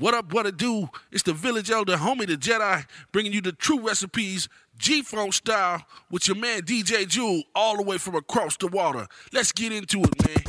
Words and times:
What 0.00 0.14
up, 0.14 0.32
what 0.32 0.46
it 0.46 0.56
do? 0.56 0.88
It's 1.12 1.24
the 1.24 1.34
village 1.34 1.70
elder, 1.70 1.98
homie 1.98 2.26
the 2.26 2.38
Jedi, 2.38 2.86
bringing 3.12 3.34
you 3.34 3.42
the 3.42 3.52
true 3.52 3.86
recipes, 3.86 4.48
G-Funk 4.78 5.34
style, 5.34 5.84
with 6.10 6.26
your 6.26 6.38
man 6.38 6.62
DJ 6.62 7.06
Jewel, 7.06 7.42
all 7.54 7.76
the 7.76 7.82
way 7.82 7.98
from 7.98 8.14
across 8.14 8.56
the 8.56 8.68
water. 8.68 9.06
Let's 9.30 9.52
get 9.52 9.72
into 9.72 10.00
it, 10.00 10.26
man. 10.26 10.42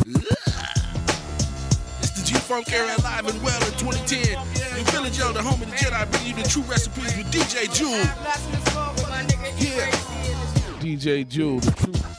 It's 2.00 2.12
the 2.12 2.24
G-Funk 2.26 2.72
era 2.72 2.96
live 3.04 3.28
and 3.28 3.44
well 3.44 3.62
in 3.66 3.74
2010. 3.74 4.40
The 4.56 4.90
village 4.90 5.20
elder, 5.20 5.42
homie 5.42 5.70
the 5.70 5.76
Jedi, 5.76 6.10
bringing 6.10 6.38
you 6.38 6.44
the 6.44 6.50
true 6.50 6.64
recipes 6.64 7.18
with 7.18 7.30
DJ 7.30 7.68
Jewel. 7.74 7.92
Yeah. 9.60 9.92
DJ 10.80 11.28
Jewel, 11.28 11.60
the 11.60 11.72
true. 11.72 12.11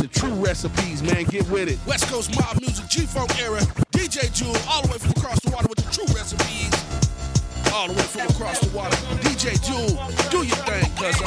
The 0.00 0.08
true 0.08 0.32
recipes, 0.32 1.02
man. 1.02 1.24
Get 1.24 1.46
with 1.50 1.68
it. 1.68 1.78
West 1.86 2.06
Coast 2.06 2.34
mob 2.34 2.58
music, 2.58 2.88
G-Funk 2.88 3.38
era. 3.38 3.60
DJ 3.92 4.32
Jewel, 4.32 4.56
all 4.66 4.80
the 4.80 4.92
way 4.92 4.96
from 4.96 5.10
across 5.10 5.38
the 5.40 5.50
water 5.50 5.68
with 5.68 5.76
the 5.76 5.92
true 5.92 6.06
recipes. 6.16 6.72
All 7.70 7.86
the 7.86 7.92
way 7.92 8.08
from 8.08 8.26
across 8.28 8.60
the 8.60 8.74
water. 8.74 8.96
DJ 9.20 9.60
Jewel, 9.60 10.00
do 10.30 10.38
your 10.46 10.56
thing, 10.64 10.90
cuz 10.96 11.20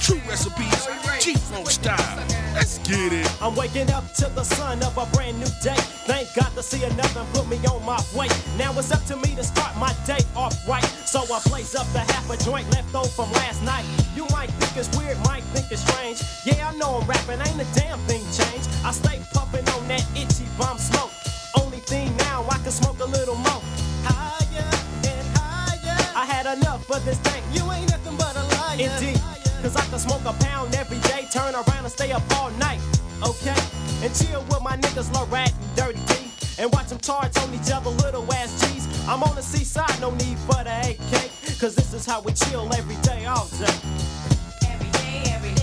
true 0.00 0.20
recipes, 0.28 0.88
G-Funk 1.20 1.70
style. 1.70 2.39
Let's 2.60 2.76
get 2.80 3.14
it. 3.14 3.26
I'm 3.40 3.56
waking 3.56 3.90
up 3.90 4.04
to 4.20 4.28
the 4.28 4.44
sun 4.44 4.82
of 4.82 4.92
a 4.98 5.06
brand 5.16 5.38
new 5.38 5.48
day. 5.62 5.80
Thank 6.04 6.28
God 6.34 6.52
to 6.52 6.62
see 6.62 6.84
another 6.84 7.24
put 7.32 7.48
me 7.48 7.56
on 7.64 7.82
my 7.86 7.96
way. 8.14 8.28
Now 8.58 8.76
it's 8.76 8.92
up 8.92 9.02
to 9.06 9.16
me 9.16 9.34
to 9.36 9.42
start 9.42 9.74
my 9.78 9.94
day 10.04 10.20
off 10.36 10.68
right. 10.68 10.84
So 10.84 11.20
I 11.32 11.40
blaze 11.48 11.74
up 11.74 11.86
the 11.94 12.00
half 12.00 12.28
a 12.28 12.36
joint 12.44 12.70
left 12.72 12.94
over 12.94 13.08
from 13.08 13.32
last 13.32 13.62
night. 13.64 13.86
You 14.14 14.26
might 14.30 14.50
think 14.60 14.76
it's 14.76 14.94
weird, 14.94 15.16
might 15.24 15.42
think 15.56 15.72
it's 15.72 15.80
strange. 15.88 16.20
Yeah, 16.44 16.68
I 16.68 16.76
know 16.76 17.00
I'm 17.00 17.08
rapping, 17.08 17.40
ain't 17.40 17.64
a 17.64 17.68
damn 17.80 17.98
thing 18.00 18.20
changed. 18.36 18.68
I 18.84 18.92
stay 18.92 19.22
puffing 19.32 19.66
on 19.70 19.88
that 19.88 20.04
itchy 20.12 20.44
bomb 20.58 20.76
smoke. 20.76 21.12
Only 21.56 21.80
thing 21.80 22.14
now, 22.28 22.44
I 22.50 22.58
can 22.58 22.72
smoke 22.72 23.00
a 23.00 23.06
little 23.08 23.36
more. 23.36 23.62
Higher 24.04 24.68
and 25.08 25.26
higher. 25.32 25.96
I 26.14 26.26
had 26.26 26.44
enough 26.58 26.90
of 26.90 27.02
this 27.06 27.16
thing. 27.20 27.42
You 27.54 27.72
ain't 27.72 27.88
nothing 27.88 28.16
but 28.18 28.36
a 28.36 28.44
liar. 28.52 29.00
Indeed. 29.00 29.29
Cause 29.62 29.76
I 29.76 29.84
can 29.90 29.98
smoke 29.98 30.24
a 30.24 30.32
pound 30.44 30.74
every 30.74 30.98
day, 31.00 31.28
turn 31.30 31.54
around 31.54 31.84
and 31.84 31.92
stay 31.92 32.12
up 32.12 32.22
all 32.36 32.50
night, 32.52 32.80
okay? 33.22 33.60
And 34.02 34.14
chill 34.14 34.40
with 34.48 34.62
my 34.62 34.76
niggas 34.78 35.10
Lorat 35.12 35.52
and 35.52 35.76
Dirty 35.76 36.00
D. 36.06 36.30
And 36.58 36.72
watch 36.72 36.88
them 36.88 36.98
charge 36.98 37.36
on 37.38 37.52
each 37.52 37.70
other 37.70 37.90
little 37.90 38.24
ass 38.32 38.58
G's. 38.60 38.86
I'm 39.06 39.22
on 39.22 39.36
the 39.36 39.42
seaside, 39.42 40.00
no 40.00 40.12
need 40.12 40.38
for 40.38 40.64
the 40.64 40.72
AK. 40.88 41.58
Cause 41.60 41.74
this 41.74 41.92
is 41.92 42.06
how 42.06 42.22
we 42.22 42.32
chill 42.32 42.72
every 42.74 42.96
day, 43.02 43.26
all 43.26 43.46
day. 43.58 43.66
Every 44.66 44.90
day, 44.92 45.22
every 45.26 45.54
day. 45.54 45.59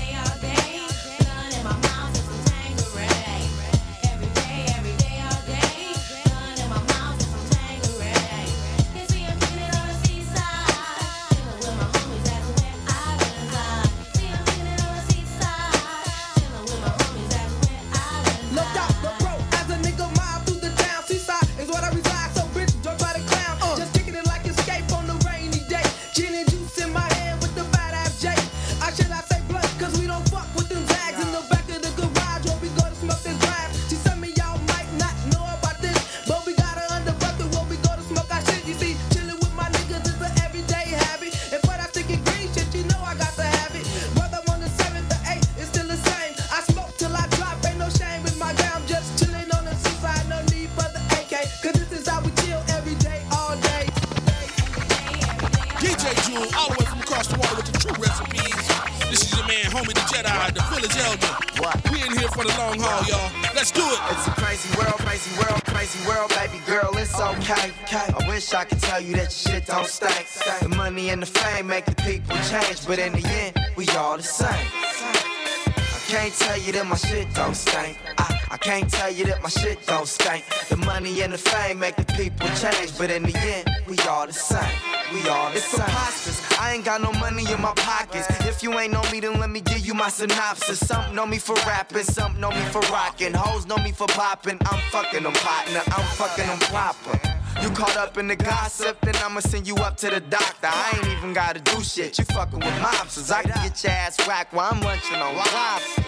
All 56.38 56.70
the 56.70 56.78
way 56.78 56.86
from 56.86 57.00
across 57.00 57.26
the 57.26 57.38
water 57.40 57.56
with 57.56 57.66
the 57.66 57.80
true 57.80 57.98
recipes. 57.98 58.68
This 59.10 59.26
is 59.26 59.34
your 59.34 59.48
man, 59.48 59.66
homie 59.74 59.90
the 59.90 60.06
Jedi, 60.06 60.54
the 60.54 60.62
village 60.70 60.96
elder. 61.02 61.34
What? 61.58 61.82
We 61.90 62.04
in 62.04 62.14
here 62.14 62.30
for 62.30 62.44
the 62.44 62.54
long 62.62 62.78
haul, 62.78 63.02
y'all. 63.10 63.32
Let's 63.56 63.72
do 63.72 63.82
it. 63.82 64.00
It's 64.12 64.28
a 64.28 64.32
crazy 64.38 64.70
world, 64.78 65.00
crazy 65.02 65.34
world, 65.42 65.66
crazy 65.66 65.98
world, 66.06 66.30
baby 66.38 66.62
girl, 66.68 66.96
it's 66.96 67.20
okay. 67.20 67.74
I 67.90 68.28
wish 68.28 68.54
I 68.54 68.66
could 68.66 68.80
tell 68.80 69.02
you 69.02 69.16
that 69.16 69.34
your 69.34 69.56
shit 69.56 69.66
don't 69.66 69.88
stink. 69.88 70.28
The 70.62 70.70
money 70.70 71.10
and 71.10 71.24
the 71.24 71.26
fame 71.26 71.66
make 71.66 71.86
the 71.86 71.96
people 71.96 72.38
change, 72.52 72.86
but 72.86 73.00
in 73.00 73.14
the 73.14 73.26
end, 73.26 73.58
we 73.76 73.90
all 73.98 74.18
the 74.18 74.22
same. 74.22 74.68
I 74.78 76.00
can't 76.06 76.34
tell 76.36 76.58
you 76.60 76.72
that 76.74 76.86
my 76.86 76.98
shit 76.98 77.34
don't 77.34 77.56
stink. 77.56 77.98
I, 78.20 78.42
I 78.52 78.58
can't 78.58 78.90
tell 78.92 79.12
you 79.12 79.26
that 79.26 79.42
my 79.42 79.50
shit 79.50 79.84
don't 79.88 80.08
stink. 80.08 80.46
The 80.70 80.78
money 80.78 81.20
and 81.24 81.34
the 81.34 81.40
fame 81.40 81.80
make 81.80 81.96
the 81.96 82.06
people 82.14 82.48
change, 82.62 82.96
but 82.96 83.10
in 83.10 83.24
the 83.24 83.36
end, 83.36 83.70
we 83.88 83.98
all 84.08 84.28
the 84.28 84.34
same. 84.34 84.97
We 85.14 85.28
all 85.30 85.50
the 85.52 85.58
it's 85.58 85.66
same. 85.66 85.86
preposterous. 85.86 86.60
I 86.60 86.74
ain't 86.74 86.84
got 86.86 87.02
no 87.02 87.12
money 87.14 87.50
in 87.52 87.62
my 87.62 87.74
pockets. 87.76 88.28
If 88.46 88.62
you 88.62 88.78
ain't 88.78 88.92
know 88.92 89.04
me, 89.12 89.20
then 89.22 89.40
let 89.40 89.50
me 89.50 89.62
give 89.62 89.86
you 89.86 89.94
my 89.94 90.10
synopsis. 90.10 90.80
Some 90.80 91.16
know 91.16 91.26
me 91.26 91.38
for 91.38 91.56
rapping, 91.66 92.04
some 92.04 92.40
know 92.40 92.50
me 92.50 92.62
for 92.72 92.82
rocking. 92.92 93.34
Hoes 93.34 93.66
know 93.66 93.78
me 93.78 93.92
for 93.92 94.08
popping. 94.08 94.58
I'm 94.66 94.82
fucking 94.92 95.24
them 95.24 95.34
partner. 95.34 95.82
I'm 95.88 96.06
fucking 96.18 96.48
them 96.48 96.60
proper. 96.60 97.20
You 97.62 97.70
caught 97.72 97.98
up 97.98 98.18
in 98.18 98.28
the 98.28 98.36
gossip, 98.36 99.00
then 99.02 99.16
I'ma 99.18 99.40
send 99.40 99.68
you 99.68 99.76
up 99.78 99.98
to 99.98 100.10
the 100.10 100.20
doctor. 100.20 100.68
I 100.70 100.94
ain't 100.96 101.08
even 101.18 101.34
gotta 101.34 101.60
do 101.60 101.82
shit. 101.82 102.18
You 102.20 102.26
fucking 102.26 102.60
with 102.60 102.74
mobsters. 102.80 103.32
I 103.32 103.44
can 103.44 103.64
get 103.64 103.84
your 103.84 103.94
ass 103.94 104.28
whacked 104.28 104.54
while 104.54 104.72
I'm 104.72 104.82
lunching 104.82 105.16
on 105.16 105.36
lobster. 105.36 106.04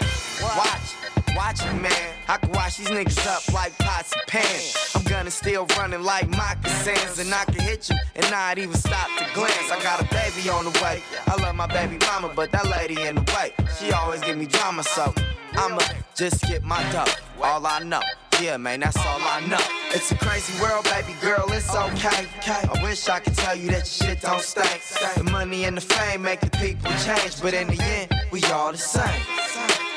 Watch, 0.56 0.94
watch 1.36 1.64
me, 1.72 1.80
man. 1.80 2.14
I 2.28 2.36
can 2.36 2.50
wash 2.52 2.76
these 2.76 2.88
niggas 2.88 3.26
up 3.26 3.52
like 3.52 3.76
pots 3.78 4.12
and 4.12 4.22
pans. 4.26 4.92
I'm 4.94 5.02
gonna 5.04 5.30
still 5.30 5.66
running 5.78 6.02
like 6.02 6.28
moccasins, 6.28 7.18
and 7.18 7.32
I 7.34 7.44
can 7.44 7.60
hit 7.60 7.90
you 7.90 7.96
and 8.16 8.30
not 8.30 8.58
even 8.58 8.76
stop 8.76 9.08
to 9.18 9.26
glance. 9.34 9.70
I 9.70 9.82
got 9.82 10.00
a 10.00 10.04
baby 10.04 10.48
on 10.48 10.64
the 10.64 10.78
way. 10.82 11.02
I 11.26 11.36
love 11.42 11.54
my 11.56 11.66
baby 11.66 11.98
mama, 12.06 12.32
but 12.34 12.50
that 12.52 12.66
lady 12.68 13.02
in 13.02 13.16
the 13.16 13.22
way. 13.34 13.52
She 13.78 13.92
always 13.92 14.20
give 14.20 14.36
me 14.38 14.46
drama, 14.46 14.82
so 14.82 15.12
I'ma 15.54 15.80
just 16.14 16.42
get 16.42 16.62
my 16.62 16.82
dough. 16.92 17.12
All 17.42 17.66
I 17.66 17.80
know. 17.80 18.02
Yeah, 18.40 18.56
man, 18.56 18.80
that's 18.80 18.96
all 18.96 19.20
I 19.20 19.44
know. 19.46 19.60
It's 19.92 20.10
a 20.12 20.16
crazy 20.16 20.58
world, 20.62 20.84
baby 20.84 21.14
girl, 21.20 21.44
it's 21.48 21.74
okay. 21.74 22.26
I 22.42 22.82
wish 22.82 23.06
I 23.08 23.20
could 23.20 23.34
tell 23.34 23.54
you 23.54 23.66
that 23.68 24.00
your 24.00 24.08
shit 24.08 24.22
don't 24.22 24.40
stink. 24.40 24.80
The 25.16 25.30
money 25.30 25.64
and 25.64 25.76
the 25.76 25.82
fame 25.82 26.22
make 26.22 26.40
the 26.40 26.50
people 26.50 26.90
change, 27.04 27.42
but 27.42 27.52
in 27.52 27.66
the 27.66 27.82
end, 27.82 28.14
we 28.30 28.42
all 28.44 28.72
the 28.72 28.78
same. 28.78 29.89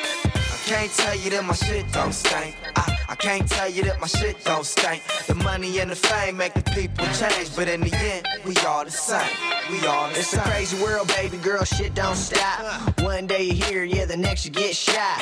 Can't 0.65 0.91
tell 0.93 1.15
you 1.15 1.29
that 1.31 1.43
my 1.43 1.53
shit 1.53 1.91
don't 1.91 2.13
stink. 2.13 2.55
I, 2.77 3.02
I 3.13 3.15
can't 3.15 3.47
tell 3.47 3.69
you 3.69 3.83
that 3.83 4.01
my 4.01 4.07
shit 4.07 4.43
don't 4.43 4.65
stink. 4.65 5.03
The 5.27 5.35
money 5.35 5.77
and 5.77 5.91
the 5.91 5.95
fame 5.95 6.35
make 6.35 6.55
the 6.55 6.63
people 6.71 7.05
change, 7.13 7.55
but 7.55 7.67
in 7.67 7.81
the 7.81 7.93
end, 7.95 8.27
we 8.43 8.55
all 8.65 8.83
the 8.83 8.89
same. 8.89 9.21
We 9.69 9.85
all 9.85 10.09
the 10.09 10.17
It's 10.17 10.29
same. 10.29 10.39
a 10.39 10.43
crazy 10.45 10.81
world, 10.81 11.09
baby 11.09 11.37
girl, 11.37 11.63
shit 11.63 11.93
don't 11.93 12.15
stop. 12.15 12.99
One 13.01 13.27
day 13.27 13.43
you 13.43 13.53
hear, 13.53 13.83
yeah, 13.83 14.05
the 14.05 14.17
next 14.17 14.45
you 14.45 14.51
get 14.51 14.75
shot. 14.75 15.21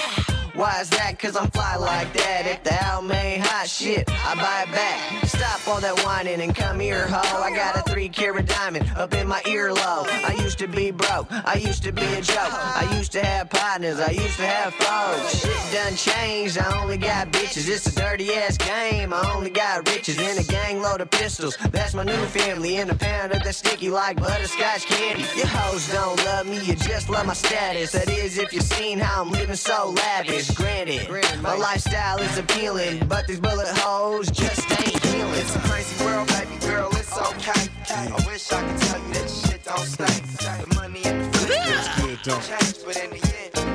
Why 0.54 0.82
is 0.82 0.90
that? 0.92 1.18
Cause 1.18 1.36
I'm 1.38 1.50
fly 1.52 1.78
like 1.78 2.12
that. 2.14 2.46
If 2.46 2.64
the 2.64 2.74
album 2.84 3.12
ain't 3.14 3.42
hot 3.46 3.70
shit, 3.70 4.10
I 4.10 4.36
buy 4.36 4.64
it 4.70 4.72
back. 4.76 5.26
Stop 5.26 5.66
all 5.68 5.80
that 5.80 5.98
whining 6.06 6.42
and 6.42 6.54
come 6.54 6.80
here, 6.82 7.08
ho. 7.08 7.42
I 7.42 7.56
got 7.56 7.78
a 7.78 7.90
three 7.90 8.10
carat 8.10 8.48
diamond 8.48 8.86
up 8.98 9.14
in 9.14 9.28
my 9.30 9.40
earlobe. 9.44 10.08
I 10.10 10.34
used 10.44 10.60
to 10.60 10.68
be 10.68 10.92
broke, 10.92 11.28
I 11.32 11.56
used 11.56 11.84
to 11.84 11.94
be 11.94 12.04
a 12.04 12.22
joke. 12.22 12.38
I 12.52 12.94
used 12.98 13.14
to 13.14 13.24
have 13.26 13.50
partners, 13.50 14.00
I 14.02 14.12
used 14.12 14.36
to 14.38 14.46
have 14.46 14.74
foes. 14.74 15.42
Shit 15.42 15.74
done 15.74 15.96
changed, 15.96 16.58
I 16.58 16.82
only 16.82 16.98
got 16.98 17.32
bitches. 17.32 17.70
It's 17.70 17.81
a 17.88 17.96
dirty 17.96 18.34
ass 18.34 18.58
game. 18.58 19.14
I 19.14 19.34
only 19.34 19.50
got 19.50 19.88
riches 19.88 20.18
and 20.20 20.40
a 20.40 20.44
gang 20.44 20.82
load 20.82 21.02
of 21.02 21.10
pistols. 21.10 21.58
That's 21.72 21.94
my 21.94 22.04
new 22.04 22.26
family 22.28 22.78
and 22.78 22.90
a 22.90 22.96
pound 22.96 23.32
of 23.32 23.44
that 23.44 23.56
sticky 23.56 23.90
like 23.90 24.18
butterscotch 24.18 24.86
candy. 24.86 25.26
Your 25.36 25.48
hoes 25.48 25.88
don't 25.92 26.18
love 26.26 26.48
me, 26.48 26.60
you 26.66 26.76
just 26.76 27.10
love 27.10 27.26
my 27.26 27.34
status. 27.34 27.92
That 27.92 28.10
is, 28.10 28.38
if 28.38 28.54
you've 28.54 28.64
seen 28.64 29.00
how 29.00 29.22
I'm 29.22 29.32
living 29.32 29.56
so 29.56 29.94
lavish. 29.96 30.52
Granted, 30.52 31.10
my 31.42 31.56
lifestyle 31.56 32.20
is 32.20 32.38
appealing, 32.38 33.06
but 33.08 33.28
these 33.28 33.40
bullet 33.40 33.68
holes 33.78 34.30
just 34.32 34.70
ain't 34.82 35.04
healing. 35.06 35.34
It's 35.36 35.56
a 35.56 35.60
crazy 35.60 36.04
world, 36.04 36.28
baby 36.30 36.58
girl, 36.66 36.90
it's 36.92 37.18
okay. 37.18 37.70
I 37.90 38.24
wish 38.28 38.52
I 38.52 38.62
could 38.62 38.82
tell 38.82 39.02
you 39.02 39.14
that 39.14 39.30
shit 39.30 39.64
don't 39.64 39.80
stink. 39.80 40.68
The 40.68 40.76
money 40.76 41.02
and 41.06 41.34
the 41.34 41.40
fame 41.40 42.18
change, 42.24 42.86
but 42.86 42.98
in 42.98 43.10
the 43.10 43.34
end, 43.56 43.71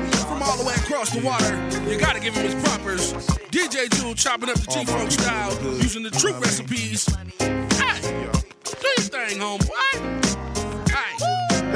all 0.57 0.63
the 0.63 0.69
way 0.69 0.75
across 0.75 1.09
the 1.11 1.21
water, 1.21 1.89
you 1.89 1.99
gotta 1.99 2.19
give 2.19 2.35
him 2.35 2.45
his 2.45 2.55
propers. 2.67 3.13
DJ 3.51 3.89
Jewel 3.91 4.15
chopping 4.15 4.49
up 4.49 4.55
the 4.55 4.67
G-Funk 4.67 5.11
style, 5.11 5.51
using 5.75 6.03
the 6.03 6.11
true 6.11 6.33
recipes. 6.33 7.05
Hey, 7.39 8.01
do 8.01 8.87
your 8.87 9.07
thing, 9.07 9.39
homeboy. 9.39 10.26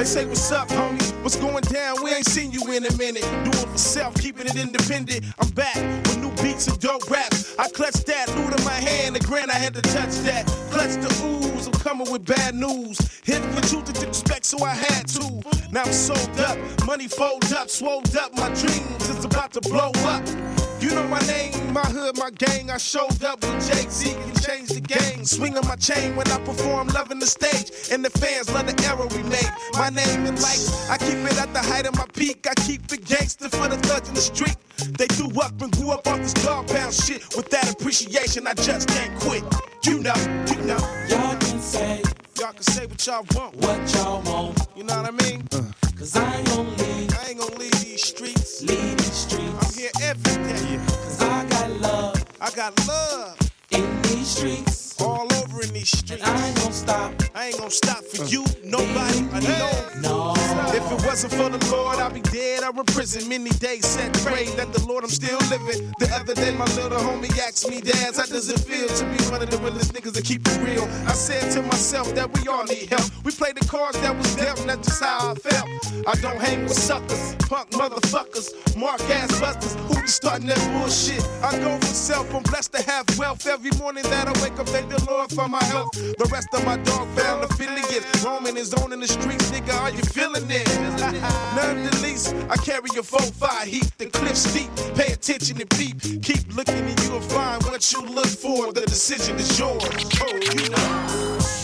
Hey. 0.02 0.06
They 0.06 0.10
say, 0.10 0.26
What's 0.26 0.52
up, 0.52 0.68
homie? 0.70 1.22
What's 1.22 1.36
going 1.36 1.62
down? 1.66 2.04
We 2.04 2.12
ain't 2.12 2.26
seen 2.26 2.52
you 2.52 2.62
in 2.72 2.84
a 2.88 2.98
minute. 2.98 3.22
Doing 3.22 3.72
for 3.72 3.78
self, 3.78 4.16
keeping 4.16 4.48
it 4.48 4.56
independent. 4.56 5.24
I'm 5.38 5.50
back 5.50 5.76
with 5.76 6.18
new 6.18 6.32
beats 6.42 6.66
and 6.66 6.80
dope 6.80 7.08
raps. 7.08 7.56
I 7.60 7.70
clutched 7.70 8.08
that, 8.08 8.28
loot 8.36 8.58
in 8.58 8.66
my 8.66 8.72
hand, 8.72 9.16
and 9.16 9.24
grant 9.24 9.52
I 9.52 9.60
had 9.60 9.76
to 9.76 9.82
touch 9.82 10.16
that. 10.26 10.48
Clutch 10.72 10.96
the 10.96 11.10
ooze, 11.24 11.68
I'm 11.68 11.74
coming 11.74 12.12
with 12.12 12.26
bad 12.26 12.56
news. 12.56 12.98
Hit 13.24 13.44
the 13.54 13.62
truth 13.62 13.86
to 13.86 13.94
disrespect, 13.94 14.46
so 14.46 14.64
I 14.64 14.74
had 14.74 15.08
to. 15.10 15.40
Now 15.72 15.84
I'm 15.84 15.94
sold 15.94 16.40
up, 16.40 16.58
money 16.88 17.08
fold 17.08 17.54
up, 17.54 17.70
swolled 17.70 18.16
up. 18.16 18.34
My 18.36 18.50
dreams 18.56 19.08
is 19.08 19.24
about 19.24 19.54
to 19.54 19.62
blow 19.62 19.92
up. 20.06 20.26
You 20.82 20.90
know 20.96 21.08
my 21.08 21.20
name, 21.28 21.54
my 21.74 21.86
hood, 21.86 22.18
my 22.18 22.32
gang. 22.32 22.72
I 22.72 22.78
showed 22.78 23.24
up 23.24 23.42
with 23.42 23.68
Jay 23.68 23.88
Z 23.88 24.14
and 24.14 24.42
changed 24.42 24.74
the 24.76 24.82
game. 24.82 25.24
Swinging 25.24 25.62
my 25.68 25.76
chain 25.76 26.16
when 26.16 26.28
I 26.32 26.40
perform, 26.40 26.88
loving 26.88 27.20
the 27.20 27.28
stage. 27.28 27.72
And 27.92 28.04
the 28.04 28.10
fans 28.10 28.52
love 28.52 28.66
the 28.66 28.76
era 28.84 29.06
we 29.16 29.22
make. 29.30 29.48
My 29.74 29.90
name 29.90 30.26
in 30.26 30.36
lights, 30.36 30.90
I 30.90 30.98
keep 30.98 31.20
it 31.30 31.38
at 31.40 31.54
the 31.54 31.60
height 31.60 31.86
of 31.86 31.96
my 31.96 32.08
peak. 32.14 32.48
I 32.50 32.56
keep 32.66 32.88
the 32.88 32.98
gangster 32.98 33.48
for 33.50 33.68
the 33.68 33.78
thugs 33.78 34.10
in 34.10 34.16
the 34.16 34.22
street. 34.22 34.58
They 34.98 35.06
grew 35.16 35.30
up 35.42 35.62
and 35.62 35.72
grew 35.72 35.92
up 35.92 36.08
off 36.08 36.18
this 36.18 36.34
dog 36.34 36.68
pound 36.68 36.94
shit. 36.96 37.22
With 37.38 37.52
that 37.52 37.72
appreciation, 37.72 38.48
I 38.48 38.56
just 38.56 38.88
can't 38.90 39.14
quit. 39.20 39.44
You 39.86 40.00
know, 40.00 40.18
you 40.50 40.58
know. 40.66 40.82
Y'all 41.10 41.38
can 41.38 41.60
say 41.60 42.02
Y'all 42.40 42.54
can 42.54 42.64
say 42.64 42.88
what 42.88 43.06
y'all 43.06 43.26
want. 43.36 43.56
what 43.58 43.94
y'all 43.94 44.22
want, 44.24 44.60
You 44.76 44.84
know 44.84 45.00
what 45.00 45.14
I 45.14 45.30
mean? 45.30 45.44
Uh. 45.52 45.62
cause 45.96 46.16
I 46.16 46.38
ain't 46.38 46.48
gonna 46.48 46.70
leave, 46.70 47.14
I 47.20 47.30
ain't 47.30 47.40
gonna 47.40 47.56
leave 47.58 47.84
these 47.84 48.04
streets. 48.04 48.64
leave 48.64 49.01
every 50.12 50.44
day. 50.44 50.78
Cause 50.88 51.22
I 51.22 51.46
got 51.48 51.70
love 51.80 52.26
I 52.42 52.52
got 52.52 52.88
love 52.88 53.38
in 53.72 54.02
these 54.02 54.28
streets. 54.28 55.00
all 55.02 55.28
over 55.40 55.62
in 55.64 55.72
these 55.74 55.90
streets. 55.90 56.12
And 56.12 56.24
I 56.24 56.48
ain't 56.48 56.58
gonna 56.58 56.74
stop, 56.74 57.21
I 57.42 57.48
ain't 57.48 57.58
gonna 57.58 57.72
stop 57.72 58.04
for 58.04 58.22
uh. 58.22 58.28
you, 58.28 58.46
nobody, 58.64 59.26
I 59.34 59.40
know. 59.40 59.90
no. 60.02 60.34
If 60.74 60.86
it 60.92 61.06
wasn't 61.08 61.34
for 61.34 61.50
the 61.50 61.60
Lord, 61.72 61.98
I'd 61.98 62.14
be 62.14 62.22
dead 62.22 62.64
or 62.64 62.70
in 62.70 62.86
prison. 62.86 63.28
Many 63.28 63.50
days 63.50 63.86
said, 63.86 64.14
pray 64.22 64.46
that 64.56 64.72
the 64.72 64.86
Lord, 64.86 65.04
I'm 65.04 65.10
still 65.10 65.40
living. 65.50 65.92
The 65.98 66.08
other 66.14 66.36
day, 66.36 66.56
my 66.56 66.66
little 66.76 67.00
homie 67.00 67.36
asked 67.40 67.68
me, 67.68 67.82
Dad, 67.82 68.16
how 68.16 68.26
does 68.28 68.48
it 68.48 68.60
feel 68.60 68.88
to 68.88 69.06
be 69.06 69.18
one 69.32 69.42
of 69.42 69.50
the 69.50 69.58
realest 69.58 69.92
niggas 69.92 70.14
that 70.14 70.24
keep 70.24 70.48
it 70.48 70.58
real? 70.62 70.84
I 71.10 71.14
said 71.14 71.52
to 71.54 71.64
myself 71.64 72.14
that 72.16 72.32
we 72.32 72.48
all 72.48 72.64
need 72.64 72.90
help. 72.90 73.10
We 73.26 73.32
played 73.32 73.58
the 73.58 73.66
cards 73.66 74.00
that 74.02 74.16
was 74.16 74.36
dealt, 74.36 74.60
and 74.62 74.70
that's 74.70 74.88
just 74.88 75.04
how 75.04 75.32
I 75.32 75.34
felt. 75.34 75.68
I 76.08 76.14
don't 76.22 76.40
hang 76.40 76.64
with 76.64 76.74
suckers, 76.74 77.36
punk 77.50 77.72
motherfuckers, 77.72 78.48
mark 78.78 79.02
ass 79.10 79.40
busters 79.40 79.76
who 79.88 80.02
be 80.02 80.08
starting 80.08 80.48
that 80.48 80.62
bullshit. 80.78 81.28
I 81.44 81.58
go 81.60 81.78
for 81.78 81.86
self, 81.86 82.34
I'm 82.34 82.44
blessed 82.44 82.74
to 82.74 82.82
have 82.84 83.06
wealth. 83.18 83.46
Every 83.46 83.72
morning 83.78 84.04
that 84.04 84.28
I 84.28 84.34
wake 84.42 84.58
up, 84.60 84.70
thank 84.70 84.90
the 84.90 85.04
Lord 85.10 85.32
for 85.32 85.48
my 85.48 85.64
health. 85.66 85.92
The 85.94 86.30
rest 86.32 86.48
of 86.54 86.64
my 86.66 86.78
dog 86.78 87.08
found 87.32 87.44
affiliate. 87.46 88.04
Roaming 88.24 88.56
his 88.56 88.74
own 88.74 88.92
in 88.94 89.00
the 89.00 89.08
streets, 89.08 89.52
nigga, 89.52 89.74
are 89.82 89.92
you 89.92 90.04
feeling 90.16 90.46
it? 90.50 90.68
None 91.56 91.84
the 91.84 92.00
least, 92.04 92.36
I 92.50 92.58
carry 92.58 92.90
a 92.98 93.04
4-5 93.04 93.64
heat, 93.64 93.90
the 93.98 94.08
cliff 94.08 94.36
steep. 94.36 94.70
Pay 94.96 95.14
attention 95.14 95.60
and 95.62 95.70
peep. 95.70 96.00
Keep 96.22 96.56
looking 96.56 96.84
and 96.92 97.00
you'll 97.04 97.22
find 97.22 97.64
what 97.64 97.82
you 97.92 98.02
look 98.02 98.28
for. 98.28 98.74
The 98.74 98.82
decision 98.82 99.36
is 99.38 99.58
yours. 99.58 99.84
Oh, 99.84 100.28
you 100.28 100.70
know. 100.72 100.88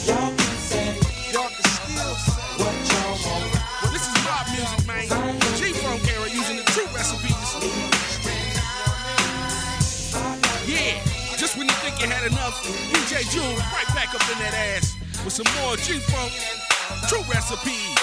Y'all 0.07 0.31
can 0.39 0.55
say 0.69 0.87
Y'all 1.33 1.51
can 1.51 1.67
still 1.79 2.15
say. 2.15 2.63
what 2.63 2.75
y'all 2.91 3.17
want, 3.25 3.43
Well, 3.83 3.91
this 3.91 4.05
is 4.07 4.15
rock 4.25 4.47
music, 4.55 4.81
man. 4.87 5.05
G-Funk 5.57 6.07
era 6.13 6.29
using 6.31 6.57
the 6.57 6.67
true 6.71 6.87
recipes. 6.95 7.35
Yeah, 10.65 10.99
just 11.37 11.57
when 11.57 11.67
you 11.67 11.75
think 11.83 11.99
you 12.01 12.07
had 12.07 12.25
enough, 12.27 12.55
DJ 12.91 13.29
Jewel 13.31 13.55
right 13.75 13.87
back 13.95 14.15
up 14.15 14.23
in 14.31 14.39
that 14.39 14.53
ass 14.53 14.96
with 15.23 15.33
some 15.33 15.47
more 15.61 15.75
G-Funk 15.77 16.33
true 17.07 17.23
recipes. 17.27 17.95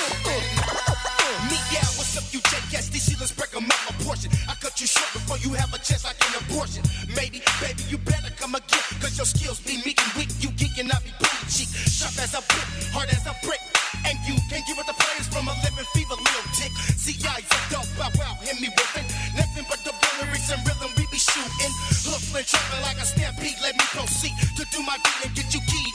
Me, 1.48 1.58
yeah, 1.72 1.84
what's 1.96 2.16
up, 2.16 2.24
you 2.32 2.40
jackass? 2.48 2.88
These 2.88 3.20
let's 3.20 3.32
break 3.32 3.52
'em 3.56 3.64
up 3.68 3.90
a 3.90 3.92
portion. 4.04 4.30
I 4.48 4.54
cut 4.54 4.80
you 4.80 4.86
short 4.86 5.12
before 5.12 5.38
you 5.38 5.52
have 5.54 5.72
a 5.72 5.78
chance 5.78 6.04
like 6.04 6.16
an 6.28 6.40
abortion. 6.40 6.82
Maybe, 7.16 7.42
baby, 7.60 7.82
you 7.88 7.98
better 7.98 8.30
come 8.36 8.54
again, 8.54 8.84
cause 9.00 9.16
your 9.16 9.26
skills 9.26 9.60
be 9.60 9.80
meek 9.84 10.00
and 10.00 10.12
weak. 10.14 10.30
You 10.40 10.50
geek 10.52 10.76
and 10.78 10.92
I 10.92 10.98
be 11.00 11.12
booty 11.20 11.44
cheek. 11.48 11.68
Sharp 11.68 12.16
as 12.18 12.34
a 12.34 12.40
whip, 12.40 12.68
hard 12.92 13.08
as 13.10 13.26
a 13.26 13.34
brick. 13.44 13.60
And 14.04 14.18
you 14.28 14.36
can't 14.50 14.64
give 14.66 14.78
it 14.78 14.86
the 14.86 14.92
players 14.92 15.28
from 15.28 15.48
a 15.48 15.54
living 15.64 15.88
fever, 15.94 16.16
little 16.16 16.46
dick. 16.56 16.72
See, 16.96 17.16
I 17.24 17.40
a 17.40 17.58
dope, 17.72 17.88
wow, 17.98 18.36
hit 18.40 18.60
me 18.60 18.68
with 18.68 18.96
it. 19.00 19.06
Nothing 19.36 19.66
but 19.68 19.80
the 19.84 19.92
lyrics 20.20 20.50
and 20.50 20.60
rhythm 20.66 20.90
we 20.96 21.06
be 21.08 21.18
shooting. 21.18 21.72
Hustling, 22.04 22.44
trapping 22.44 22.82
like 22.82 22.98
a 23.00 23.06
stampede. 23.06 23.58
Let 23.62 23.74
me 23.76 23.84
proceed 23.96 24.34
to 24.56 24.64
do 24.70 24.82
my 24.82 24.96
deed 24.96 25.20
and 25.24 25.34
get 25.34 25.52
you 25.54 25.60
keyed 25.60 25.93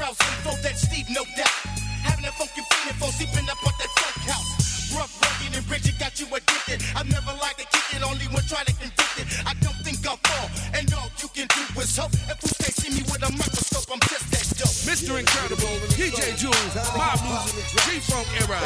and 0.00 0.16
deep. 0.16 0.18
Ice 0.18 0.18
brows 0.18 0.18
info 0.20 0.62
that 0.62 0.78
Steve, 0.78 1.06
no 1.10 1.24
doubt. 1.36 1.58
Having 2.04 2.26
a 2.26 2.32
funky 2.32 2.62
feeling 2.62 2.98
for 2.98 3.10
sleeping 3.12 3.48
up 3.50 3.58
at 3.66 3.74
that 3.78 3.90
funk 3.98 4.28
house. 4.28 4.94
Rough, 4.94 5.12
rugged, 5.20 5.56
and 5.56 5.70
rigid 5.70 5.98
got 5.98 6.18
you 6.18 6.26
addicted. 6.26 6.82
I've 6.96 7.08
never 7.10 7.32
liked 7.42 7.58
to 7.60 7.66
kick 7.66 8.00
it, 8.00 8.02
only 8.02 8.24
when 8.32 8.42
trying 8.48 8.66
to 8.66 8.74
convict 8.78 9.18
it. 9.20 9.26
I 9.44 9.52
don't 9.60 9.76
think 9.84 10.00
I'll 10.06 10.16
fall, 10.24 10.48
and 10.72 10.88
all 10.94 11.10
you 11.20 11.28
can 11.34 11.46
do 11.52 11.62
is 11.80 11.96
hope. 11.96 12.14
If 12.14 12.38
you 12.40 12.54
can't 12.56 12.76
see 12.76 12.90
me 12.96 13.02
with 13.10 13.20
a 13.20 13.30
microscope, 13.32 13.84
I'm 13.92 14.00
just 14.08 14.26
that 14.32 14.46
dope. 14.56 14.78
Mr. 14.88 15.20
Incredible, 15.20 15.76
DJ 15.92 16.32
Jules, 16.40 16.74
Mob 16.96 17.20
Music, 17.20 17.68
G-Funk 17.84 18.28
era, 18.40 18.56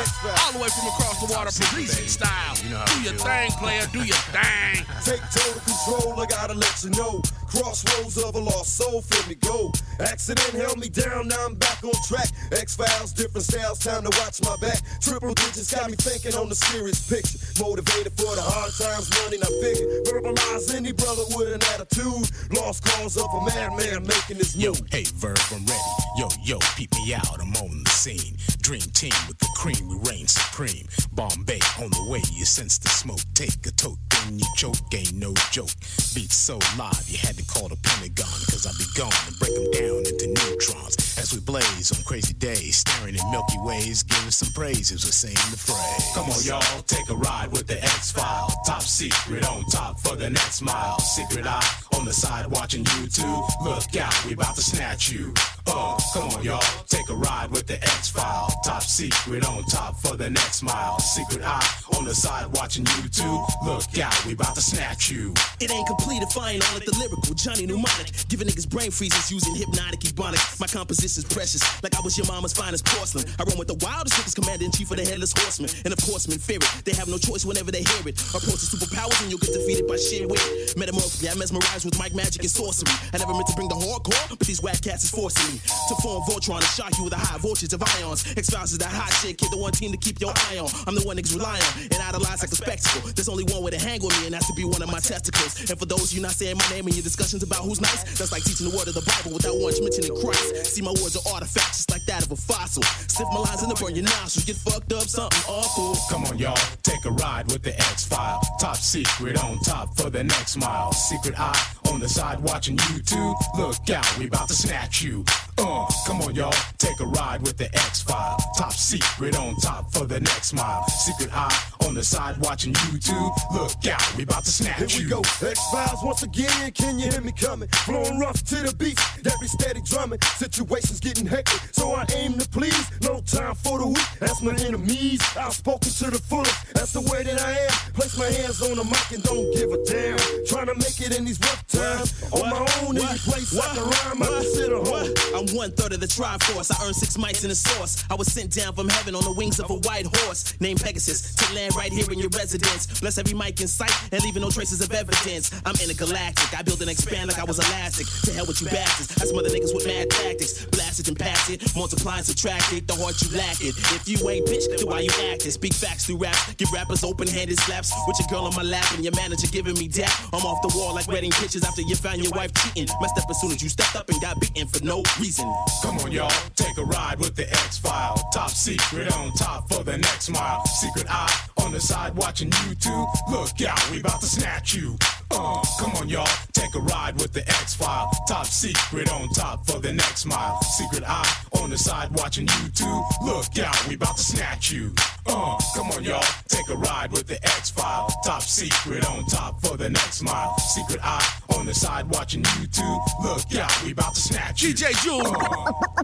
all 0.46 0.52
the 0.54 0.60
way 0.62 0.70
from 0.70 0.86
across 0.94 1.18
the 1.18 1.28
water, 1.34 1.50
Parisian 1.50 2.06
style. 2.06 2.54
Do 2.62 2.96
your 3.02 3.18
thing, 3.18 3.50
player, 3.58 3.86
do 3.90 4.04
your 4.06 4.22
thing. 4.30 4.86
Take 5.02 5.24
total 5.34 5.58
control, 5.66 6.20
I 6.22 6.26
gotta 6.26 6.54
let 6.54 6.84
you 6.84 6.90
know. 6.94 7.18
Crossroads 7.52 8.16
of 8.16 8.34
a 8.34 8.38
lost 8.38 8.76
soul, 8.78 9.02
feel 9.02 9.28
me 9.28 9.34
go. 9.34 9.70
Accident 10.00 10.54
held 10.54 10.78
me 10.78 10.88
down, 10.88 11.28
now 11.28 11.44
I'm 11.44 11.54
back 11.54 11.84
on 11.84 11.92
track. 12.08 12.28
X 12.50 12.76
Files, 12.76 13.12
different 13.12 13.44
styles, 13.44 13.78
time 13.78 14.04
to 14.04 14.10
watch 14.24 14.40
my 14.40 14.56
back. 14.56 14.80
Triple 15.02 15.34
digits 15.34 15.74
got 15.74 15.90
me 15.90 15.96
thinking 15.96 16.32
on 16.40 16.48
the 16.48 16.54
serious 16.54 17.06
picture. 17.06 17.36
Motivated 17.60 18.12
for 18.16 18.34
the 18.34 18.40
hard 18.40 18.72
times, 18.80 19.12
money 19.20 19.36
not 19.36 19.52
figure. 19.60 19.84
Verbalize 20.08 20.74
any 20.74 20.92
brother 20.92 21.24
with 21.36 21.52
an 21.52 21.60
attitude. 21.76 22.24
Lost 22.56 22.84
cause 22.88 23.18
of 23.18 23.28
a 23.28 23.44
madman 23.44 24.06
making 24.06 24.38
this 24.38 24.56
new. 24.56 24.72
hey, 24.90 25.04
Verb, 25.20 25.36
I'm 25.52 25.60
ready. 25.66 25.92
Yo, 26.16 26.28
yo, 26.42 26.58
peep 26.74 26.88
me 27.04 27.12
out, 27.12 27.36
I'm 27.36 27.52
on 27.60 27.84
the 27.84 27.90
scene. 27.90 28.32
Dream 28.64 28.80
team 28.96 29.12
with 29.28 29.38
the 29.38 29.48
cream, 29.56 29.88
we 29.92 29.96
reign 30.08 30.26
supreme. 30.26 30.88
Bombay 31.12 31.60
on 31.84 31.90
the 31.90 32.06
way, 32.08 32.22
you 32.32 32.46
sense 32.46 32.78
the 32.78 32.88
smoke. 32.88 33.20
Take 33.34 33.60
a 33.66 33.72
toke, 33.72 34.00
then 34.28 34.38
you 34.38 34.46
choke, 34.56 34.76
ain't 34.94 35.14
no 35.14 35.34
joke. 35.50 35.70
Beats 36.14 36.36
so 36.36 36.58
live, 36.78 37.04
you 37.08 37.18
had 37.18 37.36
to 37.36 37.44
call 37.46 37.68
the 37.68 37.76
Pentagon, 37.82 38.38
cause 38.50 38.66
I 38.66 38.72
be 38.78 38.86
gone 38.96 39.12
and 39.26 39.38
break 39.38 39.54
them 39.54 39.70
down 39.72 39.98
into 40.06 40.26
neutrons. 40.28 40.96
As 41.18 41.32
we 41.32 41.40
blaze 41.40 41.92
on 41.92 42.02
crazy 42.04 42.34
days, 42.34 42.76
staring 42.76 43.16
at 43.16 43.30
Milky 43.30 43.58
Ways, 43.60 44.02
giving 44.02 44.30
some 44.30 44.52
praise 44.54 44.92
as 44.92 45.04
we're 45.04 45.12
saying 45.12 45.36
the 45.50 45.56
phrase. 45.56 46.04
Come 46.14 46.30
on, 46.30 46.42
y'all, 46.44 46.82
take 46.82 47.08
a 47.10 47.14
ride 47.14 47.52
with 47.52 47.66
the 47.66 47.82
X 47.82 48.12
File. 48.12 48.48
Top 48.66 48.82
secret 48.82 49.48
on 49.48 49.64
top 49.66 50.00
for 50.00 50.16
the 50.16 50.30
next 50.30 50.62
mile. 50.62 50.98
Secret 50.98 51.46
eye 51.46 51.68
on 51.96 52.04
the 52.04 52.12
side 52.12 52.46
watching 52.46 52.84
YouTube. 52.84 53.46
Look 53.62 53.96
out, 53.96 54.14
we 54.26 54.34
about 54.34 54.56
to 54.56 54.62
snatch 54.62 55.10
you. 55.10 55.32
Uh, 55.66 55.98
come 56.12 56.28
on, 56.30 56.42
y'all, 56.42 56.60
take 56.86 57.08
a 57.08 57.14
ride 57.14 57.50
with 57.50 57.66
the 57.66 57.82
X 57.82 58.10
File. 58.10 58.50
Top 58.64 58.82
secret 58.82 59.46
on 59.48 59.64
top 59.64 59.96
for 59.96 60.16
the 60.16 60.28
next 60.30 60.62
mile. 60.62 60.98
Secret 60.98 61.42
eye 61.42 61.66
on 62.02 62.08
the 62.08 62.14
side 62.14 62.46
watching 62.58 62.84
YouTube. 62.98 63.46
Look 63.62 63.86
out, 64.02 64.26
we 64.26 64.32
about 64.34 64.56
to 64.56 64.60
snatch 64.60 65.08
you. 65.08 65.32
It 65.60 65.70
ain't 65.70 65.86
complete 65.86 66.22
if 66.22 66.36
I 66.36 66.58
ain't 66.58 66.64
on 66.74 66.82
it. 66.82 66.86
The 66.86 66.94
lyrical 66.98 67.34
Johnny 67.34 67.64
Mnemonic, 67.64 68.10
giving 68.26 68.48
niggas 68.48 68.68
brain 68.68 68.90
freezes 68.90 69.30
using 69.30 69.54
hypnotic 69.54 70.00
ebonics. 70.00 70.58
My 70.58 70.66
composition's 70.66 71.26
precious, 71.30 71.62
like 71.82 71.94
I 71.94 72.00
was 72.02 72.18
your 72.18 72.26
mama's 72.26 72.52
finest 72.52 72.86
porcelain. 72.86 73.24
I 73.38 73.44
run 73.44 73.56
with 73.56 73.68
the 73.68 73.78
wildest 73.86 74.18
niggas, 74.18 74.34
commander 74.34 74.64
in 74.64 74.72
chief 74.72 74.90
of 74.90 74.98
the 74.98 75.06
headless 75.06 75.30
horseman, 75.30 75.70
and 75.84 75.94
of 75.94 76.00
course, 76.02 76.26
men 76.26 76.38
fear 76.38 76.58
it. 76.58 76.82
They 76.84 76.92
have 76.98 77.06
no 77.06 77.18
choice 77.18 77.46
whenever 77.46 77.70
they 77.70 77.86
hear 77.86 78.02
it. 78.10 78.18
Approach 78.34 78.66
the 78.66 78.68
superpowers 78.74 79.14
and 79.22 79.30
you'll 79.30 79.38
get 79.38 79.54
defeated 79.54 79.86
by 79.86 79.94
sheer 79.94 80.26
wit. 80.26 80.42
Metamorphically, 80.74 81.30
I 81.30 81.34
mesmerize 81.38 81.86
with 81.86 81.94
mic 82.02 82.18
magic 82.18 82.42
and 82.42 82.50
sorcery. 82.50 82.90
I 83.14 83.22
never 83.22 83.30
meant 83.30 83.46
to 83.46 83.54
bring 83.54 83.70
the 83.70 83.78
hardcore, 83.78 84.18
but 84.26 84.42
these 84.42 84.58
whack 84.58 84.82
cats 84.82 85.06
is 85.06 85.10
forcing 85.14 85.54
me 85.54 85.62
to 85.62 85.94
form 86.02 86.26
Voltron 86.26 86.58
and 86.58 86.72
shock 86.74 86.98
you 86.98 87.06
with 87.06 87.14
a 87.14 87.22
high 87.22 87.38
voltage 87.38 87.72
of 87.72 87.82
ions. 88.02 88.26
X-Files 88.34 88.74
that 88.82 88.90
hot 88.90 89.12
shit, 89.22 89.38
kid, 89.38 89.54
the 89.54 89.56
one 89.56 89.70
team 89.70 89.92
to 89.92 89.98
keep 89.98 90.20
your 90.20 90.34
eye 90.50 90.58
on. 90.58 90.66
I'm 90.90 90.98
the 90.98 91.06
one 91.06 91.14
niggas 91.14 91.38
rely 91.38 91.62
on 91.62 91.91
and 91.92 92.02
idolize 92.02 92.40
like 92.40 92.52
a 92.52 92.56
spectacle. 92.56 93.10
There's 93.14 93.28
only 93.28 93.44
one 93.44 93.62
way 93.62 93.70
to 93.70 93.80
hang 93.80 94.02
with 94.02 94.16
me, 94.20 94.26
and 94.26 94.34
that's 94.34 94.46
to 94.48 94.54
be 94.54 94.64
one 94.64 94.82
of 94.82 94.90
my 94.90 95.00
testicles. 95.00 95.70
And 95.70 95.78
for 95.78 95.86
those 95.86 96.12
you 96.12 96.20
not 96.20 96.32
saying 96.32 96.56
my 96.56 96.68
name 96.70 96.88
in 96.88 96.94
your 96.94 97.04
discussions 97.04 97.42
about 97.42 97.62
who's 97.64 97.80
nice, 97.80 98.02
that's 98.18 98.32
like 98.32 98.44
teaching 98.44 98.68
the 98.70 98.76
word 98.76 98.88
of 98.88 98.94
the 98.94 99.04
Bible 99.04 99.34
without 99.36 99.56
once 99.60 99.80
mentioning 99.80 100.14
Christ. 100.20 100.74
See, 100.74 100.82
my 100.82 100.94
words 101.02 101.16
are 101.16 101.26
artifacts, 101.32 101.84
just 101.84 101.90
like 101.90 102.04
that 102.06 102.24
of 102.24 102.32
a 102.32 102.36
fossil. 102.36 102.82
Sniff 102.82 103.28
my 103.30 103.40
lines 103.40 103.62
in 103.62 103.68
the 103.68 103.76
burn 103.76 103.94
your 103.94 104.04
nostrils, 104.04 104.44
get 104.44 104.56
fucked 104.56 104.92
up, 104.92 105.04
something 105.04 105.44
awful. 105.48 105.96
Come 106.10 106.24
on, 106.24 106.38
y'all, 106.38 106.56
take 106.82 107.04
a 107.04 107.10
ride 107.10 107.46
with 107.52 107.62
the 107.62 107.74
X 107.92 108.04
File. 108.06 108.40
Top 108.58 108.76
secret 108.76 109.42
on 109.42 109.58
top 109.60 109.96
for 109.96 110.10
the 110.10 110.24
next 110.24 110.56
mile. 110.56 110.92
Secret 110.92 111.38
eye 111.38 111.66
on 111.90 112.00
the 112.00 112.08
side 112.08 112.40
watching 112.40 112.76
YouTube. 112.76 113.34
Look 113.58 113.90
out, 113.90 114.06
we 114.18 114.26
about 114.26 114.48
to 114.48 114.54
snatch 114.54 115.02
you. 115.02 115.24
Uh, 115.58 115.86
come 116.06 116.20
on, 116.22 116.34
y'all, 116.34 116.54
take 116.78 116.98
a 117.00 117.06
ride 117.06 117.42
with 117.42 117.56
the 117.56 117.66
X 117.74 118.02
File. 118.02 118.38
Top 118.56 118.72
secret 118.72 119.36
on 119.38 119.54
top 119.56 119.92
for 119.92 120.04
the 120.06 120.20
next 120.20 120.52
mile. 120.52 120.86
Secret 120.88 121.30
eye 121.32 121.71
on 121.86 121.94
the 121.94 122.02
side 122.02 122.36
watching 122.38 122.72
YouTube. 122.74 123.32
Look 123.52 123.86
out, 123.86 124.16
we 124.16 124.24
about 124.24 124.44
to 124.44 124.50
snatch 124.50 124.78
Here 124.92 125.02
we 125.02 125.04
you. 125.04 125.10
go, 125.10 125.20
X 125.20 125.58
Files 125.70 126.02
once 126.02 126.22
again. 126.22 126.70
Can 126.72 126.98
you 126.98 127.10
hear 127.10 127.20
me 127.20 127.32
coming? 127.32 127.68
Flowing 127.86 128.18
rough 128.18 128.42
to 128.44 128.56
the 128.56 128.74
beat, 128.76 128.96
that 129.22 129.36
be 129.40 129.46
steady 129.46 129.80
drumming. 129.84 130.20
Situations 130.36 131.00
getting 131.00 131.26
hectic, 131.26 131.60
so 131.72 131.94
I 131.94 132.06
aim 132.16 132.38
to 132.38 132.48
please. 132.48 132.90
No 133.00 133.20
time 133.20 133.54
for 133.54 133.78
the 133.78 133.86
weak, 133.86 134.08
that's 134.20 134.42
my 134.42 134.54
enemies. 134.64 135.20
Outspoken 135.36 135.90
to 135.90 136.10
the 136.10 136.18
fullest, 136.18 136.74
that's 136.74 136.92
the 136.92 137.00
way 137.00 137.22
that 137.22 137.40
I 137.40 137.52
am. 137.52 137.92
Place 137.94 138.16
my 138.18 138.26
hands 138.26 138.62
on 138.62 138.76
the 138.76 138.84
mic 138.84 139.10
and 139.12 139.22
don't 139.22 139.52
give 139.54 139.70
a 139.72 139.78
damn. 139.84 140.18
Trying 140.46 140.66
to 140.66 140.74
make 140.76 141.00
it 141.00 141.16
in 141.16 141.24
these 141.24 141.40
rough 141.40 141.66
times. 141.66 142.22
On 142.32 142.48
my 142.48 142.60
own, 142.82 142.96
any 142.96 143.18
place 143.18 143.58
I 143.58 143.74
can 143.74 143.84
rhyme, 143.84 144.22
I 144.22 144.26
consider 144.42 144.76
home. 144.76 145.14
I'm 145.34 145.56
one 145.56 145.72
third 145.72 145.92
of 145.92 146.00
the 146.00 146.06
Triforce. 146.06 146.70
I 146.72 146.86
earned 146.86 146.96
six 146.96 147.16
mics 147.16 147.42
in 147.42 147.50
the 147.50 147.54
source. 147.54 148.04
I 148.10 148.14
was 148.14 148.32
sent 148.32 148.52
down 148.52 148.74
from 148.74 148.88
heaven 148.88 149.14
on 149.14 149.24
the 149.24 149.32
wings 149.32 149.60
of 149.60 149.70
a 149.70 149.74
white 149.88 150.06
horse 150.16 150.54
named 150.60 150.80
Pegasus 150.82 151.34
to 151.34 151.54
land 151.54 151.71
right 151.76 151.92
here 151.92 152.10
in 152.10 152.18
your 152.18 152.30
residence. 152.30 152.86
Bless 153.00 153.18
every 153.18 153.34
mic 153.34 153.60
in 153.60 153.68
sight 153.68 153.92
and 154.12 154.22
leaving 154.22 154.42
no 154.42 154.50
traces 154.50 154.80
of 154.80 154.92
evidence. 154.92 155.50
I'm 155.64 155.76
intergalactic. 155.80 156.58
I 156.58 156.62
build 156.62 156.80
and 156.80 156.90
expand 156.90 157.30
like 157.30 157.38
I 157.38 157.44
was 157.44 157.58
elastic. 157.58 158.06
To 158.24 158.32
hell 158.32 158.46
with 158.46 158.60
you 158.60 158.68
bastards. 158.68 159.20
I 159.20 159.26
smother 159.26 159.48
niggas 159.48 159.74
with 159.74 159.86
mad 159.86 160.10
tactics. 160.10 160.64
Blast 160.66 161.00
it 161.00 161.08
and 161.08 161.18
pass 161.18 161.50
it. 161.50 161.62
Multiply 161.76 162.18
and 162.18 162.26
subtract 162.26 162.72
it. 162.72 162.86
The 162.86 162.94
heart 162.94 163.20
you 163.22 163.36
lack 163.36 163.60
it. 163.60 163.74
If 163.96 164.08
you 164.08 164.16
ain't 164.28 164.46
bitch, 164.46 164.68
then 164.68 164.86
why 164.86 165.00
you 165.00 165.10
acting? 165.30 165.50
Speak 165.50 165.74
facts 165.74 166.06
through 166.06 166.18
raps. 166.18 166.54
Give 166.54 166.70
rappers 166.72 167.04
open 167.04 167.28
handed 167.28 167.58
slaps. 167.58 167.92
With 168.06 168.18
your 168.18 168.28
girl 168.28 168.46
on 168.46 168.54
my 168.54 168.62
lap 168.62 168.86
and 168.94 169.04
your 169.04 169.14
manager 169.14 169.46
giving 169.48 169.74
me 169.74 169.88
dap. 169.88 170.12
I'm 170.32 170.44
off 170.44 170.62
the 170.62 170.72
wall 170.76 170.94
like 170.94 171.08
wedding 171.08 171.32
pictures 171.32 171.64
after 171.64 171.82
you 171.82 171.94
found 171.94 172.22
your 172.22 172.32
wife 172.32 172.52
cheating. 172.54 172.88
Messed 173.00 173.18
up 173.18 173.28
as 173.30 173.40
soon 173.40 173.52
as 173.52 173.62
you 173.62 173.68
stepped 173.68 173.96
up 173.96 174.08
and 174.08 174.20
got 174.20 174.40
beaten 174.40 174.66
for 174.68 174.82
no 174.84 175.02
reason. 175.20 175.46
Come 175.82 175.98
on, 175.98 176.12
y'all, 176.12 176.30
take 176.54 176.76
a 176.78 176.84
ride 176.84 177.18
with 177.18 177.36
the 177.36 177.48
X 177.50 177.78
File. 177.78 178.16
Top 178.32 178.50
secret 178.50 179.12
on 179.16 179.32
top 179.32 179.68
for 179.72 179.82
the 179.82 179.96
next 179.98 180.30
mile. 180.30 180.64
Secret 180.66 181.06
eye 181.08 181.32
on 181.64 181.72
the 181.72 181.80
side 181.80 182.14
watching 182.16 182.50
YouTube. 182.50 183.06
Look 183.30 183.60
out, 183.62 183.90
we 183.90 184.00
about 184.00 184.20
to 184.20 184.26
snatch 184.26 184.74
you. 184.74 184.96
Uh, 185.30 185.62
come 185.78 185.92
on, 185.92 186.08
y'all, 186.08 186.28
take 186.52 186.74
a 186.74 186.80
ride 186.80 187.14
with 187.14 187.32
the 187.32 187.40
X 187.48 187.74
File. 187.74 188.10
Top 188.28 188.46
secret 188.46 189.10
on 189.12 189.28
top 189.30 189.64
for 189.66 189.78
the 189.78 189.92
next 189.92 190.26
mile. 190.26 190.60
Secret 190.62 191.04
eye 191.06 191.34
on 191.60 191.70
the 191.70 191.78
side 191.78 192.10
watching 192.12 192.46
YouTube. 192.46 193.04
Look 193.22 193.58
out, 193.58 193.88
we 193.88 193.94
about 193.94 194.16
to 194.16 194.22
snatch 194.22 194.70
you. 194.70 194.92
Uh, 195.26 195.58
come 195.74 195.90
on, 195.92 196.04
y'all, 196.04 196.24
take 196.48 196.68
a 196.68 196.76
ride 196.76 197.12
with 197.12 197.26
the 197.26 197.42
X 197.44 197.70
File. 197.70 198.08
Top 198.24 198.42
secret 198.42 199.08
on 199.08 199.24
top 199.26 199.60
for 199.62 199.76
the 199.76 199.88
next 199.88 200.22
mile. 200.22 200.56
Secret 200.58 201.00
eye 201.02 201.28
on 201.56 201.66
the 201.66 201.74
side 201.74 202.08
watching 202.10 202.42
YouTube. 202.42 203.00
Look 203.22 203.54
out, 203.60 203.84
we 203.84 203.92
about 203.92 204.14
to 204.14 204.20
snatch 204.20 204.62
you. 204.62 204.74
DJ 204.74 204.92
Jewel. 205.02 205.36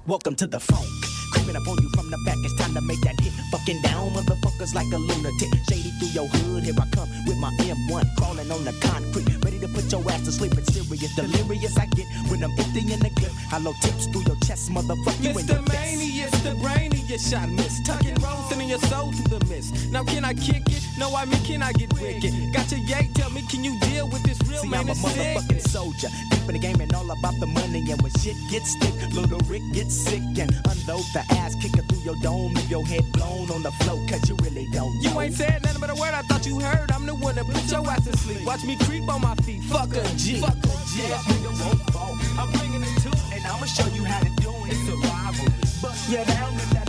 Welcome 0.06 0.34
to 0.36 0.46
the 0.46 0.60
funk. 0.60 0.86
Creeping 1.32 1.56
up 1.56 1.68
on 1.68 1.76
you 1.82 1.90
from 1.90 2.10
the 2.10 2.18
back, 2.24 2.36
it's 2.38 2.56
time 2.56 2.72
to 2.74 2.80
make 2.80 3.00
that 3.02 3.20
hit. 3.20 3.32
Fucking 3.52 3.82
down, 3.82 4.12
motherfuckers 4.58 4.74
like 4.74 4.92
a 4.92 4.98
lunatic. 4.98 5.48
Shady 5.68 5.90
through 5.98 6.08
your 6.08 6.26
hood, 6.28 6.64
here 6.64 6.74
I 6.78 6.86
come 6.90 7.08
with 7.26 7.38
my 7.38 7.50
M1, 7.50 8.16
crawling 8.16 8.50
on 8.50 8.64
the 8.64 8.72
concrete, 8.80 9.28
ready 9.44 9.58
to 9.60 9.68
put 9.68 9.90
your 9.90 10.02
ass 10.10 10.24
to 10.24 10.32
sleep. 10.32 10.52
It's 10.56 10.72
serious, 10.72 11.14
delirious 11.14 11.76
I 11.78 11.86
get 11.86 12.06
when 12.28 12.42
I'm 12.42 12.50
empty 12.58 12.80
in 12.92 13.00
the 13.00 13.10
clip. 13.10 13.32
Hollow 13.50 13.72
tips 13.82 14.06
through 14.06 14.22
your 14.22 14.36
chest, 14.44 14.70
motherfucker. 14.70 15.32
Mr. 15.32 15.64
your 15.66 16.22
it's 16.22 16.40
the 16.42 16.54
brainy, 16.62 16.87
you 17.08 17.18
shot 17.18 17.48
miss. 17.48 17.80
Tucking 17.82 18.14
roasting 18.16 18.60
in 18.60 18.68
your 18.68 18.78
soul 18.80 19.12
through 19.12 19.38
the 19.38 19.44
mist. 19.46 19.90
Now 19.90 20.04
can 20.04 20.24
I 20.24 20.34
kick 20.34 20.62
it? 20.68 20.82
No, 20.98 21.14
I 21.14 21.24
mean 21.24 21.42
can 21.44 21.62
I 21.62 21.72
get 21.72 21.92
wicked? 21.94 22.32
Got 22.52 22.70
your 22.70 22.80
yay, 22.80 23.08
tell 23.14 23.30
me, 23.30 23.42
can 23.48 23.64
you 23.64 23.78
deal 23.80 24.08
with 24.08 24.22
this 24.24 24.38
real 24.48 24.62
See, 24.62 24.68
man? 24.68 24.80
I'm 24.80 24.90
a 24.90 24.94
motherfucking 24.94 25.68
soldier. 25.68 26.08
Deep 26.30 26.40
in 26.48 26.54
the 26.54 26.58
game 26.58 26.80
and 26.80 26.92
all 26.92 27.10
about 27.10 27.34
the 27.40 27.46
money. 27.46 27.90
And 27.90 28.00
when 28.02 28.12
shit 28.20 28.36
gets 28.50 28.76
thick, 28.76 28.94
little 29.14 29.40
Rick 29.48 29.62
gets 29.72 29.94
sick. 29.94 30.22
And 30.38 30.52
unload 30.68 31.06
the 31.14 31.24
ass 31.30 31.54
kicker 31.62 31.82
through 31.82 32.04
your 32.04 32.16
dome. 32.16 32.54
Leave 32.54 32.70
your 32.70 32.84
head 32.84 33.10
blown 33.12 33.50
on 33.50 33.62
the 33.62 33.72
floor, 33.82 33.98
cause 34.08 34.28
you 34.28 34.36
really 34.42 34.68
don't 34.72 34.92
know. 35.02 35.10
You 35.10 35.20
ain't 35.20 35.34
said 35.34 35.62
nothing 35.62 35.80
but 35.80 35.90
a 35.90 35.94
word 35.94 36.12
I 36.12 36.22
thought 36.22 36.44
you 36.46 36.60
heard. 36.60 36.90
I'm 36.92 37.06
the 37.06 37.14
one 37.14 37.36
that 37.36 37.46
put 37.46 37.70
your 37.70 37.88
ass 37.88 38.04
to 38.04 38.16
sleep. 38.18 38.44
Watch 38.44 38.64
me 38.64 38.76
creep 38.76 39.08
on 39.08 39.22
my 39.22 39.34
feet. 39.46 39.62
Fuck 39.64 39.94
a 39.94 40.02
G. 40.16 40.40
Fuck 40.40 40.56
a 40.56 40.76
G. 40.92 41.08
Yeah, 41.08 41.16
nigga 41.30 41.50
won't 41.64 41.90
fall. 41.90 42.18
I'm 42.38 42.50
bringing 42.52 42.82
it 42.82 43.00
to 43.02 43.18
and 43.32 43.46
I'ma 43.46 43.66
show 43.66 43.86
you 43.94 44.04
how 44.04 44.20
to 44.20 44.30
do 44.42 44.50
it. 44.66 44.72
It's 44.74 44.88
a 44.88 44.96
rivalry. 44.96 45.52
Bust 45.80 46.10
you 46.10 46.24
down 46.24 46.54
with 46.54 46.70
that 46.70 46.87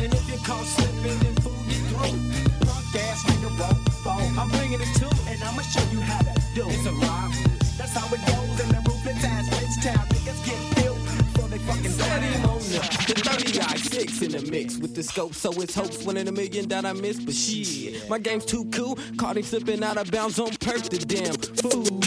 And 0.00 0.14
if 0.14 0.28
you 0.30 0.38
caught 0.46 0.64
slipping, 0.64 1.18
then 1.18 1.34
fool 1.42 1.58
you 1.66 1.80
through. 1.90 2.18
Punk 2.66 2.94
ass 2.96 3.24
nigga 3.24 3.50
won't 3.58 3.88
fall. 4.04 4.20
I'm 4.38 4.48
bringing 4.50 4.80
it 4.80 4.92
to 5.00 5.08
and 5.28 5.42
I'ma 5.42 5.62
show 5.62 5.82
you 5.90 6.00
how 6.00 6.22
to 6.22 6.34
do. 6.54 6.64
It's 6.68 6.86
a 6.86 6.92
rivalry. 6.92 7.58
That's 7.76 7.94
how 7.94 8.06
it 8.14 8.22
goes 8.26 8.60
in 8.62 8.68
the 8.68 8.80
ruthless 8.86 9.24
ass 9.24 9.46
rich 9.60 9.84
town. 9.84 10.06
Niggas 10.08 10.40
get 10.46 10.60
killed 10.76 11.02
before 11.04 11.48
they 11.48 11.58
fucking 11.58 11.96
die. 11.96 12.18
Mona, 12.42 12.58
the 13.06 13.14
30 13.24 13.58
guy, 13.58 13.76
six 13.76 14.22
in 14.22 14.32
the 14.32 14.50
mix 14.50 14.78
with 14.78 14.94
the 14.94 15.02
scope, 15.02 15.34
so 15.34 15.50
it's 15.60 15.74
hopes 15.74 16.04
one 16.04 16.16
in 16.16 16.28
a 16.28 16.32
million 16.32 16.68
that 16.68 16.84
I 16.84 16.92
miss. 16.92 17.18
But 17.20 17.34
shit, 17.34 18.08
my 18.08 18.18
game's 18.18 18.44
too 18.44 18.64
cool. 18.72 18.98
Caught 19.16 19.36
him 19.38 19.42
slipping 19.42 19.82
out 19.82 19.96
of 19.96 20.10
bounds 20.10 20.38
on 20.38 20.50
perk, 20.56 20.82
the 20.84 20.98
damn. 20.98 21.34
Fool, 21.34 21.97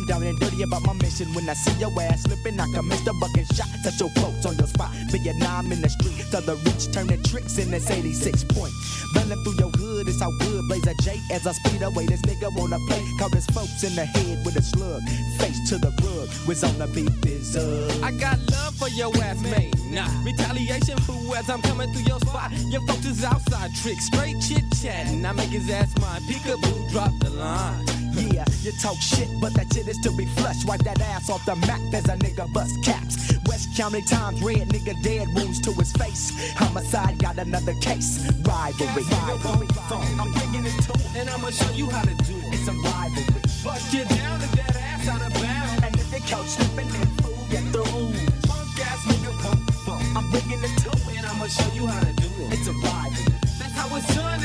I'm 0.00 0.06
down 0.06 0.22
and 0.22 0.38
dirty 0.40 0.62
about 0.62 0.82
my 0.86 0.94
mission. 0.94 1.28
When 1.34 1.46
I 1.48 1.52
see 1.52 1.78
your 1.78 1.92
ass 2.00 2.22
slipping, 2.22 2.58
I 2.58 2.64
can 2.72 2.88
miss 2.88 3.02
the 3.02 3.12
bucket 3.20 3.46
shot. 3.54 3.68
Touch 3.84 4.00
your 4.00 4.08
folks 4.16 4.46
on 4.46 4.56
your 4.56 4.66
spot. 4.66 4.90
Vietnam 5.12 5.72
in 5.72 5.82
the 5.82 5.90
street, 5.90 6.16
to 6.30 6.40
the 6.40 6.56
rich 6.64 6.90
turning 6.90 7.22
tricks 7.22 7.58
in 7.58 7.70
this 7.70 7.90
86 7.90 8.44
point. 8.44 8.72
Running 9.14 9.42
through 9.44 9.58
your 9.58 9.68
hood, 9.76 10.08
it's 10.08 10.20
how 10.20 10.30
good 10.38 10.64
blaze 10.68 10.86
a 10.86 10.94
J 11.02 11.20
as 11.32 11.46
I 11.46 11.52
speed 11.52 11.82
away. 11.82 12.06
This 12.06 12.22
nigga 12.22 12.48
wanna 12.56 12.78
play, 12.88 13.04
caught 13.18 13.34
his 13.34 13.44
folks 13.48 13.84
in 13.84 13.94
the 13.94 14.06
head 14.06 14.40
with 14.44 14.56
a 14.56 14.62
slug. 14.62 15.02
Face 15.36 15.68
to 15.68 15.76
the 15.76 15.92
rug, 16.00 16.28
was 16.48 16.64
on 16.64 16.78
the 16.78 16.86
beat 16.88 17.12
biz 17.20 17.56
uh. 17.56 18.00
I 18.02 18.12
got 18.12 18.38
love 18.50 18.74
for 18.76 18.88
your 18.88 19.12
ass, 19.20 19.42
man. 19.42 19.70
Nah, 19.90 20.08
retaliation 20.24 20.96
fool 21.04 21.34
as 21.34 21.50
I'm 21.50 21.60
coming 21.60 21.92
through 21.92 22.08
your 22.08 22.20
spot. 22.20 22.52
Your 22.72 22.80
folks 22.86 23.04
is 23.04 23.22
outside 23.22 23.70
trick, 23.82 23.98
straight 24.00 24.36
chit 24.40 24.64
chatting. 24.80 25.26
I 25.26 25.32
make 25.32 25.50
his 25.50 25.68
ass 25.68 25.92
mine. 26.00 26.22
Peekaboo, 26.22 26.90
drop 26.90 27.12
the 27.20 27.30
line. 27.30 27.99
Yeah, 28.14 28.44
you 28.62 28.72
talk 28.80 28.96
shit, 28.96 29.28
but 29.40 29.54
that 29.54 29.72
shit 29.72 29.88
is 29.88 29.98
to 29.98 30.10
be 30.12 30.26
flushed. 30.26 30.66
Wipe 30.66 30.82
that 30.82 31.00
ass 31.00 31.30
off 31.30 31.44
the 31.44 31.56
map 31.56 31.80
as 31.92 32.08
a 32.08 32.16
nigga 32.16 32.52
bust 32.52 32.82
caps. 32.84 33.34
West 33.46 33.76
County 33.76 34.02
Times, 34.02 34.42
red 34.42 34.68
nigga 34.68 35.00
dead 35.02 35.28
wounds 35.34 35.60
to 35.60 35.72
his 35.72 35.92
face. 35.92 36.54
Homicide 36.54 37.18
got 37.18 37.38
another 37.38 37.74
case. 37.74 38.30
Rivalry. 38.42 39.02
rivalry. 39.04 39.68
I'm 40.18 40.32
bringing 40.32 40.66
it 40.66 40.76
to 40.84 40.94
And 41.18 41.30
I'ma 41.30 41.50
show 41.50 41.72
you 41.72 41.88
how 41.90 42.02
to 42.02 42.14
do 42.14 42.36
it. 42.36 42.54
It's 42.54 42.68
a 42.68 42.72
rivalry. 42.72 43.42
Bust 43.64 43.92
you 43.94 44.04
down 44.04 44.40
to 44.40 44.56
that 44.56 44.76
ass 44.76 45.08
out 45.08 45.22
of 45.22 45.32
bounds. 45.34 45.82
And 45.84 45.94
if 45.96 46.10
they 46.10 46.20
couch 46.20 46.46
slipping, 46.48 46.88
then 46.88 47.06
fool 47.22 47.46
you 47.50 47.62
through. 47.72 48.12
Punk 48.48 48.80
ass 48.86 49.04
nigga 49.06 49.32
won't 49.44 49.70
fall. 49.84 50.02
I'm 50.16 50.30
bringing 50.30 50.62
it 50.62 50.74
to 50.82 50.90
And 51.16 51.26
I'ma 51.26 51.46
show 51.46 51.72
you 51.74 51.86
how 51.86 52.00
to 52.00 52.12
do 52.14 52.28
it. 52.44 52.52
It's 52.54 52.66
a 52.68 52.72
rivalry. 52.72 53.38
That's 53.58 53.74
how 53.74 53.96
it's 53.96 54.14
done 54.14 54.39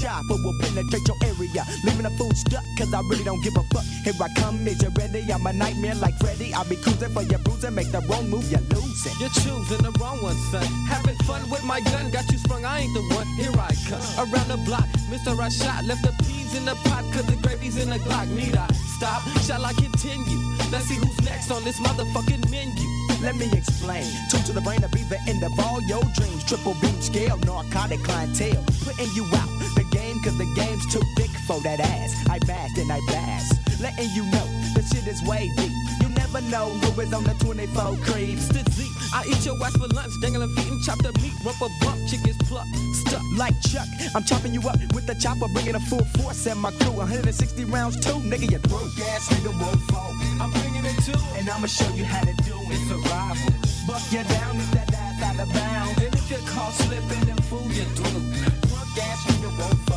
chopper 0.00 0.36
will 0.42 0.56
penetrate 0.58 1.06
your 1.06 1.16
area. 1.22 1.62
Leaving 1.84 2.08
the 2.08 2.10
food 2.16 2.36
stuck, 2.36 2.64
cause 2.76 2.92
I 2.92 3.00
really 3.00 3.24
don't 3.24 3.42
give 3.42 3.56
a 3.56 3.62
fuck. 3.68 3.84
Here 3.84 4.16
I 4.16 4.28
come, 4.40 4.66
is 4.66 4.82
you 4.82 4.90
ready? 4.96 5.20
I'm 5.30 5.46
a 5.46 5.52
nightmare 5.52 5.94
like 5.96 6.16
Freddy. 6.18 6.54
I'll 6.54 6.64
be 6.64 6.76
cruising 6.76 7.12
for 7.12 7.22
your 7.22 7.38
bruising, 7.40 7.74
make 7.74 7.92
the 7.92 8.00
wrong 8.08 8.28
move, 8.30 8.50
you're 8.50 8.64
losing. 8.72 9.12
You're 9.20 9.34
choosing 9.44 9.82
the 9.84 9.92
wrong 10.00 10.22
one, 10.22 10.36
son. 10.50 10.64
Having 10.88 11.16
fun 11.28 11.48
with 11.50 11.64
my 11.64 11.80
gun, 11.80 12.10
got 12.10 12.30
you 12.32 12.38
sprung. 12.38 12.64
I 12.64 12.80
ain't 12.80 12.94
the 12.94 13.02
one. 13.14 13.26
Here 13.36 13.52
I 13.52 13.72
come. 13.88 14.00
Around 14.24 14.48
the 14.48 14.58
block, 14.64 14.88
Mr. 15.12 15.38
I 15.38 15.48
shot, 15.48 15.84
left 15.84 16.02
the 16.02 16.12
peas 16.24 16.56
in 16.56 16.64
the 16.64 16.74
pot, 16.88 17.04
cause 17.12 17.26
the 17.26 17.36
gravy's 17.36 17.76
in 17.76 17.90
the 17.90 17.98
Glock. 17.98 18.28
Need 18.28 18.56
I 18.56 18.66
stop? 18.96 19.22
Shall 19.44 19.64
I 19.64 19.72
continue? 19.74 20.40
Let's 20.72 20.86
see 20.86 20.96
who's 20.96 21.20
next 21.22 21.50
on 21.50 21.62
this 21.64 21.78
motherfucking 21.80 22.50
menu. 22.50 22.88
Let 23.20 23.36
me 23.36 23.50
explain. 23.52 24.04
Two 24.30 24.38
to 24.46 24.52
the 24.52 24.62
brain 24.62 24.80
to 24.80 24.88
be 24.88 25.02
the 25.04 25.20
end 25.28 25.42
of 25.42 25.52
all 25.60 25.82
your 25.82 26.02
dreams. 26.16 26.42
Triple 26.44 26.74
beam 26.80 27.00
scale, 27.02 27.36
narcotic 27.38 28.02
clientele. 28.02 28.64
Putting 28.84 29.12
you 29.14 29.24
out 29.36 29.50
the 29.60 29.84
cause 30.22 30.36
the 30.38 30.46
game's 30.54 30.86
too 30.92 31.02
big 31.16 31.30
for 31.46 31.60
that 31.60 31.80
ass. 31.80 32.12
I 32.28 32.38
bash 32.40 32.76
and 32.76 32.90
I 32.92 33.00
bash. 33.08 33.48
Letting 33.80 34.10
you 34.10 34.24
know 34.30 34.46
the 34.74 34.82
shit 34.82 35.06
is 35.06 35.22
way 35.28 35.50
deep. 35.56 35.72
You 36.02 36.08
never 36.10 36.40
know 36.52 36.68
who 36.68 37.00
is 37.00 37.12
on 37.12 37.24
the 37.24 37.34
24 37.40 37.96
creeps. 38.04 38.48
The 38.48 38.62
Z, 38.70 38.88
I 39.14 39.24
eat 39.28 39.44
your 39.44 39.56
ass 39.64 39.76
for 39.76 39.88
lunch, 39.88 40.12
dangling 40.20 40.54
feet 40.54 40.68
and 40.68 40.82
chop 40.82 40.98
the 41.02 41.12
meat, 41.20 41.32
rump 41.44 41.60
a 41.60 41.68
bump, 41.84 41.98
chickens 42.08 42.36
pluck, 42.48 42.66
stuck. 43.06 43.22
Like 43.36 43.54
Chuck, 43.62 43.88
I'm 44.14 44.24
chopping 44.24 44.52
you 44.52 44.60
up 44.68 44.78
with 44.94 45.06
the 45.06 45.14
chopper, 45.14 45.48
bringing 45.52 45.74
a 45.74 45.80
full 45.80 46.04
force 46.18 46.46
and 46.46 46.60
my 46.60 46.70
crew. 46.72 46.92
160 46.92 47.64
rounds 47.64 47.96
too, 48.00 48.18
nigga, 48.20 48.50
you 48.50 48.58
broke 48.68 48.98
ass 49.12 49.28
nigga 49.32 49.52
won't 49.60 49.80
fall. 49.90 50.12
I'm 50.40 50.50
bringing 50.50 50.84
it 50.84 50.96
too. 51.04 51.18
And 51.36 51.48
I'ma 51.48 51.66
show 51.66 51.88
you 51.94 52.04
how 52.04 52.24
to 52.24 52.34
do 52.44 52.56
it. 52.68 52.80
Rival. 52.90 53.52
Buck 53.86 54.02
you 54.12 54.22
down 54.24 54.56
if 54.56 54.70
that 54.72 54.92
ass 54.94 55.22
out 55.22 55.40
of 55.40 55.52
bounds. 55.52 56.02
And 56.02 56.14
if 56.14 56.30
you're 56.30 56.72
slipping, 56.72 57.24
then 57.26 57.36
fool 57.48 57.66
you 57.72 57.84
through. 57.96 58.20
Drunk 58.68 58.98
ass 58.98 59.24
nigga 59.26 59.58
won't 59.58 59.78
fall. 59.86 59.89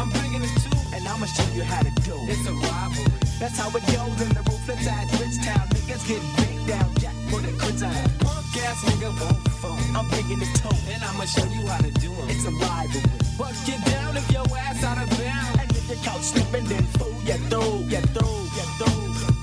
I'm 0.00 0.08
bringing 0.08 0.42
it 0.42 0.54
too. 0.64 0.72
And 0.96 1.06
I'ma 1.06 1.26
show 1.26 1.44
you 1.52 1.62
how 1.62 1.82
to 1.82 1.92
do 2.00 2.16
it. 2.24 2.32
It's 2.32 2.48
a 2.48 2.54
rivalry. 2.56 3.12
That's 3.38 3.58
how 3.60 3.68
it 3.68 3.84
goes 3.84 4.16
in 4.24 4.32
the 4.32 4.42
ruthless 4.48 4.86
ass 4.88 5.12
rich 5.20 5.36
town. 5.44 5.68
Niggas 5.76 6.08
get 6.08 6.22
beat 6.40 6.60
down, 6.66 6.88
jack 6.96 7.16
for 7.28 7.40
the 7.44 7.52
criticise. 7.60 8.08
Punk 8.24 8.56
ass 8.64 8.80
nigga 8.88 9.12
won't 9.20 9.48
fall. 9.60 9.76
I'm 9.92 10.08
bringing 10.08 10.40
it 10.40 10.52
too. 10.56 10.72
And 10.88 11.04
I'ma 11.04 11.26
show 11.26 11.44
you 11.44 11.66
how 11.66 11.84
to 11.84 11.90
do 12.00 12.10
it. 12.12 12.32
It's 12.32 12.46
a 12.46 12.50
rivalry. 12.50 13.12
Bust 13.36 13.68
you 13.68 13.76
down 13.92 14.16
if 14.16 14.30
your 14.32 14.46
ass 14.56 14.82
out 14.82 14.96
of 15.04 15.10
bounds. 15.20 15.60
And 15.60 15.70
if 15.70 15.90
you 15.90 15.96
caught 16.02 16.24
slipping, 16.24 16.64
then 16.64 16.84
fool 16.96 17.12
you 17.28 17.36
through, 17.52 17.84
you 17.92 18.00
through, 18.16 18.40
you 18.56 18.66
through. 18.80 19.39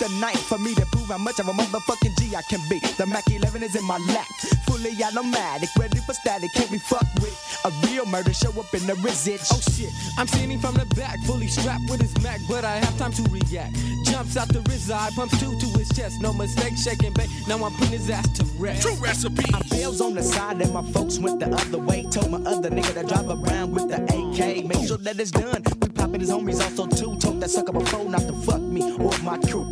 The 0.00 0.08
night 0.18 0.38
for 0.38 0.56
me 0.58 0.74
to 0.74 0.86
prove 0.86 1.08
how 1.08 1.18
much 1.18 1.38
of 1.38 1.48
a 1.48 1.52
motherfucking 1.52 2.18
G 2.18 2.34
I 2.34 2.40
can 2.48 2.60
be. 2.70 2.80
The 2.96 3.06
Mac 3.06 3.30
11 3.30 3.62
is 3.62 3.76
in 3.76 3.84
my 3.84 3.98
lap, 4.08 4.26
fully 4.66 4.96
automatic, 5.04 5.68
ready 5.78 5.98
for 5.98 6.14
static. 6.14 6.50
Can't 6.54 6.70
be 6.70 6.78
fucked 6.78 7.20
with. 7.20 7.36
A 7.64 7.70
real 7.86 8.06
murder 8.06 8.32
show 8.32 8.48
up 8.58 8.72
in 8.72 8.86
the 8.86 8.94
resist. 9.04 9.52
Oh 9.52 9.60
shit, 9.60 9.92
I'm 10.16 10.26
seeing 10.26 10.50
him 10.50 10.60
from 10.60 10.74
the 10.74 10.86
back, 10.96 11.18
fully 11.26 11.48
strapped 11.48 11.90
with 11.90 12.00
his 12.00 12.16
Mac, 12.22 12.40
but 12.48 12.64
I 12.64 12.76
have 12.76 12.96
time 12.96 13.12
to 13.12 13.22
react. 13.28 13.76
Jumps 14.04 14.38
out 14.38 14.48
the 14.48 14.60
RZA, 14.60 14.94
I 14.94 15.10
pumps 15.10 15.38
two 15.38 15.58
to 15.58 15.66
his 15.78 15.90
chest, 15.90 16.20
no 16.22 16.32
mistake, 16.32 16.78
shaking 16.78 17.12
bait. 17.12 17.28
Now 17.46 17.62
I'm 17.62 17.72
putting 17.72 17.98
his 17.98 18.08
ass 18.08 18.26
to 18.38 18.44
rest. 18.58 18.82
True 18.82 18.96
recipe. 18.96 19.44
I 19.52 19.60
bails 19.68 20.00
on 20.00 20.14
the 20.14 20.22
side 20.22 20.62
and 20.62 20.72
my 20.72 20.82
folks 20.92 21.18
went 21.18 21.40
the 21.40 21.54
other 21.54 21.78
way. 21.78 22.04
Told 22.04 22.30
my 22.30 22.38
other 22.50 22.70
nigga 22.70 22.94
to 22.94 23.06
drive 23.06 23.28
around 23.28 23.72
with 23.72 23.88
the 23.90 24.02
AK. 24.02 24.64
Make 24.64 24.88
sure 24.88 24.96
that 24.96 25.20
it's 25.20 25.30
done. 25.30 25.62
We 25.80 25.88
poppin' 25.88 26.20
his 26.20 26.30
homies 26.30 26.62
also 26.62 26.86
too. 26.86 27.18
Told 27.18 27.40
that 27.42 27.50
sucker 27.50 27.72
before 27.72 28.08
not 28.08 28.22
to 28.22 28.32
fuck 28.32 28.62
me 28.62 28.96
or 28.96 29.12
my 29.22 29.36
crew. 29.38 29.70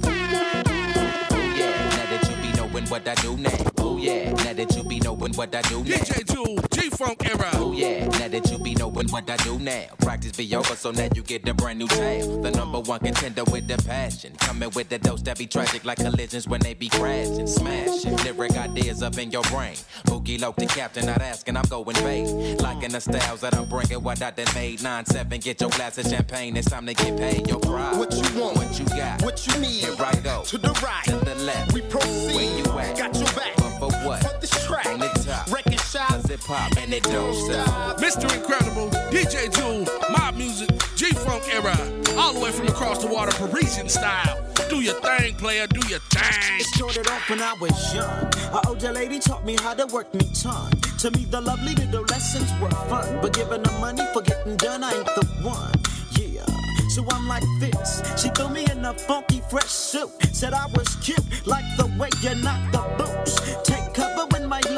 Be 2.81 2.91
what 2.91 3.09
I 3.09 3.15
do 3.17 3.37
now. 3.37 3.78
Oh 3.99 4.01
yeah, 4.01 4.33
now 4.45 4.53
that 4.53 4.77
you 4.77 4.85
be 4.85 5.01
knowing 5.01 5.33
what 5.33 5.53
I 5.53 5.61
do 5.63 5.83
now. 5.83 5.97
DJ 5.97 6.25
Jewel, 6.33 6.57
G-Funk 6.71 7.29
era. 7.29 7.51
Oh 7.55 7.73
yeah, 7.73 8.07
now 8.07 8.29
that 8.29 8.49
you 8.49 8.59
be 8.59 8.77
knowing 8.77 9.09
what 9.09 9.29
I 9.29 9.37
do 9.39 9.59
now. 9.59 9.87
Practice 9.99 10.37
be 10.37 10.55
over, 10.55 10.77
so 10.77 10.93
now 10.93 11.09
you 11.17 11.23
get 11.23 11.45
the 11.45 11.53
brand 11.53 11.81
new 11.81 11.89
tab. 11.89 12.43
The 12.43 12.53
number 12.53 12.79
one 12.79 13.01
contender 13.01 13.43
with 13.51 13.67
the 13.67 13.77
passion. 13.89 14.37
Coming 14.37 14.71
with 14.77 14.89
the 14.89 15.01
dose 15.01 15.23
that 15.23 15.37
be 15.37 15.49
tragic 15.49 15.85
like 15.85 15.99
collisions 15.99 16.47
when 16.47 16.61
they 16.61 16.75
be 16.75 16.89
crashing, 16.89 17.49
smashing. 17.49 18.17
Lyric 18.19 18.57
ideas 18.57 19.03
up 19.03 19.19
in 19.19 19.33
your 19.33 19.43
brain. 19.45 19.75
Boogie 20.07 20.41
low 20.41 20.55
the 20.57 20.67
captain, 20.67 21.07
not 21.07 21.21
asking, 21.21 21.57
I'm 21.57 21.67
going 21.67 21.97
vague. 21.97 22.61
Liking 22.61 22.91
the 22.91 23.01
styles 23.01 23.41
that 23.41 23.57
I'm 23.57 23.69
bringing, 23.69 24.01
what 24.01 24.23
I 24.23 24.31
done 24.31 24.47
made. 24.55 24.79
9-7, 24.79 25.43
get 25.43 25.61
your 25.61 25.71
glass 25.71 25.99
of 25.99 26.07
champagne, 26.07 26.57
it's 26.57 26.71
time 26.71 26.87
to 26.87 26.95
get 26.95 27.19
paid. 27.19 27.49
Your 27.49 27.59
pride. 27.59 27.99
What 27.99 28.13
you 28.13 28.41
want? 28.41 28.59
What 28.59 28.79
you 28.79 28.85
got? 28.87 29.23
What 29.23 29.45
you 29.45 29.59
need? 29.59 29.83
Here 29.83 29.97
I 29.99 30.15
go. 30.21 30.45
To 30.45 30.57
the 30.57 30.71
right. 30.85 31.05
To 31.07 31.17
the 31.17 31.35
left. 31.35 31.73
We 31.73 31.81
proceed. 31.83 32.37
Where 32.37 32.59
you 32.59 32.79
at? 32.79 32.97
Got 32.97 33.17
your 33.17 33.27
back. 33.35 33.58
But 33.81 33.91
for 33.91 33.99
what? 34.07 34.23
For 34.23 34.39
this 34.41 34.67
track. 34.67 34.87
On 34.87 34.99
the 34.99 35.09
top. 35.09 35.51
Record 35.51 35.81
shop. 35.81 36.09
Cause 36.09 36.31
it 36.31 36.41
pop 36.41 36.77
and 36.77 36.93
it 36.93 37.03
don't 37.05 37.35
stop. 37.35 37.99
Mr. 37.99 38.25
Incredible, 38.35 38.89
DJ 39.11 39.53
Jewel, 39.55 39.87
Mob 40.11 40.37
Music, 40.37 40.69
G-Funk 40.97 41.45
era. 41.53 41.77
All 42.17 42.33
the 42.33 42.41
way 42.41 42.51
from 42.51 42.69
across 42.69 43.05
the 43.05 43.07
water, 43.13 43.33
Parisian 43.33 43.89
style. 43.89 44.45
Do 44.69 44.81
your 44.81 44.95
thing, 45.01 45.35
player, 45.37 45.67
do 45.67 45.81
your 45.89 46.01
thing. 46.01 46.61
It 46.61 46.67
started 46.67 47.09
off 47.09 47.31
when 47.31 47.41
I 47.41 47.55
was 47.61 47.95
young. 47.95 48.31
An 48.53 48.61
older 48.67 48.93
lady 48.93 49.19
taught 49.19 49.45
me 49.45 49.57
how 49.57 49.75
to 49.75 49.87
work 49.87 50.13
me 50.15 50.29
tongue. 50.35 50.73
To 50.99 51.11
me, 51.13 51.25
the 51.25 51.41
lovely 51.41 51.75
little 51.75 52.03
lessons 52.03 52.51
were 52.61 52.71
fun. 52.89 53.19
But 53.23 53.33
giving 53.33 53.65
her 53.65 53.79
money 53.81 54.03
for 54.13 54.23
getting 54.23 54.57
done, 54.57 54.83
I 54.85 54.93
ain't 54.93 55.07
the 55.07 55.27
one. 55.43 55.73
Yeah. 56.19 56.45
So 56.91 57.05
I'm 57.11 57.29
like 57.29 57.45
this. 57.61 58.03
She 58.21 58.29
threw 58.31 58.49
me 58.49 58.67
in 58.71 58.85
a 58.85 58.93
funky 58.93 59.41
fresh 59.49 59.71
suit. 59.71 60.11
Said 60.33 60.53
I 60.53 60.67
was 60.75 60.97
cute, 60.97 61.47
like 61.47 61.65
the 61.77 61.87
way 61.99 62.11
you 62.23 62.35
knock 62.43 62.73
the 62.73 62.83
boots. 62.99 63.68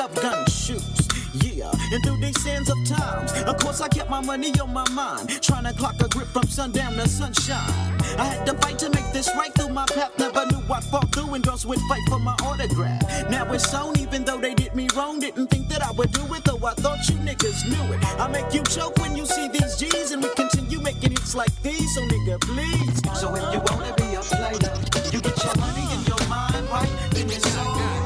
Love 0.00 0.14
gun 0.14 0.46
shoots. 0.46 1.08
Yeah, 1.42 1.70
and 1.92 2.02
through 2.02 2.16
these 2.22 2.42
sands 2.42 2.70
of 2.70 2.78
times, 2.86 3.32
of 3.42 3.58
course 3.58 3.82
I 3.82 3.88
kept 3.88 4.08
my 4.08 4.22
money 4.22 4.50
on 4.58 4.72
my 4.72 4.88
mind. 4.92 5.28
Trying 5.42 5.64
to 5.64 5.74
clock 5.74 5.96
a 6.00 6.08
grip 6.08 6.28
from 6.28 6.44
sundown 6.44 6.94
to 6.94 7.06
sunshine. 7.06 8.00
I 8.16 8.24
had 8.24 8.46
to 8.46 8.54
fight 8.54 8.78
to 8.78 8.88
make 8.88 9.12
this 9.12 9.28
right 9.36 9.52
through 9.52 9.74
my 9.74 9.84
path. 9.84 10.18
Never 10.18 10.46
knew 10.46 10.62
I'd 10.72 10.84
fall 10.84 11.04
through 11.12 11.34
and 11.34 11.44
girls 11.44 11.66
would 11.66 11.78
fight 11.80 12.00
for 12.08 12.18
my 12.18 12.34
autograph. 12.42 13.02
Now 13.28 13.52
it's 13.52 13.74
on, 13.74 13.98
even 13.98 14.24
though 14.24 14.38
they 14.38 14.54
did 14.54 14.74
me 14.74 14.88
wrong. 14.96 15.20
Didn't 15.20 15.48
think 15.48 15.68
that 15.68 15.82
I 15.82 15.90
would 15.90 16.12
do 16.12 16.22
it, 16.32 16.44
though 16.44 16.66
I 16.66 16.72
thought 16.72 17.06
you 17.10 17.16
niggas 17.16 17.68
knew 17.68 17.92
it. 17.92 18.02
I 18.18 18.26
make 18.28 18.54
you 18.54 18.62
choke 18.62 18.96
when 19.00 19.14
you 19.14 19.26
see 19.26 19.48
these 19.48 19.76
G's, 19.76 20.12
and 20.12 20.22
we 20.22 20.30
continue 20.34 20.80
making 20.80 21.10
hits 21.10 21.34
like 21.34 21.54
these. 21.60 21.94
So 21.94 22.00
nigga, 22.08 22.40
please. 22.40 23.20
So 23.20 23.34
if 23.34 23.42
you 23.52 23.60
wanna 23.68 23.92
be 23.96 24.14
a 24.14 24.22
player, 24.22 24.72
you 25.12 25.20
get 25.20 25.44
your 25.44 25.56
money 25.56 25.84
and 25.92 26.08
your 26.08 26.26
mind 26.26 26.70
right, 26.70 26.88
then 27.10 27.26
it's 27.26 27.54
all 27.58 27.99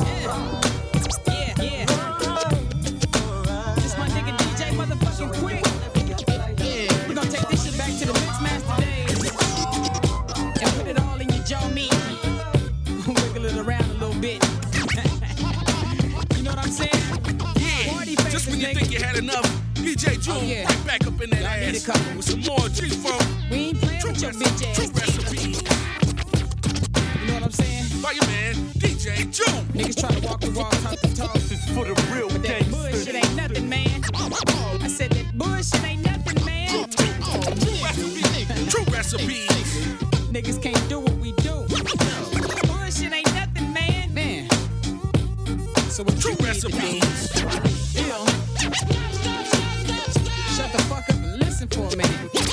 had 19.15 19.23
enough, 19.23 19.47
DJ 19.75 20.21
Jewel, 20.21 20.39
oh, 20.39 20.43
yeah. 20.43 20.65
right 20.65 20.87
back 20.87 21.07
up 21.07 21.21
in 21.21 21.31
that 21.31 21.41
Y'all 21.41 21.67
need 21.67 21.77
ass 21.77 21.89
a 21.89 21.93
couple. 21.93 22.17
with 22.17 22.25
some 22.25 22.41
more 22.41 22.69
G-Funk. 22.69 23.23
We 23.51 23.57
ain't 23.57 23.81
playing 23.81 24.03
with 24.07 24.23
your 24.23 24.33
bitch 24.33 24.67
ass. 24.67 24.77
True 24.77 24.91
recipe. 24.95 25.51
You 27.21 27.27
know 27.29 27.35
what 27.35 27.43
I'm 27.45 27.51
saying? 27.51 27.85
By 28.03 28.13
your 28.13 28.27
man, 28.27 28.55
DJ 28.79 29.31
Jewel. 29.31 29.63
Niggas 29.73 30.01
try 30.01 30.11
to 30.11 30.27
walk 30.27 30.41
the 30.41 30.51
walk, 30.53 30.73
talk 30.83 31.01
the 31.01 31.09
talk. 31.15 31.33
This 31.35 31.53
is 31.53 31.65
for 31.71 31.85
the 31.85 31.95
real 32.13 32.29
But 32.29 32.43
that 32.43 32.71
bullshit 32.71 33.15
ain't 33.15 33.37
nothing, 33.37 33.69
man. 33.69 34.03
I 34.83 34.89
said 34.89 35.11
that 35.13 35.39
bullshit 35.39 35.85
ain't 35.85 36.05
nothing, 36.05 36.45
man. 36.45 36.89
True 38.69 38.85
recipe. 38.93 39.47
Niggas 40.33 40.61
can't 40.63 40.89
do 40.89 41.01
what 41.01 41.15
we 41.15 41.33
do. 41.43 41.67
Bullshit 42.67 43.13
ain't 43.13 43.35
nothing, 43.35 43.73
man. 43.73 44.13
Man. 44.15 44.49
So 45.91 46.03
what 46.03 46.19
True 46.21 46.33
you 46.33 46.37
need 46.39 46.61
to 46.61 46.69
recipe. 46.69 47.01
do? 47.01 48.09
Ill. 48.11 48.34
Shut 48.75 50.73
the 50.73 50.83
fuck 50.89 51.09
up 51.09 51.11
and 51.11 51.39
listen 51.39 51.69
for 51.69 51.87
a 51.93 51.97
minute. 51.97 52.44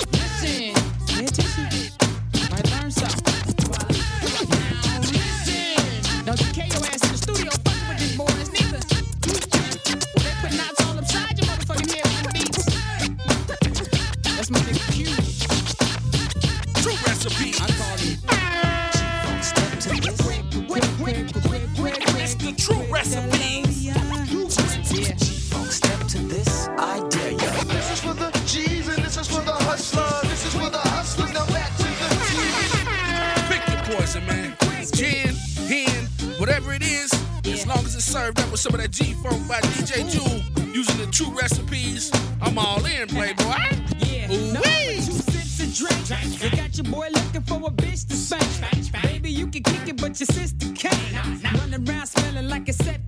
Pick 34.13 34.27
man. 34.27 34.55
Gin, 34.93 35.35
hen, 35.67 36.05
whatever 36.37 36.73
it 36.73 36.81
is, 36.83 37.13
as 37.45 37.65
long 37.65 37.77
as 37.85 37.95
it's 37.95 38.03
served 38.03 38.39
up 38.41 38.51
with 38.51 38.59
some 38.59 38.73
of 38.73 38.81
that 38.81 38.91
G-Funk 38.91 39.47
by 39.47 39.61
DJ 39.61 40.09
Jewel, 40.11 40.65
using 40.73 40.97
the 40.97 41.07
true 41.11 41.29
recipes, 41.37 42.11
I'm 42.41 42.57
all 42.57 42.83
in, 42.85 43.07
playboy. 43.07 43.55
Yeah, 43.99 44.29
Ooh-wee. 44.29 44.51
no, 44.51 44.61
two 44.61 44.99
sips 44.99 45.61
of 45.61 45.73
drink. 45.73 46.43
You 46.43 46.57
got 46.57 46.75
your 46.77 46.91
boy 46.91 47.07
looking 47.13 47.41
for 47.43 47.55
a 47.67 47.71
bitch 47.71 48.07
to 48.09 48.15
spank. 48.15 48.91
Baby, 49.03 49.31
you 49.31 49.47
can 49.47 49.63
kick 49.63 49.87
it, 49.87 50.01
but 50.01 50.19
your 50.19 50.27
sister 50.27 50.67
can't. 50.75 51.43
Running 51.43 51.87
around 51.87 52.07
smelling 52.07 52.49
like 52.49 52.67
a 52.67 52.73
septic 52.73 53.00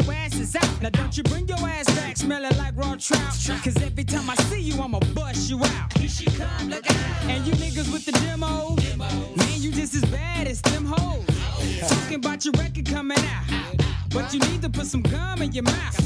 your 0.00 0.14
ass 0.14 0.38
is 0.38 0.56
out. 0.56 0.82
Now 0.82 0.90
don't 0.90 1.16
you 1.16 1.22
bring 1.24 1.48
your 1.48 1.58
ass 1.58 1.86
back 1.96 2.16
smelling 2.16 2.56
like 2.58 2.76
raw 2.76 2.96
trout. 2.96 3.34
Cause 3.64 3.76
every 3.82 4.04
time 4.04 4.28
I 4.28 4.34
see 4.48 4.60
you, 4.60 4.80
I'ma 4.80 5.00
bust 5.14 5.50
you 5.50 5.58
out. 5.64 5.96
Here 5.96 6.08
she 6.08 6.26
come, 6.26 6.68
look 6.68 6.88
out. 6.90 7.24
And 7.24 7.46
you 7.46 7.52
niggas 7.54 7.92
with 7.92 8.04
the 8.04 8.12
demo, 8.12 8.76
man, 9.36 9.56
you 9.56 9.72
just 9.72 9.94
as 9.94 10.04
bad 10.06 10.46
as 10.46 10.60
them 10.62 10.84
hoes. 10.84 11.24
Talking 11.88 12.16
about 12.16 12.44
your 12.44 12.52
record 12.58 12.86
coming 12.86 13.18
out. 13.18 13.44
But 14.10 14.32
you 14.34 14.40
need 14.40 14.62
to 14.62 14.70
put 14.70 14.86
some 14.86 15.02
gum 15.02 15.42
in 15.42 15.52
your 15.52 15.64
mouth. 15.64 15.96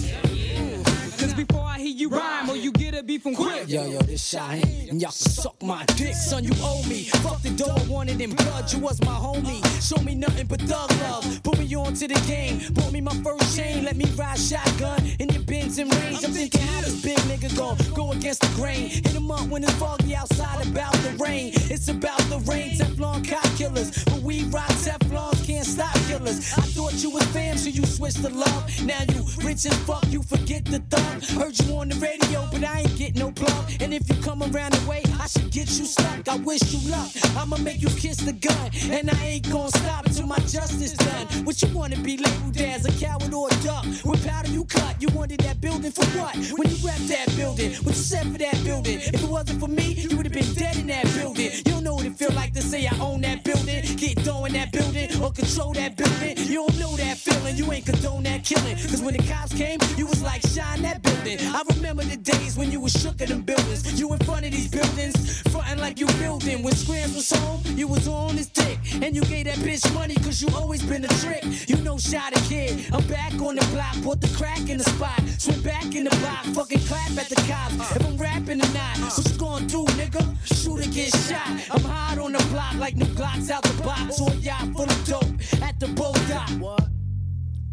Cause 1.18 1.34
before 1.34 1.64
I 1.64 1.78
hear 1.78 1.94
you 1.94 2.08
rhyme 2.08 2.48
or 2.48 2.56
you 2.56 2.72
beef 3.20 3.36
from 3.36 3.44
quick. 3.44 3.68
Yo, 3.68 3.86
yo, 3.86 3.98
this 4.00 4.34
Shaheen, 4.34 4.90
and 4.90 5.00
y'all 5.00 5.10
can 5.10 5.12
suck 5.12 5.62
my 5.62 5.84
dick, 5.96 6.14
son, 6.14 6.44
you 6.44 6.52
owe 6.60 6.82
me. 6.88 7.04
Fuck 7.22 7.42
the 7.42 7.50
door, 7.50 7.76
wanted 7.88 8.20
in 8.20 8.34
blood, 8.34 8.72
you 8.72 8.78
was 8.78 9.00
my 9.02 9.14
homie. 9.14 9.60
Show 9.80 10.02
me 10.02 10.14
nothing 10.14 10.46
but 10.46 10.60
thug 10.62 10.90
love, 11.02 11.42
put 11.42 11.58
me 11.58 11.74
on 11.74 11.94
to 11.94 12.08
the 12.08 12.20
game. 12.26 12.60
Bought 12.74 12.92
me 12.92 13.00
my 13.00 13.14
first 13.22 13.56
chain, 13.56 13.84
let 13.84 13.96
me 13.96 14.06
ride 14.16 14.38
shotgun 14.38 15.04
in 15.18 15.28
your 15.28 15.42
bins 15.42 15.78
and 15.78 15.92
range. 15.94 16.24
I'm 16.24 16.32
thinking 16.32 16.60
how 16.60 16.80
this 16.82 17.02
big 17.02 17.18
nigga 17.18 17.56
gon' 17.56 17.76
go 17.94 18.12
against 18.12 18.42
the 18.42 18.48
grain. 18.54 18.88
Hit 18.88 19.12
him 19.12 19.30
up 19.30 19.46
when 19.48 19.64
it's 19.64 19.72
foggy 19.74 20.14
outside 20.14 20.66
about 20.66 20.94
the 20.94 21.16
rain. 21.18 21.52
It's 21.54 21.88
about 21.88 22.20
the 22.30 22.38
rain, 22.50 22.76
Teflon 22.78 23.28
cop 23.28 23.44
killers. 23.56 24.04
But 24.04 24.22
we 24.22 24.44
rock 24.44 24.68
Teflons, 24.84 25.44
can't 25.46 25.66
stop 25.66 25.94
killers. 26.08 26.52
I 26.56 26.62
thought 26.62 26.94
you 27.02 27.10
was 27.10 27.24
fam, 27.28 27.56
so 27.56 27.68
you 27.68 27.84
switched 27.84 28.22
to 28.22 28.30
love. 28.30 28.84
Now 28.84 29.02
you 29.12 29.24
rich 29.44 29.66
as 29.66 29.76
fuck, 29.84 30.04
you 30.08 30.22
forget 30.22 30.64
the 30.64 30.78
thug. 30.90 31.24
Heard 31.38 31.58
you 31.60 31.76
on 31.76 31.88
the 31.88 31.96
radio, 31.96 32.48
but 32.52 32.64
I 32.64 32.80
ain't 32.80 32.96
get 33.10 33.20
no 33.20 33.30
plug. 33.32 33.70
And 33.80 33.92
if 33.92 34.08
you 34.08 34.14
come 34.22 34.42
around 34.42 34.72
the 34.72 34.88
way, 34.88 35.02
I 35.20 35.26
should 35.26 35.50
get 35.50 35.68
you 35.78 35.84
stuck. 35.84 36.28
I 36.28 36.36
wish 36.36 36.62
you 36.72 36.90
luck. 36.90 37.10
I'ma 37.36 37.56
make 37.58 37.82
you 37.82 37.88
kiss 37.88 38.18
the 38.18 38.32
gun, 38.32 38.70
and 38.90 39.10
I 39.10 39.24
ain't 39.24 39.50
gonna 39.50 39.70
stop 39.70 40.04
till 40.10 40.26
my 40.26 40.38
justice 40.38 40.92
done. 40.92 41.26
What 41.44 41.60
you 41.62 41.68
wanna 41.74 41.96
be 41.96 42.16
labeled 42.16 42.56
as 42.58 42.84
a 42.84 42.92
coward 43.04 43.32
or 43.32 43.48
a 43.48 43.54
duck? 43.62 43.84
What 44.04 44.22
powder 44.26 44.50
you 44.50 44.64
cut? 44.64 45.00
You 45.00 45.08
wanted 45.14 45.40
that 45.40 45.60
building 45.60 45.92
for 45.92 46.04
what? 46.18 46.36
When 46.56 46.68
you 46.70 46.76
rep 46.86 46.98
that 47.08 47.34
building, 47.36 47.72
what 47.84 47.94
you 47.96 48.02
said 48.02 48.26
for 48.30 48.38
that 48.38 48.62
building? 48.64 49.00
If 49.00 49.22
it 49.22 49.28
wasn't 49.28 49.60
for 49.60 49.68
me, 49.68 49.92
you 49.92 50.16
would've 50.16 50.32
been 50.32 50.54
dead 50.54 50.76
in 50.76 50.86
that 50.88 51.04
building. 51.14 51.50
You 51.52 51.62
don't 51.64 51.84
know 51.84 51.94
what 51.94 52.04
it 52.04 52.16
feel 52.16 52.32
like 52.32 52.52
to 52.54 52.62
say 52.62 52.86
I 52.86 52.96
own 53.00 53.22
that 53.22 53.44
building, 53.44 53.82
get 53.96 54.20
in 54.50 54.52
that 54.54 54.72
building, 54.72 55.22
or 55.22 55.32
control 55.32 55.72
that 55.74 55.96
building. 55.96 56.36
You 56.38 56.66
don't 56.66 56.78
know 56.78 56.96
that 56.96 57.16
feeling, 57.18 57.56
you 57.56 57.70
ain't 57.72 57.86
condone 57.86 58.22
that 58.24 58.44
killing. 58.44 58.76
Cause 58.76 59.00
when 59.00 59.16
the 59.16 59.22
cops 59.22 59.54
came, 59.54 59.78
you 59.96 60.06
was 60.06 60.22
like, 60.22 60.42
shine 60.46 60.82
that 60.82 61.02
building. 61.02 61.38
I 61.40 61.62
remember 61.74 62.02
the 62.02 62.16
days 62.16 62.56
when 62.56 62.70
you 62.70 62.80
was 62.80 62.99
shook 63.00 63.20
in 63.20 63.28
them 63.28 63.42
buildings. 63.42 63.98
You 63.98 64.12
in 64.12 64.18
front 64.20 64.44
of 64.44 64.52
these 64.52 64.68
buildings, 64.68 65.40
frontin' 65.50 65.78
like 65.78 65.98
you 65.98 66.06
building. 66.18 66.62
When 66.62 66.74
Scrams 66.74 67.14
was 67.14 67.30
home, 67.30 67.62
you 67.64 67.88
was 67.88 68.06
on 68.06 68.36
his 68.36 68.48
dick. 68.48 68.78
And 69.02 69.16
you 69.16 69.22
gave 69.22 69.46
that 69.46 69.56
bitch 69.58 69.92
money 69.94 70.14
cause 70.16 70.42
you 70.42 70.48
always 70.54 70.82
been 70.82 71.04
a 71.04 71.08
trick. 71.22 71.42
You 71.68 71.76
know, 71.76 71.96
shot 71.98 72.36
a 72.36 72.40
kid. 72.42 72.92
I'm 72.92 73.06
back 73.08 73.32
on 73.40 73.56
the 73.56 73.66
block, 73.72 73.94
put 74.02 74.20
the 74.20 74.28
crack 74.36 74.68
in 74.68 74.78
the 74.78 74.84
spot. 74.84 75.20
Swim 75.38 75.62
back 75.62 75.94
in 75.94 76.04
the 76.04 76.14
block, 76.20 76.44
fucking 76.56 76.80
clap 76.80 77.10
at 77.16 77.28
the 77.28 77.36
cops. 77.48 77.96
If 77.96 78.06
I'm 78.06 78.16
rapping 78.18 78.60
or 78.60 78.72
not, 78.74 78.98
what 78.98 79.16
you 79.18 79.38
gonna 79.38 79.66
do, 79.66 79.84
nigga? 79.96 80.22
Shoot 80.44 80.80
or 80.80 80.90
get 80.90 81.10
shot. 81.26 81.48
I'm 81.70 81.82
hot 81.82 82.18
on 82.18 82.32
the 82.32 82.44
block 82.50 82.74
like 82.74 82.96
new 82.96 83.06
Glocks 83.16 83.50
out 83.50 83.62
the 83.62 83.82
box. 83.82 84.20
Or 84.20 84.30
yacht 84.34 84.68
full 84.74 84.84
of 84.84 85.04
dope 85.06 85.62
at 85.62 85.80
the 85.80 85.88
boat 85.88 86.18
dock. 86.28 86.50
What? 86.60 86.86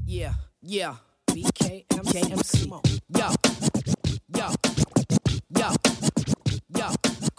Yeah, 0.05 0.33
yeah. 0.61 0.95
BKMC. 1.29 2.69
Yo, 3.09 3.29
yo. 4.35 4.86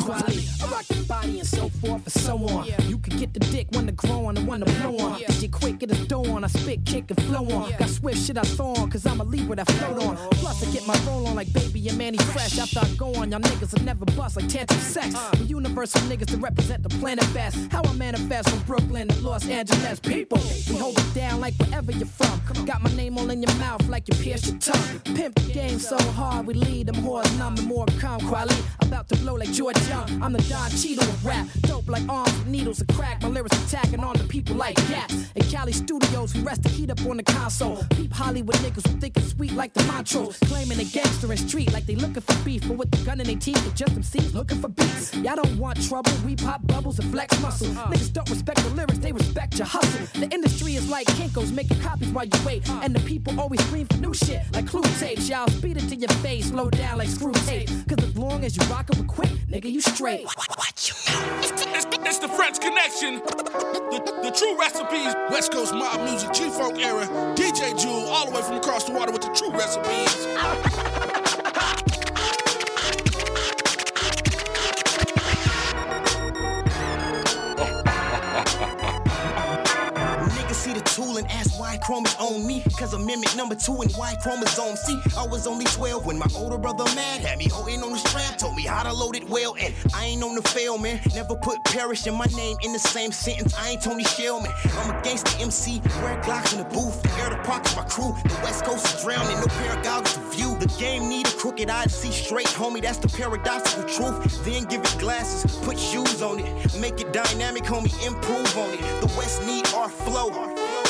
Quality. 0.09 0.49
I 0.63 0.67
rock 0.69 0.87
the 0.87 1.05
body 1.07 1.39
and 1.39 1.47
so 1.47 1.69
forth 1.69 2.03
and 2.05 2.13
so 2.13 2.37
on. 2.49 2.65
Yeah. 2.65 2.81
You 2.85 2.97
can 2.97 3.19
get 3.19 3.35
the 3.35 3.41
dick 3.41 3.67
when 3.73 3.85
to 3.85 3.93
grow 3.93 4.25
on 4.25 4.39
and 4.39 4.49
when 4.49 4.61
to 4.61 4.67
blow 4.81 4.97
on. 5.05 5.21
DJ 5.21 5.51
Quik, 5.51 5.81
get 5.81 5.91
a 5.91 6.07
dough 6.07 6.25
on. 6.33 6.45
I 6.45 6.47
spit, 6.47 6.87
kick, 6.87 7.11
and 7.11 7.23
flow 7.25 7.47
on. 7.55 7.71
Got 7.79 7.91
swift 7.91 8.19
shit 8.19 8.39
I 8.39 8.43
throw 8.43 8.73
on, 8.73 8.91
cause 8.91 9.05
I'm 9.05 9.21
a 9.21 9.25
Libra 9.25 9.57
that 9.57 9.71
float 9.71 10.03
on. 10.03 10.17
Plus, 10.41 10.67
I 10.67 10.73
get 10.73 10.87
my 10.87 10.99
roll 11.07 11.27
on 11.27 11.37
like 11.37 11.53
baby 11.53 11.87
and 11.91 11.99
Mannie 11.99 12.17
Fresh. 12.17 12.59
After 12.59 12.81
I 12.81 12.89
go 12.97 13.15
on, 13.17 13.31
y'all 13.31 13.41
niggas 13.41 13.77
will 13.77 13.85
never 13.85 14.07
bust 14.07 14.37
like 14.37 14.49
tantrum 14.49 14.81
sex. 14.81 15.15
Uh. 15.15 15.31
We 15.41 15.45
universal 15.47 16.01
niggas 16.03 16.29
to 16.29 16.39
represent 16.39 16.83
the 16.83 16.89
planet 16.89 17.29
best. 17.35 17.71
How 17.71 17.83
I 17.85 17.93
manifest 17.93 18.49
from 18.49 18.61
Brooklyn 18.61 19.09
to 19.09 19.21
Los 19.21 19.47
Angeles. 19.47 20.01
People, 20.01 20.39
we 20.71 20.79
hold 20.79 20.99
it 20.99 21.15
down 21.15 21.41
like 21.41 21.53
wherever 21.57 21.93
you're 21.93 22.07
from. 22.07 22.41
Got 22.65 22.81
my 22.81 22.91
name 22.97 23.19
all 23.19 23.29
in 23.29 23.43
your 23.43 23.55
mouth 23.57 23.87
like 23.91 24.09
you 24.09 24.15
pierce 24.25 24.49
your 24.49 24.59
tongue. 24.59 25.01
Pimp 25.15 25.35
the 25.35 25.53
game 25.53 25.79
so 25.79 25.99
hard, 26.13 26.47
we 26.47 26.55
lead 26.55 26.87
them 26.87 26.97
whores 26.97 27.39
numb 27.39 27.57
and 27.59 27.67
more 27.67 27.85
calm. 27.99 28.21
Quality, 28.21 28.57
about 28.81 29.07
to 29.09 29.17
blow 29.17 29.35
like 29.35 29.53
George 29.53 29.77
I'm 30.23 30.33
the 30.33 30.43
Don 30.49 30.71
Cheeto 30.71 31.03
of 31.03 31.25
rap. 31.25 31.47
Dope 31.63 31.89
like 31.89 32.09
arms 32.09 32.33
with 32.39 32.47
needles 32.47 32.81
and 32.81 32.89
crack. 32.95 33.23
My 33.23 33.29
lyrics 33.29 33.57
attacking 33.65 34.01
on 34.01 34.17
the 34.17 34.25
people 34.25 34.57
like 34.57 34.77
gas. 34.89 35.31
In 35.35 35.43
Cali 35.45 35.73
studios, 35.73 36.35
we 36.35 36.43
rest 36.43 36.63
the 36.63 36.69
heat 36.69 36.91
up 36.91 37.01
on 37.07 37.17
the 37.17 37.23
console. 37.23 37.83
Peep 37.97 38.13
Hollywood 38.13 38.57
niggas 38.57 38.87
who 38.87 38.99
think 39.01 39.17
it's 39.17 39.31
sweet 39.31 39.53
like 39.53 39.73
the 39.75 39.83
Montrose. 39.85 40.39
Claiming 40.47 40.79
they 40.79 40.85
gangster 40.85 41.31
and 41.31 41.41
street 41.41 41.73
like 41.73 41.87
they 41.87 41.97
looking 41.97 42.23
for 42.23 42.45
beef. 42.45 42.67
But 42.67 42.77
with 42.77 42.91
the 42.91 42.99
gun 43.05 43.21
in 43.21 43.27
their 43.27 43.37
teeth, 43.37 43.63
they 43.65 43.73
just 43.75 43.95
them 43.95 44.03
seeds 44.03 44.35
looking 44.35 44.61
for 44.61 44.69
beats. 44.69 45.15
Y'all 45.15 45.37
don't 45.37 45.59
want 45.59 45.83
trouble, 45.89 46.13
we 46.25 46.37
pop 46.37 46.67
bubbles 46.67 46.99
and 46.99 47.11
flex 47.11 47.39
muscle. 47.41 47.69
Uh. 47.79 47.91
Niggas 47.91 48.13
don't 48.13 48.29
respect 48.31 48.63
the 48.63 48.71
lyrics, 48.71 48.99
they 48.99 49.13
respect 49.13 49.59
your 49.59 49.67
hustle. 49.67 50.07
The 50.21 50.29
industry 50.33 50.75
is 50.75 50.89
like 50.89 51.07
Kinko's 51.09 51.53
making 51.53 51.81
copies 51.81 52.09
while 52.09 52.25
you 52.25 52.41
wait. 52.45 52.69
Uh. 52.69 52.81
And 52.83 52.95
the 52.95 53.01
people 53.01 53.39
always 53.41 53.61
scream 53.67 53.87
for 53.87 53.97
new 53.99 54.15
shit 54.15 54.43
like 54.53 54.67
clue 54.67 54.83
tapes. 54.99 55.29
Y'all 55.29 55.49
speed 55.49 55.77
it 55.77 55.89
to 55.89 55.97
your 55.97 56.11
face, 56.23 56.49
slow 56.49 56.71
down 56.71 56.99
like 56.99 57.09
screw 57.09 57.33
tape. 57.47 57.69
Cause 57.89 58.05
as 58.05 58.17
long 58.17 58.45
as 58.45 58.57
you 58.57 58.63
rock 58.67 58.89
it 58.91 58.97
with 58.97 59.09
Quik, 59.09 59.47
nigga, 59.47 59.71
you 59.71 59.81
straight. 59.95 60.27
It's, 61.41 61.87
it's 62.07 62.19
the 62.19 62.29
French 62.29 62.61
connection. 62.61 63.21
The, 63.25 64.21
the 64.23 64.31
true 64.31 64.59
recipes. 64.59 65.15
West 65.31 65.53
Coast 65.53 65.75
mob 65.75 66.01
music, 66.03 66.33
G 66.33 66.51
Funk 66.51 66.79
era. 66.79 67.07
DJ 67.35 67.79
Jewel, 67.79 68.07
all 68.09 68.27
the 68.27 68.33
way 68.33 68.43
from 68.43 68.57
across 68.57 68.85
the 68.85 68.93
water 68.93 69.13
with 69.13 69.23
the 69.23 69.33
true 69.35 69.51
recipes. 69.51 70.27
Tool 80.99 81.17
and 81.17 81.31
ask 81.31 81.61
why 81.61 81.77
Chrome 81.77 82.05
is 82.07 82.17
on 82.17 82.45
me. 82.45 82.61
Cause 82.77 82.93
mimic 82.99 83.37
number 83.37 83.55
two 83.55 83.83
and 83.83 83.95
Y 83.97 84.17
chromosome. 84.21 84.75
See, 84.75 85.01
I 85.17 85.25
was 85.29 85.47
only 85.47 85.65
12 85.67 86.05
when 86.05 86.19
my 86.19 86.27
older 86.35 86.59
brother 86.59 86.83
mad 86.97 87.21
had 87.21 87.39
me 87.39 87.47
holding 87.49 87.85
on 87.85 87.93
the 87.93 87.99
strap. 87.99 88.37
Told 88.37 88.57
me 88.57 88.65
how 88.65 88.83
to 88.83 88.93
load 88.93 89.15
it 89.15 89.29
well, 89.29 89.55
and 89.61 89.73
I 89.95 90.07
ain't 90.07 90.25
on 90.25 90.35
the 90.35 90.43
fail, 90.43 90.77
man. 90.77 91.01
Never 91.15 91.37
put 91.37 91.63
perish 91.67 92.09
in 92.09 92.15
my 92.15 92.27
name 92.37 92.57
in 92.65 92.73
the 92.73 92.81
same 92.81 93.13
sentence. 93.13 93.55
I 93.57 93.71
ain't 93.71 93.81
Tony 93.81 94.03
Shellman. 94.03 94.51
I'm 94.79 94.91
a 94.91 95.01
gangster 95.03 95.41
MC, 95.41 95.81
wear 96.03 96.21
Glocks 96.21 96.53
in 96.53 96.59
the 96.59 96.65
booth. 96.65 97.01
The 97.05 97.11
Air 97.23 97.31
the 97.31 97.37
pockets, 97.45 97.77
my 97.77 97.85
crew. 97.85 98.13
The 98.25 98.41
West 98.43 98.65
Coast 98.65 98.97
is 98.97 99.05
drowning, 99.05 99.39
no 99.39 99.47
goggles 99.85 100.15
to 100.15 100.21
view. 100.37 100.59
The 100.59 100.67
game 100.81 101.09
need 101.09 101.29
a 101.29 101.31
crooked 101.31 101.71
eye 101.71 101.85
to 101.85 101.91
see 101.91 102.11
straight, 102.11 102.49
homie. 102.49 102.83
That's 102.83 102.99
the 102.99 103.09
paradoxical 103.09 103.85
truth. 103.85 104.45
Then 104.45 104.65
give 104.65 104.81
it 104.81 104.97
glasses, 104.99 105.55
put 105.65 105.79
shoes 105.79 106.23
on 106.23 106.41
it. 106.41 106.81
Make 106.81 107.01
it 107.01 107.13
dynamic, 107.13 107.63
homie, 107.63 107.95
improve 108.05 108.59
on 108.59 108.71
it. 108.75 108.81
The 109.01 109.07
West 109.17 109.47
need 109.47 109.65
our 109.75 109.89
flow. 109.89 110.31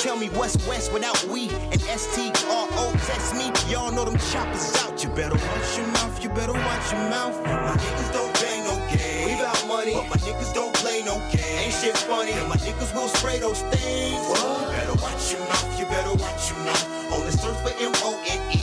Tell 0.02 0.16
me 0.16 0.28
what's 0.28 0.54
West 0.68 0.92
without 0.92 1.22
we 1.24 1.48
and 1.48 1.82
S-T-R-O. 1.90 2.92
Text 3.04 3.34
me, 3.34 3.50
y'all 3.68 3.90
know 3.90 4.04
them 4.04 4.16
choppers 4.30 4.76
out. 4.76 5.02
You 5.02 5.11
better 5.11 5.34
watch 5.34 5.76
your 5.76 5.87
mouth, 5.88 6.22
you 6.22 6.28
better 6.30 6.52
watch 6.52 6.92
your 6.92 7.00
mouth. 7.11 7.34
My 7.44 7.74
niggas 7.74 8.12
don't 8.12 8.32
bang 8.34 8.62
no 8.62 8.76
game. 8.94 9.26
We 9.26 9.34
bout 9.42 9.66
money, 9.66 9.94
but 9.94 10.08
my 10.08 10.16
niggas 10.22 10.54
don't 10.54 10.72
play 10.74 11.02
no 11.02 11.18
game. 11.34 11.58
Ain't 11.58 11.74
shit 11.74 11.96
funny, 11.98 12.30
and 12.30 12.48
my 12.48 12.56
niggas 12.56 12.94
will 12.94 13.08
spray 13.08 13.40
those 13.40 13.61
things. 13.74 14.22
What? 14.28 14.38
You 14.38 14.66
better 14.70 15.02
watch 15.02 15.32
your 15.32 15.40
mouth, 15.40 15.80
you 15.80 15.87
better 15.87 16.14
watch 16.14 16.50
your 16.50 16.61
mouth. 16.61 17.12
On 17.12 17.26
the 17.26 17.32
search 17.32 17.58
for 17.66 17.74
M-O-N-E. 17.82 18.38
Why? 18.46 18.57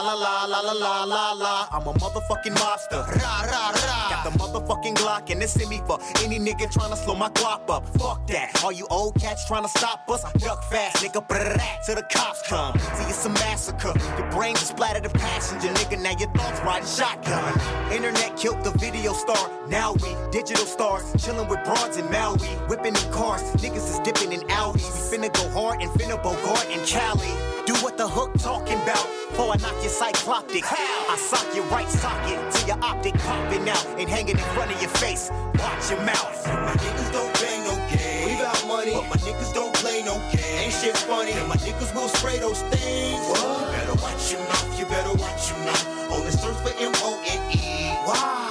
la 0.00 0.14
la 0.14 0.44
la 0.46 0.60
la 0.60 0.72
la 0.72 1.04
la 1.04 1.32
la. 1.32 1.68
I'm 1.72 1.86
a 1.86 1.92
motherfucking 1.92 2.54
monster. 2.54 2.96
Ra 2.96 3.42
ra 3.42 3.70
ra. 3.70 4.00
Got 4.10 4.24
the 4.24 4.38
motherfucking 4.38 4.96
Glock 4.96 5.30
and 5.30 5.42
it's 5.42 5.56
in 5.60 5.68
me 5.68 5.80
for 5.86 5.98
any 6.22 6.38
nigga 6.38 6.70
trying 6.70 6.90
to 6.90 6.96
slow 6.96 7.14
my 7.14 7.28
guap 7.30 7.68
up. 7.68 7.86
Fuck 7.98 8.26
that. 8.28 8.62
All 8.64 8.72
you 8.72 8.86
old 8.90 9.14
cats 9.20 9.46
trying 9.46 9.62
to 9.62 9.68
stop 9.68 10.08
us, 10.08 10.22
duck 10.34 10.64
fast, 10.64 10.96
nigga. 10.96 11.26
Brrrr, 11.26 11.60
till 11.84 11.96
the 11.96 12.02
cops 12.02 12.42
come. 12.48 12.78
See 12.78 13.04
it's 13.04 13.24
a 13.26 13.30
massacre. 13.30 13.92
Your 14.18 14.30
brain 14.30 14.56
splattered 14.56 15.06
a 15.06 15.10
passenger, 15.10 15.68
nigga. 15.68 16.02
Now 16.02 16.16
your 16.18 16.30
thoughts 16.32 16.60
riding 16.60 16.88
shotgun. 16.88 17.60
Internet 17.92 18.36
killed 18.36 18.62
the 18.64 18.72
video 18.78 19.12
star. 19.12 19.50
Now 19.68 19.94
we 19.94 20.14
digital 20.30 20.66
stars, 20.66 21.04
chilling 21.22 21.48
with 21.48 21.62
broads 21.64 21.96
in 21.96 22.10
Maui, 22.10 22.48
whipping 22.68 22.96
in 22.96 23.12
cars. 23.12 23.42
Niggas 23.62 23.88
is 23.90 24.00
dipping 24.00 24.32
in 24.32 24.40
Audis. 24.48 25.10
We 25.10 25.18
finna 25.18 25.32
go 25.32 25.48
hard 25.50 25.82
and 25.82 25.90
finna 25.92 26.20
Bogart 26.22 26.66
and 26.70 26.86
Cali. 26.86 27.59
Do 27.66 27.74
what 27.84 27.96
the 27.96 28.08
hook 28.08 28.32
talking 28.38 28.80
about. 28.82 29.06
Before 29.30 29.52
I 29.52 29.56
knock 29.58 29.76
your 29.82 29.92
cycloptic. 29.92 30.64
I 30.64 31.16
sock 31.16 31.46
your 31.54 31.64
right 31.66 31.88
socket 31.88 32.40
till 32.52 32.68
your 32.68 32.82
optic 32.82 33.14
popping 33.14 33.68
out 33.68 33.86
and 33.98 34.08
hanging 34.08 34.38
in 34.38 34.44
front 34.56 34.72
of 34.72 34.80
your 34.80 34.90
face. 34.90 35.30
Watch 35.58 35.90
your 35.90 36.00
mouth. 36.02 36.46
My 36.46 36.74
niggas 36.74 37.12
don't 37.12 37.32
bang 37.40 37.64
no 37.64 37.74
game. 37.92 38.26
We 38.26 38.42
bout 38.42 38.66
money, 38.66 38.92
but 38.92 39.08
my 39.08 39.16
niggas 39.22 39.52
don't 39.54 39.74
play 39.74 40.02
no 40.02 40.14
game. 40.32 40.58
Ain't 40.58 40.72
shit 40.72 40.96
funny, 40.96 41.32
and 41.32 41.48
my 41.48 41.56
niggas 41.56 41.94
will 41.94 42.08
spray 42.08 42.38
those 42.38 42.62
things. 42.74 43.20
What? 43.28 43.40
You 43.40 43.72
better 43.76 43.96
watch 44.02 44.32
your 44.32 44.40
mouth. 44.40 44.78
You 44.78 44.86
better 44.86 45.14
watch 45.14 45.50
your 45.50 45.58
mouth. 45.60 46.12
On 46.12 46.24
the 46.24 46.32
search 46.32 46.56
for 46.64 46.74
M 46.80 46.92
O 47.04 47.22
N 47.26 47.52
E. 47.52 47.94
Why? 48.04 48.49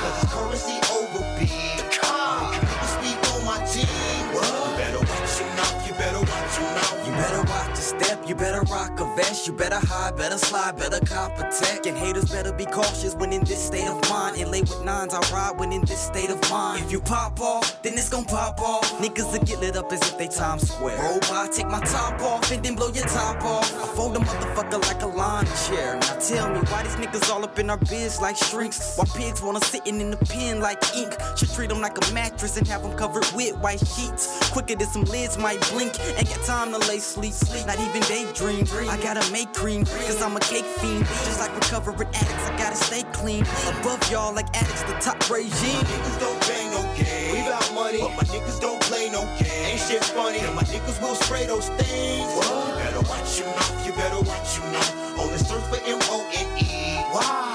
Better 8.40 8.62
rock 8.72 9.00
a 9.00 9.06
vest, 9.16 9.46
you 9.46 9.54
better 9.54 9.80
hide, 9.80 10.16
better 10.16 10.38
slide, 10.38 10.78
better 10.78 11.00
cop 11.06 11.38
a 11.38 11.44
tech. 11.52 11.86
And 11.86 11.98
haters 11.98 12.26
better 12.32 12.54
be 12.54 12.66
cautious 12.66 13.14
when 13.16 13.34
in 13.34 13.44
this 13.44 13.64
state 13.64 13.88
of 13.88 14.10
mind. 14.10 14.38
And 14.38 14.50
lay 14.50 14.62
with 14.62 14.84
nines, 14.84 15.14
I 15.14 15.20
ride 15.32 15.60
when 15.60 15.72
in 15.74 15.82
this 15.82 16.00
state 16.00 16.30
of 16.30 16.40
mind. 16.50 16.86
If 16.86 16.92
you 16.92 17.02
pop 17.02 17.40
off, 17.42 17.82
then 17.84 17.94
it's 17.94 18.10
gon' 18.10 18.26
pop 18.26 18.60
off. 18.62 18.90
Niggas 19.00 19.32
will 19.32 19.46
get 19.46 19.60
lit 19.60 19.76
up 19.76 19.92
as 19.92 20.02
if 20.02 20.18
they 20.18 20.28
Times 20.28 20.72
Square. 20.72 20.98
Oh, 21.02 21.10
Roll 21.10 21.20
by, 21.22 21.50
take 21.52 21.68
my 21.68 21.80
top 21.82 22.22
off, 22.22 22.50
and 22.52 22.64
then 22.64 22.76
blow 22.76 22.90
your 22.90 23.06
top 23.06 23.44
off. 23.44 23.74
I 23.76 23.88
fold 23.96 24.16
a 24.16 24.20
motherfucker 24.20 24.82
like 24.88 25.02
a 25.02 25.08
lawn 25.08 25.46
chair. 25.68 25.98
Now 26.00 26.16
tell 26.20 26.50
me 26.50 26.60
why 26.70 26.84
these 26.84 26.96
niggas 26.96 27.30
all 27.30 27.44
up 27.44 27.60
in 27.60 27.70
our 27.70 27.78
biz 27.78 28.22
like 28.22 28.38
shrinks. 28.38 28.98
Why 28.98 29.06
pigs 29.16 29.42
wanna 29.42 29.62
sitting 29.62 30.00
in 30.00 30.12
the 30.12 30.18
pen 30.18 30.62
like 30.62 30.82
ink. 30.96 31.14
Should 31.36 31.52
treat 31.52 31.70
them 31.70 31.82
like 31.82 31.98
a 31.98 32.14
mattress 32.14 32.58
and 32.58 32.68
have 32.68 32.84
them 32.84 32.96
covered 32.98 33.26
with 33.36 33.58
white 33.58 33.80
sheets. 33.80 34.50
Quicker 34.52 34.76
than 34.76 34.88
some 34.88 35.04
lids 35.04 35.38
might 35.38 35.60
blink. 35.72 35.94
Ain't 36.18 36.30
got 36.30 36.46
time 36.46 36.72
to 36.72 36.78
lay 36.88 37.00
sleep, 37.00 37.34
sleep. 37.34 37.66
Not 37.66 37.80
even 37.80 38.02
daydream. 38.34 38.90
I 38.90 38.98
gotta 39.02 39.26
make 39.32 39.54
cream, 39.54 39.86
cause 39.86 40.22
I'm 40.22 40.36
a 40.36 40.40
cake 40.40 40.66
fiend. 40.66 41.06
Just 41.06 41.40
like 41.40 41.54
recovering 41.56 42.08
addicts, 42.14 42.50
I 42.50 42.58
gotta 42.58 42.76
stay 42.76 43.04
clean. 43.14 43.46
Above 43.68 44.00
y'all 44.12 44.34
like 44.34 44.50
addicts, 44.56 44.84
the 44.84 44.94
top 45.00 45.18
regime. 45.30 45.50
Niggas 45.52 46.20
don't 46.20 46.40
bang 46.48 46.72
no 46.72 46.82
game. 46.96 47.34
We 47.34 47.42
bout 47.50 47.74
money, 47.74 48.00
money, 48.00 48.00
but 48.00 48.16
my 48.18 48.24
niggas 48.34 48.60
don't 48.60 48.82
play 48.82 49.10
no 49.10 49.22
games. 49.38 49.66
Ain't 49.66 49.80
shit 49.80 50.04
funny, 50.04 50.40
and 50.40 50.56
my 50.56 50.64
niggas 50.64 51.02
will 51.02 51.16
spray 51.16 51.46
those 51.46 51.70
things. 51.70 52.28
You 52.36 52.76
better 52.78 53.02
watch 53.10 53.40
your 53.40 53.48
mouth, 53.48 53.86
you 53.86 53.94
better 53.94 54.22
watch 54.22 54.58
your 54.58 54.68
mouth. 54.72 55.20
Only 55.20 55.38
search 55.38 55.64
for 55.64 55.80
M-O-N-E. 55.86 56.64
Why? 57.12 57.18
Cause 57.22 57.38
it's 57.38 57.49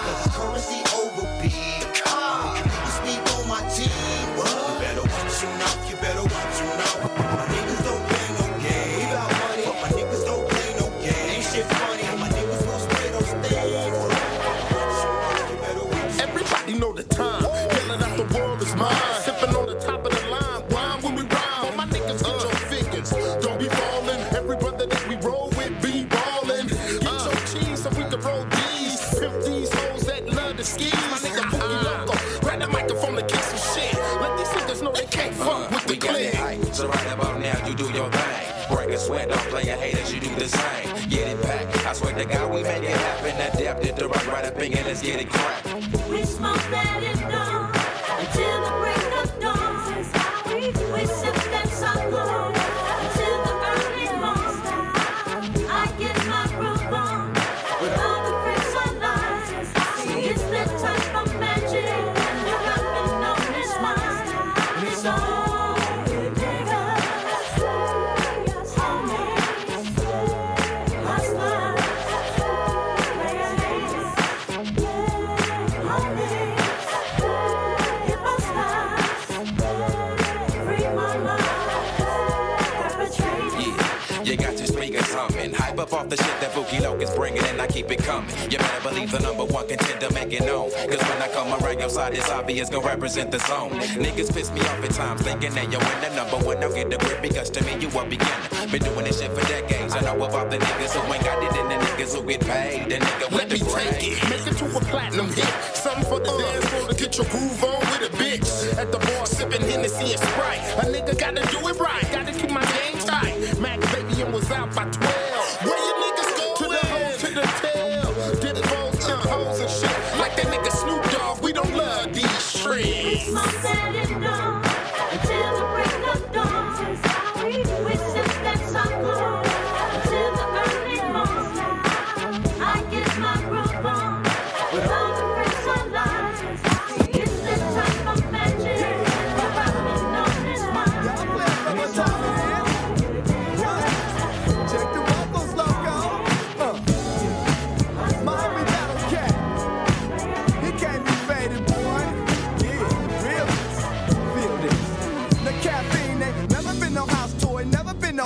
let's 44.94 45.02
get 45.02 45.20
it 45.20 45.28
cracked. 45.28 47.13
Bookie 86.75 86.87
Locust 86.87 87.17
bringing, 87.17 87.45
and 87.45 87.61
I 87.61 87.67
keep 87.67 87.91
it 87.91 88.03
coming. 88.03 88.31
You 88.51 88.59
better 88.59 88.89
believe 88.89 89.11
the 89.11 89.21
number 89.21 89.45
one 89.45 89.67
contender 89.69 90.11
make 90.13 90.33
it 90.33 90.45
known. 90.45 90.71
Cause 90.71 91.03
when 91.09 91.23
I 91.23 91.29
come 91.33 91.53
around 91.63 91.79
your 91.79 91.89
side, 91.89 92.15
it's 92.15 92.31
obvious, 92.31 92.69
gonna 92.69 92.87
represent 92.87 93.31
the 93.31 93.39
zone. 93.39 93.71
Niggas 93.71 94.33
piss 94.35 94.51
me 94.53 94.61
off 94.61 94.83
at 94.83 94.91
times, 94.91 95.23
thinking 95.23 95.55
that 95.55 95.71
you're 95.71 95.81
in 95.81 96.01
the 96.01 96.11
number 96.17 96.45
one. 96.45 96.61
Now 96.61 96.69
get 96.71 96.91
the 96.91 96.99
grip 96.99 97.23
because 97.23 97.51
to 97.51 97.65
me, 97.65 97.79
you 97.79 97.89
a 97.89 98.05
beginner. 98.05 98.49
Been 98.71 98.83
doing 98.83 99.05
this 99.05 99.21
shit 99.21 99.31
for 99.31 99.47
decades. 99.47 99.95
I 99.95 100.01
know 100.01 100.17
about 100.25 100.51
the 100.51 100.59
niggas 100.59 100.93
who 100.99 101.13
ain't 101.13 101.25
got 101.25 101.43
it 101.43 101.53
and 101.55 101.71
the 101.71 101.87
niggas 101.87 102.15
who 102.15 102.27
get 102.27 102.41
paid. 102.41 102.91
The 102.91 102.97
nigga 102.97 103.31
with 103.31 103.39
Let 103.39 103.51
me 103.51 103.59
the 103.59 103.65
take 103.71 104.03
it, 104.03 104.31
make 104.31 104.47
it 104.47 104.57
to 104.59 104.67
a 104.77 104.81
platinum 104.81 105.29
hit. 105.29 105.47
Something 105.75 106.05
for 106.05 106.19
the 106.19 106.33
dance 106.39 106.65
floor 106.67 106.89
to 106.89 106.95
get 106.95 107.17
your 107.19 107.27
groove 107.27 107.63
on 107.63 107.81
with 107.87 108.11
a 108.11 108.17
bitch. 108.19 108.51
At 108.79 108.91
the 108.91 108.99
bar 108.99 109.27
sipping 109.27 109.63
Hennessy 109.63 110.11
and 110.13 110.21
Sprite. 110.21 110.65
A 110.83 110.87
nigga 110.91 111.17
gotta 111.19 111.47
do 111.55 111.69
it 111.69 111.79
right, 111.79 111.93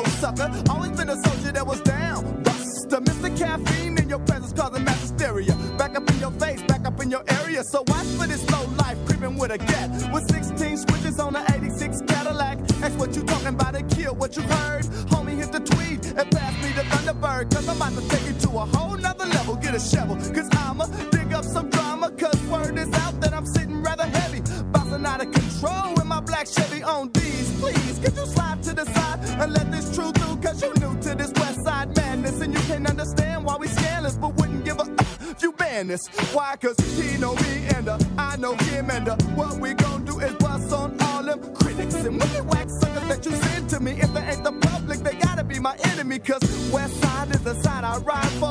no 0.02 0.10
sucker. 0.10 0.50
Always 0.70 0.92
been 0.92 1.08
a 1.08 1.16
soldier 1.22 1.52
that 1.52 1.66
was 1.66 1.80
down. 1.80 2.42
Buster, 2.42 3.00
Mr. 3.00 3.36
Caffeine 3.36 3.98
in 3.98 4.08
your 4.08 4.18
presence 4.20 4.52
causing 4.52 4.84
mass 4.84 5.00
hysteria. 5.00 5.54
Back 5.76 5.96
up 5.96 6.08
in 6.10 6.18
your 6.18 6.30
face, 6.32 6.62
back 6.62 6.86
up 6.86 7.00
in 7.00 7.10
your 7.10 7.24
area. 7.40 7.64
So 7.64 7.82
watch 7.88 8.06
for 8.18 8.26
this 8.26 8.48
low 8.50 8.64
life 8.76 8.98
creeping 9.06 9.36
with 9.36 9.50
a 9.50 9.58
gat. 9.58 9.90
With 10.12 10.30
16 10.30 10.76
switches 10.78 11.18
on 11.18 11.32
the 11.32 11.42
86 11.52 12.02
Cadillac. 12.06 12.58
That's 12.80 12.94
what 12.96 13.14
you 13.16 13.22
talking 13.24 13.48
about 13.48 13.74
and 13.74 13.90
kill 13.90 14.14
what 14.14 14.36
you 14.36 14.42
heard. 14.42 14.84
Homie, 15.10 15.36
hit 15.36 15.52
the 15.52 15.60
tweed 15.60 16.04
and 16.18 16.30
pass 16.30 16.54
me 16.62 16.72
the 16.72 16.82
Thunderbird. 16.82 17.52
Cause 17.52 17.68
I'm 17.68 17.76
about 17.76 17.94
to 18.00 18.08
take 18.08 18.26
it 18.30 18.40
to 18.40 18.50
a 18.50 18.66
whole 18.76 18.96
nother 18.96 19.26
level. 19.26 19.56
Get 19.56 19.74
a 19.74 19.80
shovel, 19.80 20.16
cause 20.16 20.47
this. 35.88 36.06
Why? 36.32 36.56
Cause 36.56 36.76
he 36.96 37.18
know 37.18 37.34
me 37.34 37.66
and 37.74 37.88
uh, 37.88 37.98
I 38.16 38.36
know 38.36 38.54
him. 38.54 38.90
And 38.90 39.08
uh, 39.08 39.16
what 39.34 39.58
we 39.58 39.74
gon' 39.74 40.04
do 40.04 40.20
is 40.20 40.32
bust 40.34 40.72
on 40.72 41.00
all 41.00 41.22
them 41.22 41.54
critics 41.54 41.94
and 41.94 42.20
wicked 42.20 42.46
wax 42.46 42.78
suckers 42.80 43.08
that 43.08 43.24
you 43.24 43.32
send 43.32 43.70
to 43.70 43.80
me. 43.80 43.92
If 43.92 44.12
they 44.12 44.20
ain't 44.20 44.44
the 44.44 44.52
public, 44.52 45.00
they 45.00 45.14
gotta 45.14 45.44
be 45.44 45.58
my 45.58 45.76
enemy. 45.92 46.18
Cause 46.18 46.42
west 46.70 47.00
side 47.00 47.30
is 47.30 47.42
the 47.42 47.54
side 47.62 47.84
I 47.84 47.98
ride 47.98 48.32
for. 48.40 48.47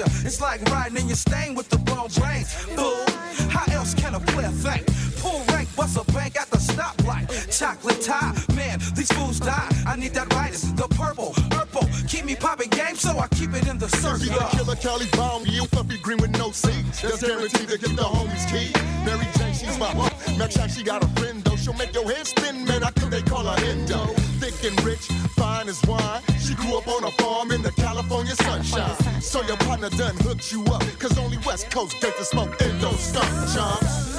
It's 0.00 0.40
like 0.40 0.60
riding 0.70 0.96
in 0.96 1.06
your 1.06 1.16
stain 1.16 1.54
with 1.54 1.68
the 1.68 1.78
bone 1.78 2.08
brains. 2.16 2.52
Fool, 2.52 3.04
how 3.48 3.64
else 3.72 3.94
can 3.94 4.14
a 4.14 4.20
player 4.20 4.48
think? 4.50 4.86
Pull 5.20 5.40
rank, 5.54 5.68
bust 5.76 5.96
a 5.96 6.12
bank 6.12 6.36
at 6.40 6.50
the 6.50 6.56
stoplight. 6.56 7.26
Chocolate 7.56 8.00
tie, 8.00 8.34
man, 8.56 8.80
these 8.94 9.12
fools 9.12 9.38
die. 9.38 9.68
I 9.86 9.96
need 9.96 10.12
that 10.14 10.28
Midas, 10.34 10.72
the 10.72 10.88
purple, 10.88 11.32
purple. 11.50 11.88
Keep 12.08 12.24
me 12.24 12.34
popping 12.34 12.70
game, 12.70 12.96
so 12.96 13.18
I 13.18 13.28
keep 13.28 13.54
it 13.54 13.68
in 13.68 13.78
the 13.78 13.88
See 13.88 13.98
circle. 13.98 14.26
the 14.26 14.56
killer 14.56 14.76
Cali 14.76 15.06
bomb, 15.12 15.46
you 15.46 15.64
fluffy 15.66 15.98
green 15.98 16.18
with 16.18 16.36
no 16.38 16.50
seat. 16.50 16.84
That's 17.00 17.22
guaranteed 17.22 17.68
to 17.68 17.78
get 17.78 17.96
the 17.96 18.02
homies 18.02 18.46
key. 18.50 18.72
Mary 19.04 19.26
Jane, 19.38 19.54
she's 19.54 19.78
my 19.78 19.86
heart. 19.86 20.12
Mac 20.36 20.50
she 20.70 20.82
got 20.82 21.04
a 21.04 21.08
friend 21.20 21.42
though. 21.44 21.56
She'll 21.56 21.74
make 21.74 21.94
your 21.94 22.10
head 22.10 22.26
spin, 22.26 22.64
man. 22.64 22.82
I 22.82 22.90
they 23.14 23.22
call 23.22 23.44
her 23.44 23.64
Indo. 23.64 24.06
Thick 24.40 24.68
and 24.68 24.82
rich, 24.84 25.06
fine 25.38 25.68
as 25.68 25.80
wine. 25.86 26.20
She 26.40 26.54
grew 26.54 26.76
up 26.76 26.88
on 26.88 27.04
a 27.04 27.10
farm 27.12 27.52
in 27.52 27.62
the 27.62 27.70
California 27.72 28.34
sunshine. 28.34 29.22
So 29.22 29.40
your 29.42 29.56
partner 29.58 29.90
done 29.90 30.16
hooked 30.16 30.50
you 30.50 30.64
up. 30.64 30.82
Cause 30.98 31.16
only 31.18 31.38
West 31.46 31.70
Coast 31.70 31.96
dirt 32.00 32.16
to 32.16 32.24
smoke 32.24 32.60
Indo 32.60 32.90
skunk 32.92 33.30
chumps. 33.54 34.14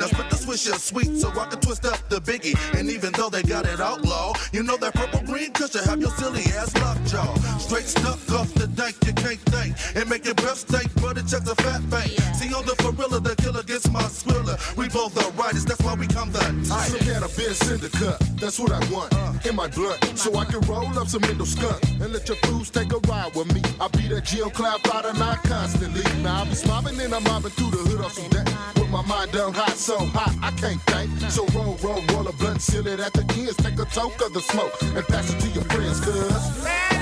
Swisher 0.00 0.78
sweet 0.78 1.18
so 1.18 1.30
I 1.30 1.46
can 1.46 1.60
twist 1.60 1.84
up 1.84 1.98
the 2.08 2.20
biggie. 2.20 2.54
And 2.78 2.90
even 2.90 3.12
though 3.12 3.28
they 3.28 3.42
got 3.42 3.66
it 3.66 3.80
outlaw, 3.80 4.34
you 4.52 4.62
know 4.62 4.76
that 4.76 4.94
purple 4.94 5.20
green 5.22 5.52
cushion 5.52 5.82
have 5.84 6.00
your 6.00 6.10
silly 6.10 6.42
ass 6.52 6.74
lockjaw. 6.76 7.34
Straight 7.58 7.86
stuck 7.86 8.20
off 8.32 8.52
the 8.54 8.66
dank, 8.68 8.96
you 9.06 9.12
can't 9.14 9.40
think. 9.40 9.74
And 9.96 10.08
make 10.08 10.24
your 10.24 10.34
breath 10.34 10.58
stink, 10.58 10.90
but 11.00 11.18
it 11.18 11.26
checks 11.26 11.48
a 11.48 11.54
fat 11.56 11.88
bank. 11.90 12.12
Both 14.94 15.12
the 15.12 15.28
riders, 15.42 15.64
that's 15.64 15.82
why 15.82 15.94
we 15.94 16.06
come 16.06 16.30
the 16.30 16.38
Some 16.38 16.62
tightest. 16.62 17.00
cannabis 17.00 17.70
in 17.70 17.80
the 17.80 17.90
cut, 17.90 18.20
that's 18.38 18.60
what 18.60 18.70
I 18.70 18.78
want 18.94 19.12
uh. 19.12 19.48
in 19.48 19.56
my 19.56 19.66
blunt, 19.66 19.98
so 20.16 20.36
I 20.36 20.44
can 20.44 20.60
roll 20.70 20.86
up 20.96 21.08
some 21.08 21.22
window 21.22 21.44
skunk 21.44 21.82
and 22.00 22.12
let 22.12 22.28
your 22.28 22.36
fools 22.46 22.70
take 22.70 22.92
a 22.92 22.98
ride 23.10 23.34
with 23.34 23.52
me. 23.52 23.60
I 23.80 23.88
be 23.88 24.06
that 24.14 24.24
Geo 24.24 24.48
Cloud 24.50 24.80
fighter, 24.86 25.12
not 25.14 25.42
constantly. 25.42 26.04
Now 26.22 26.42
I 26.42 26.44
be 26.44 26.54
smobbing 26.54 27.04
and 27.04 27.12
I'm 27.12 27.24
mobbing 27.24 27.50
through 27.50 27.72
the 27.72 27.82
hood 27.88 28.04
off 28.04 28.12
some 28.12 28.28
deck. 28.30 28.46
With 28.76 28.88
my 28.90 29.02
mind 29.02 29.32
done 29.32 29.52
hot, 29.52 29.76
so 29.76 29.98
hot 29.98 30.32
I 30.40 30.52
can't 30.52 30.80
think. 30.82 31.10
So 31.28 31.44
roll, 31.58 31.76
roll, 31.82 32.00
roll 32.14 32.28
a 32.28 32.32
blunt, 32.32 32.62
seal 32.62 32.86
it 32.86 33.00
at 33.00 33.12
the 33.12 33.24
ends, 33.34 33.56
take 33.56 33.78
a 33.80 33.86
toke 33.86 34.20
of 34.24 34.32
the 34.32 34.40
smoke 34.40 34.80
and 34.80 35.04
pass 35.08 35.28
it 35.28 35.40
to 35.40 35.48
your 35.48 35.64
friends, 35.64 36.00
cuz. 36.00 36.93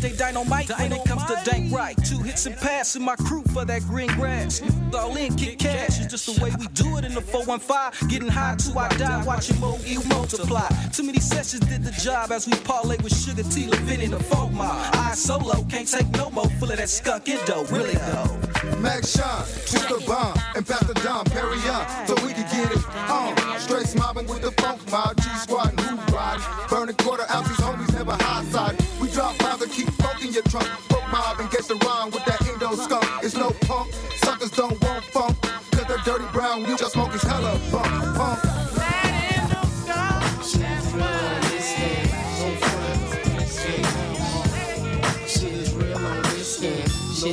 I 0.00 0.02
be 0.02 0.08
like 0.08 0.16
JJ 0.16 0.18
Dynamite 0.18 0.78
when 0.78 0.92
it 0.92 1.04
comes 1.04 1.24
to 1.26 1.50
dank 1.50 1.72
right. 1.72 1.96
Two 2.04 2.18
hits 2.22 2.46
and 2.46 2.56
pass 2.56 2.96
in 2.96 3.02
my 3.02 3.16
crew 3.16 3.42
for 3.52 3.64
that 3.64 3.82
green 3.82 4.08
grass. 4.08 4.62
All 4.94 5.16
in, 5.16 5.34
kick 5.36 5.58
cash. 5.58 6.00
It's 6.00 6.06
just 6.06 6.26
the 6.26 6.42
way 6.42 6.50
we 6.58 6.66
do 6.68 6.96
it 6.98 7.04
in 7.04 7.14
the 7.14 7.20
415. 7.20 8.08
Getting 8.08 8.28
high 8.28 8.56
till 8.58 8.78
I 8.78 8.88
die, 8.96 9.24
watching 9.24 9.58
Mo 9.60 9.78
E 9.86 9.98
multiply. 10.08 10.68
Too 10.92 11.04
many 11.04 11.20
sessions 11.20 11.66
did 11.66 11.84
the 11.84 11.92
job 11.92 12.32
as 12.32 12.46
we 12.46 12.54
parlay 12.64 12.96
with 12.98 13.14
Sugar 13.14 13.42
T, 13.42 13.66
Levin 13.66 14.00
in 14.00 14.10
the 14.10 14.20
folk 14.20 14.50
mob. 14.52 14.94
I 14.94 15.14
solo 15.14 15.62
can't 15.64 15.88
take 15.88 16.08
no 16.10 16.30
more 16.30 16.48
full 16.58 16.70
of 16.70 16.78
that 16.78 16.88
skunk 16.88 17.28
endo. 17.28 17.64
Really 17.66 17.94
though. 17.94 18.38
Max 18.80 19.16
Shine, 19.16 19.44
twist 19.66 19.88
the 19.88 20.02
bomb, 20.06 20.38
and 20.56 20.66
pass 20.66 20.86
the 20.86 20.94
Dom 20.94 21.24
Perry 21.26 21.58
on, 21.68 22.06
so 22.06 22.14
we 22.26 22.32
can 22.32 22.44
get 22.50 22.72
it 22.72 22.84
on. 23.10 23.36
Straight 23.60 23.86
smobbing 23.86 24.28
with 24.28 24.42
the 24.42 24.52
funk 24.62 24.80
mob, 24.90 25.16
G 25.16 25.22
squad 25.36 25.70
and 25.70 25.80
who 25.80 25.96
ride. 26.14 26.40
Burning 26.68 26.96
quarter 26.96 27.24
ounces, 27.30 27.56
homies 27.58 27.92
never 27.92 28.12
high 28.12 28.44
side. 28.44 28.89
And 29.20 29.70
keep 29.70 29.88
funk 30.00 30.22
your 30.32 30.42
trunk. 30.44 30.66
Fuck 30.88 31.12
mob 31.12 31.40
and 31.40 31.50
get 31.50 31.68
the 31.68 31.74
rhyme 31.84 32.10
with 32.10 32.24
that 32.24 32.40
endo 32.48 32.74
skunk. 32.76 33.04
It's 33.22 33.36
no 33.36 33.50
punk, 33.66 33.92
suckers 34.16 34.50
don't 34.50 34.82
want 34.82 35.04
funk. 35.04 35.38
Cause 35.42 35.84
they're 35.86 35.98
dirty 35.98 36.24
brown, 36.32 36.62
we 36.62 36.74
just 36.76 36.92
smoke 36.92 37.14
is 37.14 37.22
hella 37.22 37.58
funk. 37.70 38.16
Punk. 38.16 38.40
Shit 45.26 45.42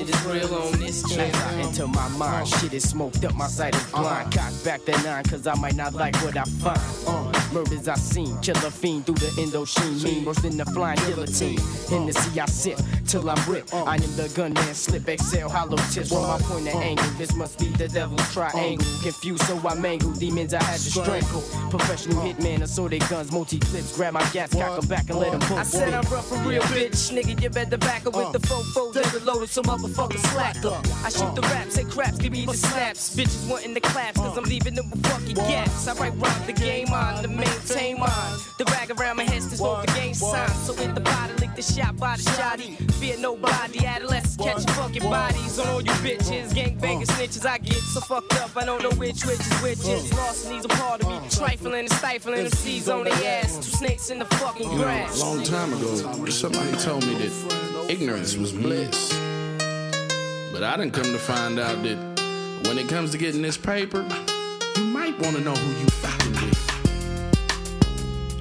is 0.10 0.26
real 0.26 0.54
on 0.54 0.72
this 0.80 1.06
As 1.18 1.57
Enter 1.78 1.92
my 1.94 2.08
mind, 2.18 2.42
uh. 2.42 2.58
shit 2.58 2.74
is 2.74 2.90
smoked 2.90 3.24
up, 3.24 3.36
my 3.36 3.46
sight 3.46 3.76
is 3.76 3.94
uh. 3.94 4.02
blind. 4.02 4.34
Cock 4.34 4.52
back 4.64 4.84
the 4.86 4.94
nine, 5.04 5.24
cause 5.26 5.46
I 5.46 5.54
might 5.56 5.76
not 5.76 5.94
like 5.94 6.16
what 6.24 6.36
I 6.36 6.44
find. 6.44 6.80
Uh, 7.06 7.30
uh 7.30 7.54
murders 7.54 7.88
I 7.88 7.96
seen, 7.96 8.40
killer 8.42 8.72
fiend 8.72 9.06
through 9.06 9.16
the 9.16 9.28
Indochine. 9.42 10.04
Mean 10.04 10.26
worse 10.26 10.40
than 10.40 10.58
the 10.58 10.66
flying 10.66 10.98
guillotine. 11.06 11.60
In 11.92 12.08
the 12.08 12.14
sea 12.14 12.40
I 12.40 12.46
sip 12.48 12.80
till 13.06 13.30
I'm 13.30 13.52
ripped. 13.52 13.74
I 13.74 13.96
am 13.96 14.16
the 14.16 14.32
gunman, 14.36 14.74
slip, 14.74 15.08
exhale, 15.08 15.50
hollow 15.50 15.78
tips 15.92 16.10
from 16.10 16.24
my 16.24 16.40
point 16.40 16.68
of 16.68 16.76
angle. 16.82 17.06
This 17.18 17.36
must 17.36 17.60
be 17.60 17.68
the 17.68 17.88
devil's 17.88 18.34
triangle. 18.34 18.86
Confused, 19.04 19.44
so 19.44 19.62
I 19.68 19.76
mangle 19.76 20.12
demons 20.14 20.56
I 20.56 20.64
had 20.64 20.80
to 20.80 20.92
strangle. 20.92 21.42
Professional 21.70 22.24
hitman, 22.24 22.64
assorted 22.64 23.08
guns, 23.08 23.32
multi 23.32 23.60
clips. 23.60 23.96
Grab 23.96 24.14
my 24.14 24.28
gas, 24.32 24.52
cock 24.52 24.82
'em 24.82 24.88
back 24.88 25.10
and 25.10 25.20
let 25.20 25.34
'em 25.34 25.42
pull. 25.42 25.58
I 25.58 25.64
said 25.64 25.94
I'm 25.94 26.10
rough 26.12 26.28
for 26.28 26.38
real, 26.38 26.64
bitch. 26.64 27.14
Nigga, 27.14 27.40
you 27.42 27.50
better 27.52 27.78
back 27.78 28.08
up 28.08 28.16
with 28.16 28.32
the 28.34 28.40
fofo. 28.40 28.94
Double 28.94 29.26
loaded, 29.26 29.50
so 29.50 29.62
motherfucker 29.62 30.20
slack 30.34 30.66
up. 30.66 30.84
I 31.06 31.10
shoot 31.10 31.36
the 31.36 31.42
raps, 31.68 31.76
say 31.76 31.84
craps, 31.84 32.18
give 32.18 32.32
me 32.32 32.46
the 32.46 32.54
snaps. 32.54 33.16
Bitches 33.16 33.50
wanting 33.50 33.74
the 33.74 33.82
claps, 33.82 34.18
cause 34.18 34.38
I'm 34.38 34.44
leaving 34.46 34.76
them 34.76 34.90
with 34.90 35.06
fucking 35.06 35.36
gaps. 35.36 35.88
I 35.88 35.94
write 35.94 36.14
rhyme 36.16 36.46
the 36.46 36.54
game 36.54 36.92
on 36.92 37.22
to 37.24 37.28
maintain 37.28 38.00
mine. 38.00 38.34
The 38.58 38.66
rag 38.66 38.92
around 38.92 39.18
my 39.18 39.24
head 39.24 39.38
is 39.38 39.60
both 39.60 39.86
the 39.86 39.92
gang 39.94 40.14
sign. 40.14 40.50
So 40.50 40.74
in 40.82 40.94
the 40.94 41.02
body, 41.02 41.34
lick 41.40 41.56
the 41.56 41.62
shot 41.62 41.98
by 41.98 42.18
the 42.18 42.24
shotty. 42.24 42.92
Fear 42.94 43.18
nobody, 43.20 43.86
adolescents 43.86 44.38
catch 44.38 44.64
fucking 44.76 45.04
bodies 45.04 45.60
on 45.60 45.68
all 45.68 45.82
you 45.82 45.92
bitches. 45.92 46.54
Gangbangers, 46.54 47.08
snitches, 47.08 47.46
I 47.46 47.58
get 47.60 47.76
so 47.76 48.02
fucked 48.02 48.34
up, 48.42 48.56
I 48.56 48.66
don't 48.66 48.82
know 48.82 48.92
which 48.92 49.26
which 49.26 49.40
is 49.40 49.62
which 49.62 49.80
is. 49.80 50.14
Lost 50.14 50.46
and 50.46 50.54
needs 50.56 50.66
a 50.66 50.70
part 50.70 51.04
of 51.04 51.10
me. 51.10 51.20
Trifling 51.30 51.80
and 51.80 51.92
stifling 51.92 52.44
them 52.44 52.52
seeds 52.52 52.90
on 52.90 53.04
their 53.04 53.14
ass. 53.14 53.58
Two 53.58 53.62
snakes 53.64 54.10
in 54.10 54.20
the 54.20 54.26
fucking 54.26 54.70
You 54.72 54.78
know, 54.78 54.84
grass. 54.84 55.20
long 55.20 55.44
time 55.44 55.74
ago, 55.74 56.26
somebody 56.30 56.72
told 56.78 57.06
me 57.06 57.14
that 57.16 57.86
ignorance 57.90 58.36
was 58.36 58.52
bliss. 58.54 59.37
But 60.58 60.64
I 60.64 60.76
didn't 60.76 60.94
come 60.94 61.04
to 61.04 61.20
find 61.20 61.60
out 61.60 61.84
that 61.84 61.98
when 62.66 62.80
it 62.80 62.90
comes 62.90 63.12
to 63.12 63.20
getting 63.20 63.44
this 63.44 63.58
paper, 63.58 64.04
you 64.76 64.86
might 64.86 65.16
want 65.20 65.36
to 65.36 65.42
know 65.44 65.54
who 65.54 65.80
you 65.80 65.86
fucking 65.86 66.32
with. 66.32 66.58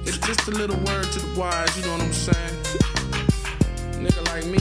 It's 0.03 0.17
just 0.17 0.47
a 0.47 0.51
little 0.51 0.77
word 0.77 1.05
to 1.11 1.19
the 1.19 1.39
wise, 1.39 1.77
you 1.77 1.85
know 1.85 1.91
what 1.91 2.01
I'm 2.01 2.13
saying? 2.13 2.55
Nigga 4.03 4.25
like 4.33 4.47
me, 4.47 4.57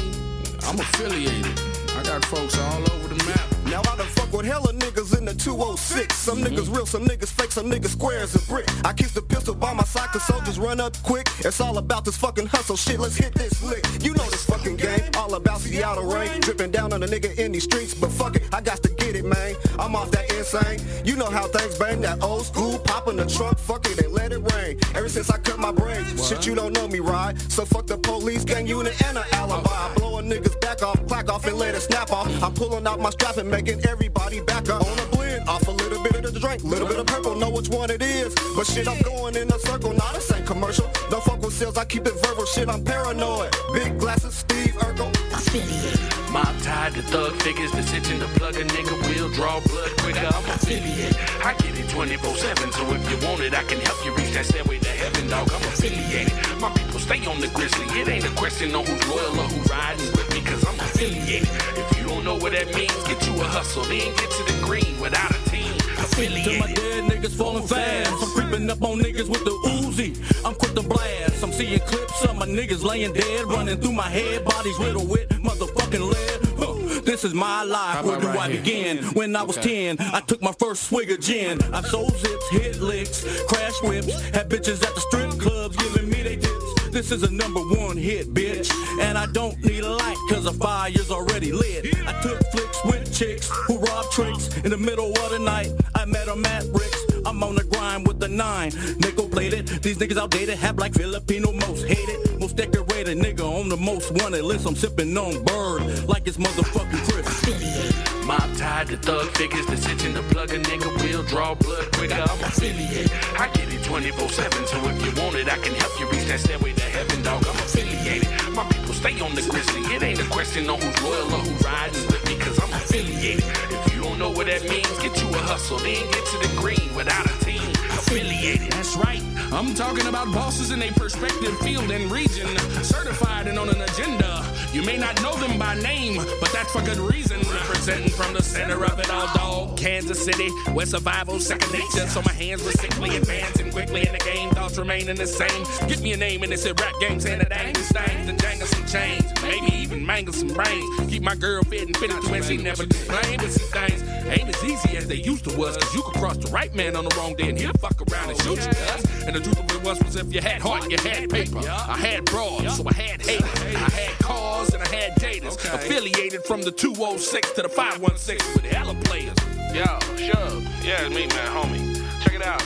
I'm 0.69 0.79
affiliated. 0.79 1.59
I 1.97 2.03
got 2.03 2.27
folks 2.27 2.59
all 2.59 2.93
over 2.93 3.09
the 3.09 3.25
map. 3.25 3.56
Now 3.67 3.81
I 3.81 3.97
done 3.97 4.07
fuck 4.07 4.33
with 4.33 4.47
hella 4.47 4.73
niggas 4.73 5.17
in 5.19 5.25
the 5.25 5.35
206. 5.35 6.15
Some 6.15 6.39
niggas 6.39 6.75
real, 6.75 6.87
some 6.87 7.05
niggas 7.05 7.33
fake, 7.33 7.53
some 7.53 7.71
niggas 7.71 7.89
square 7.89 8.21
as 8.21 8.35
a 8.35 8.41
brick. 8.49 8.67
I 8.85 8.93
keep 8.93 9.09
the 9.09 9.23
pistol 9.23 9.55
by 9.55 9.73
my 9.73 9.85
side 9.85 10.11
cause 10.11 10.23
soldiers 10.25 10.59
run 10.59 10.81
up 10.81 10.97
quick. 11.03 11.29
It's 11.41 11.61
all 11.61 11.79
about 11.79 12.05
this 12.05 12.17
fucking 12.17 12.47
hustle 12.47 12.77
shit, 12.77 13.01
let's 13.01 13.17
hit 13.17 13.35
this 13.35 13.63
lick. 13.63 13.85
You 14.03 14.15
know 14.15 14.25
this 14.31 14.45
fucking 14.47 14.77
game, 14.77 15.11
all 15.17 15.35
about 15.35 15.57
outer 15.83 16.07
rain. 16.07 16.41
Dripping 16.41 16.71
down 16.71 16.93
on 16.93 17.03
a 17.03 17.07
nigga 17.07 17.37
in 17.39 17.53
these 17.53 17.65
streets, 17.65 17.95
but 17.95 18.11
fuck 18.11 18.37
it, 18.37 18.43
I 18.53 18.61
got 18.61 18.83
to 18.83 18.89
get 18.91 19.17
it, 19.17 19.25
man. 19.25 19.57
I'm 19.79 19.95
off 19.97 20.11
that 20.13 20.31
insane. 20.33 20.81
You 21.05 21.17
know 21.17 21.27
how 21.27 21.47
things 21.49 21.79
bang, 21.79 22.01
that 22.03 22.23
old 22.23 22.47
school, 22.47 22.79
pop 22.79 23.09
in 23.09 23.17
the 23.17 23.27
trunk, 23.27 23.59
fuck 23.59 23.87
it 23.87 23.99
and 24.03 24.13
let 24.13 24.33
it 24.33 24.41
rain. 24.53 24.79
Ever 24.95 25.09
since 25.09 25.31
I 25.31 25.39
cut 25.39 25.59
my 25.59 25.73
brain, 25.73 26.05
shit 26.17 26.47
you 26.47 26.55
don't 26.55 26.73
know 26.73 26.89
me, 26.89 27.01
right? 27.01 27.39
So 27.51 27.65
fuck 27.65 27.87
the 27.87 27.99
police, 27.99 28.45
gang 28.45 28.67
unit, 28.67 29.01
and 29.07 29.19
an 29.19 29.25
alibi. 29.33 29.71
I 29.71 29.95
blow 29.97 30.19
a 30.19 30.23
nigga's 30.23 30.57
back 30.57 30.83
off, 30.83 31.05
clack 31.07 31.31
off, 31.31 31.47
and 31.47 31.57
let 31.57 31.75
it 31.75 31.83
snap 31.83 32.13
off. 32.13 32.27
I'm 32.43 32.55
pulling 32.55 32.87
out 32.87 33.01
my 33.01 33.11
strap 33.11 33.37
and 33.37 33.51
making 33.57 33.81
everybody 33.87 34.41
back 34.41 34.69
up. 34.69 34.83
On 34.83 34.97
blend, 34.97 35.16
off 35.49 35.67
a 35.69 35.71
little 35.71 36.03
bit 36.03 36.25
of 36.25 36.35
the 36.35 36.41
drink, 36.41 36.63
little 36.65 36.89
bit 36.89 36.99
of 36.99 37.07
purple, 37.07 37.35
know 37.37 37.51
which 37.51 37.69
one 37.69 37.91
it 37.91 38.03
is. 38.03 38.35
But 38.55 38.67
shit, 38.67 38.89
I'm 38.89 39.01
going 39.03 39.37
in 39.37 39.51
a 39.53 39.59
circle, 39.59 39.93
not 39.93 40.15
the 40.15 40.21
same 40.21 40.45
commercial. 40.45 40.91
Don't 41.11 41.23
fuck 41.25 41.41
with 41.41 41.55
sales, 41.55 41.77
I 41.77 41.85
keep 41.85 42.07
it 42.07 42.15
verbal, 42.25 42.47
shit, 42.47 42.69
I'm 42.69 42.85
paranoid. 42.85 43.55
Big 43.73 43.99
glasses, 43.99 44.35
Steve 44.35 44.75
Urkel. 44.75 45.09
I 45.33 45.41
feel 45.41 45.63
it. 45.63 46.17
Mob 46.33 46.55
tied 46.63 46.95
to 46.95 47.03
thug 47.03 47.33
figures, 47.43 47.71
decision 47.73 48.19
to 48.21 48.27
plug 48.39 48.57
a 48.57 48.65
nigga 48.65 48.95
will 49.07 49.31
draw 49.31 49.61
blood 49.61 49.91
quicker. 50.03 50.27
I'm 50.27 50.45
affiliated. 50.51 51.17
I 51.45 51.55
get 51.55 51.79
it 51.79 51.89
24 51.89 52.37
7, 52.37 52.73
so 52.73 52.83
if 52.93 53.11
you 53.11 53.27
want 53.27 53.41
it, 53.41 53.55
I 53.55 53.63
can 53.65 53.81
help 53.81 54.05
you 54.05 54.15
reach 54.15 54.33
that 54.35 54.47
stairway 54.47 54.79
to 54.79 54.89
heaven, 54.89 55.29
dog. 55.29 55.49
I'm 55.53 55.63
affiliated. 55.73 56.33
My 56.61 56.71
people 56.71 57.01
stay 57.01 57.25
on 57.27 57.41
the 57.41 57.49
grizzly. 57.49 57.87
It 58.01 58.09
ain't 58.09 58.27
a 58.27 58.35
question 58.37 58.75
on 58.75 58.85
who's 58.85 59.09
loyal 59.09 59.41
or 59.41 59.49
who's 59.49 59.71
riding 59.71 60.13
with 60.13 60.29
me, 60.35 60.41
cause 60.43 60.65
I'm 60.67 60.79
affiliated. 60.81 61.49
If 61.77 61.99
you 61.99 62.09
don't 62.09 62.25
know 62.25 62.37
what 62.37 62.53
that 62.53 62.75
means, 62.75 62.93
get 63.05 63.25
you 63.27 63.41
a 63.41 63.45
hustle, 63.45 63.85
then 63.85 64.13
get 64.17 64.31
to 64.31 64.43
the 64.53 64.59
green 64.67 65.01
without 65.01 65.31
a 65.31 65.35
team. 65.35 65.36
To 65.45 66.59
my 66.61 66.73
dead 66.73 67.05
niggas 67.05 67.37
falling 67.37 67.67
fast. 67.67 68.11
I'm 68.23 68.31
creeping 68.31 68.71
up 68.71 68.83
on 68.83 68.99
niggas 69.01 69.29
with 69.29 69.45
the 69.45 69.51
Uzi. 69.51 70.17
I'm 70.47 70.55
quick 70.55 70.75
to 70.75 70.83
blast. 70.83 71.43
I'm 71.43 71.53
seeing 71.53 71.79
clips 71.81 72.25
of 72.25 72.37
my 72.37 72.47
niggas 72.47 72.83
laying 72.83 73.13
dead, 73.13 73.45
running 73.47 73.79
through 73.81 73.93
my 73.93 74.09
head. 74.09 74.45
Bodies 74.45 74.79
riddled 74.79 75.09
with 75.11 75.29
motherfucking 75.31 76.01
lead. 76.01 76.41
Huh. 76.59 77.01
This 77.03 77.25
is 77.25 77.35
my 77.35 77.63
life. 77.65 77.97
How 77.97 78.03
Where 78.05 78.17
about 78.17 78.21
do 78.33 78.39
right 78.39 78.51
I 78.51 78.53
here? 78.53 78.61
begin? 78.63 79.05
When 79.15 79.37
I 79.37 79.43
was 79.43 79.59
Okay. 79.59 79.95
10, 79.97 80.07
I 80.15 80.21
took 80.21 80.41
my 80.41 80.53
first 80.53 80.85
swig 80.85 81.11
of 81.11 81.21
gin. 81.21 81.61
I 81.75 81.83
sold 81.83 82.17
zips, 82.17 82.49
hit 82.51 82.81
licks, 82.81 83.23
crash 83.47 83.75
whips, 83.83 84.13
had 84.31 84.49
bitches 84.49 84.83
at 84.87 84.95
the 84.95 85.01
strip 85.03 85.31
clubs 85.39 85.77
giving 85.77 86.09
me 86.09 86.23
they 86.23 86.37
tips. 86.37 86.56
This 86.97 87.13
is 87.13 87.25
a 87.25 87.31
number 87.31 87.61
one 87.61 87.99
hit, 87.99 88.33
bitch. 88.33 88.73
And 89.03 89.19
I 89.19 89.27
don't 89.27 89.63
need 89.63 89.85
a 89.85 89.91
light, 89.91 90.17
cause 90.31 90.45
the 90.45 90.53
fire's 90.53 91.11
already 91.11 91.53
lit. 91.53 91.95
I 92.07 92.23
took 92.23 92.43
flicks 92.51 92.85
with 92.87 93.15
chicks 93.15 93.51
who 93.51 93.77
robbed 93.77 94.13
tricks. 94.13 94.57
In 94.65 94.71
the 94.71 94.79
middle 94.79 95.11
of 95.11 95.31
the 95.31 95.39
night, 95.39 95.73
I 95.95 96.07
met 96.07 96.25
them 96.25 96.43
at 96.47 96.65
Rick's. 96.73 97.06
I'm 97.27 97.43
on 97.43 97.57
the 97.57 97.65
grind 97.65 98.07
with 98.07 98.21
the 98.21 98.29
nine. 98.29 98.71
Nickel 99.01 99.29
plated. 99.29 99.67
These 99.83 99.99
niggas 99.99 100.17
outdated, 100.17 100.59
have 100.59 100.79
like 100.79 100.95
Filipino 100.95 101.51
most 101.67 101.85
hated. 101.85 102.39
Most 102.39 102.55
decorated 102.55 103.19
nigga 103.19 103.43
on 103.43 103.69
the 103.69 103.77
most 103.77 104.13
wanted 104.13 104.45
list. 104.45 104.65
I'm 104.65 104.77
sipping 104.77 105.19
on 105.19 105.43
bird 105.43 106.09
like 106.09 106.29
it's 106.29 106.37
motherfucking 106.37 107.03
Chris. 107.11 108.25
Mob 108.25 108.57
tied 108.57 108.87
to 108.89 108.97
thug 108.99 109.27
figures, 109.37 109.67
decision 109.67 110.15
to 110.15 110.23
plug 110.35 110.53
a 110.53 110.59
nigga 110.59 110.87
will 111.03 111.25
draw 111.25 111.55
blood 111.57 111.91
quicker. 111.97 112.15
I'm 112.15 112.45
affiliated. 112.45 113.11
I 113.37 113.49
get 113.55 113.75
it 113.75 113.83
24 113.83 114.29
7, 114.29 114.67
so 114.69 114.77
if 114.89 115.05
you 115.05 115.21
want 115.21 115.35
it, 115.35 115.53
I 115.53 115.59
can 115.59 115.75
help 115.75 115.99
you 115.99 116.09
reach 116.09 116.27
that 116.27 116.39
stairway 116.39 116.75
to 116.75 116.83
heaven, 116.83 117.23
dog. 117.25 117.45
I'm 117.45 117.57
affiliated. 117.57 118.29
My 118.55 118.63
people 118.71 118.95
stay 118.95 119.19
on 119.21 119.35
the 119.35 119.43
grizzly. 119.43 119.83
It 119.95 120.03
ain't 120.05 120.21
a 120.21 120.29
question 120.31 120.71
on 120.71 120.81
who's 120.81 121.03
loyal 121.03 121.35
or 121.35 121.43
who's 121.43 121.65
riding 121.65 122.07
with 122.07 122.25
me, 122.25 122.39
cause 122.39 122.57
I'm 122.63 122.73
affiliated. 122.73 123.96
Don't 124.07 124.21
know 124.21 124.31
what 124.31 124.47
that 124.47 124.63
means, 124.69 124.87
get 125.01 125.21
you 125.21 125.29
a 125.31 125.39
hustle. 125.39 125.79
Then 125.79 126.09
get 126.13 126.25
to 126.27 126.39
the 126.39 126.55
green 126.57 126.95
without 126.95 127.27
a 127.27 127.45
team 127.45 127.61
affiliated. 127.91 128.71
That's 128.71 128.95
right. 128.97 129.36
I'm 129.53 129.75
talking 129.75 130.07
about 130.07 130.33
bosses 130.33 130.71
in 130.71 130.83
a 130.83 130.91
perspective 130.93 131.57
field 131.61 131.91
and 131.91 132.11
region, 132.11 132.47
certified 132.83 133.47
and 133.47 133.59
on 133.59 133.69
an 133.69 133.81
agenda. 133.81 134.45
You 134.73 134.83
may 134.83 134.99
not 134.99 135.21
know 135.23 135.35
them 135.37 135.59
by 135.59 135.75
name, 135.77 136.17
but 136.17 136.51
that's 136.53 136.73
for 136.73 136.83
good 136.83 136.99
reason. 136.99 137.39
Representing 137.41 138.11
from 138.11 138.35
the 138.35 138.43
center 138.43 138.85
of 138.85 138.99
it 138.99 139.11
all, 139.11 139.29
dog. 139.35 139.77
Kansas 139.79 140.23
City, 140.23 140.49
where 140.73 140.85
survival 140.85 141.39
second 141.39 141.73
nature. 141.73 142.07
So 142.09 142.21
my 142.23 142.33
hands 142.33 142.65
were 142.65 142.73
sickly 142.73 143.17
advancing 143.17 143.71
quickly 143.71 144.07
in 144.07 144.13
the 144.13 144.19
game. 144.19 144.51
Thoughts 144.51 144.77
remaining 144.79 145.17
the 145.17 145.27
same. 145.27 145.65
Give 145.89 146.03
me 146.03 146.13
a 146.13 146.17
name 146.17 146.43
and 146.43 146.51
this 146.51 146.65
here 146.65 146.75
rap 146.75 146.95
game, 147.01 147.21
saying 147.21 147.39
that 147.39 147.57
ain't 147.57 147.77
stains 147.79 148.29
and 148.29 148.41
jangle 148.41 148.67
some 148.67 148.87
chains. 148.87 149.25
Maybe 149.43 149.75
even 149.77 150.05
mangle 150.05 150.35
some 150.35 150.49
brains. 150.49 151.11
Keep 151.11 151.23
my 151.23 151.37
girl 151.37 151.63
fit 151.63 151.87
and 151.87 151.97
fitted 151.97 152.21
to 152.21 152.35
and 152.35 152.45
she 152.45 152.57
never 152.57 152.85
complain. 152.85 153.39
But 153.39 153.51
some 153.53 153.69
things 153.69 154.03
ain't 154.29 154.49
as 154.49 154.65
easy 154.65 154.97
as 154.97 155.07
they 155.07 155.15
used 155.17 155.49
to 155.49 155.57
was. 155.57 155.77
Cause 155.77 155.95
you 155.95 156.03
could 156.03 156.15
cross 156.15 156.37
the 156.39 156.51
right 156.51 156.75
man 156.75 156.97
on 156.97 157.05
the 157.05 157.15
wrong 157.17 157.35
day 157.35 157.49
and 157.49 157.59
he'll 157.59 157.73
fuck 157.75 158.01
around 158.11 158.31
and 158.31 158.43
shoot 158.43 158.59
you, 158.59 158.73
cuz. 158.73 159.25
And 159.27 159.36
the 159.37 159.45
truth 159.45 159.59
of 159.59 159.77
it 159.77 159.85
was, 159.85 160.03
was 160.03 160.17
if 160.17 160.33
you 160.33 160.41
had 160.41 160.63
heart, 160.63 160.91
you 160.91 160.97
had 160.99 161.29
paper. 161.29 161.59
I 161.59 161.97
had 161.97 162.25
broads, 162.25 162.77
so 162.77 162.85
I 162.87 162.95
had 162.95 163.21
haters. 163.21 163.51
I 163.75 163.91
had 163.91 164.19
cars 164.19 164.73
and 164.73 164.83
I 164.83 164.89
had 164.89 165.15
daters. 165.17 165.57
Affiliated 165.75 166.45
from 166.45 166.63
the 166.63 166.73
206 166.73 167.53
to 167.53 167.63
the 167.63 167.69
516 167.69 168.55
with 168.55 168.65
hella 168.65 168.95
players. 169.05 169.37
Yo, 169.75 169.85
Shub. 170.17 170.63
Yeah, 170.85 171.05
it's 171.05 171.15
me, 171.15 171.27
man, 171.27 171.49
homie. 171.53 172.25
Check 172.25 172.35
it 172.35 172.43
out. 172.43 172.63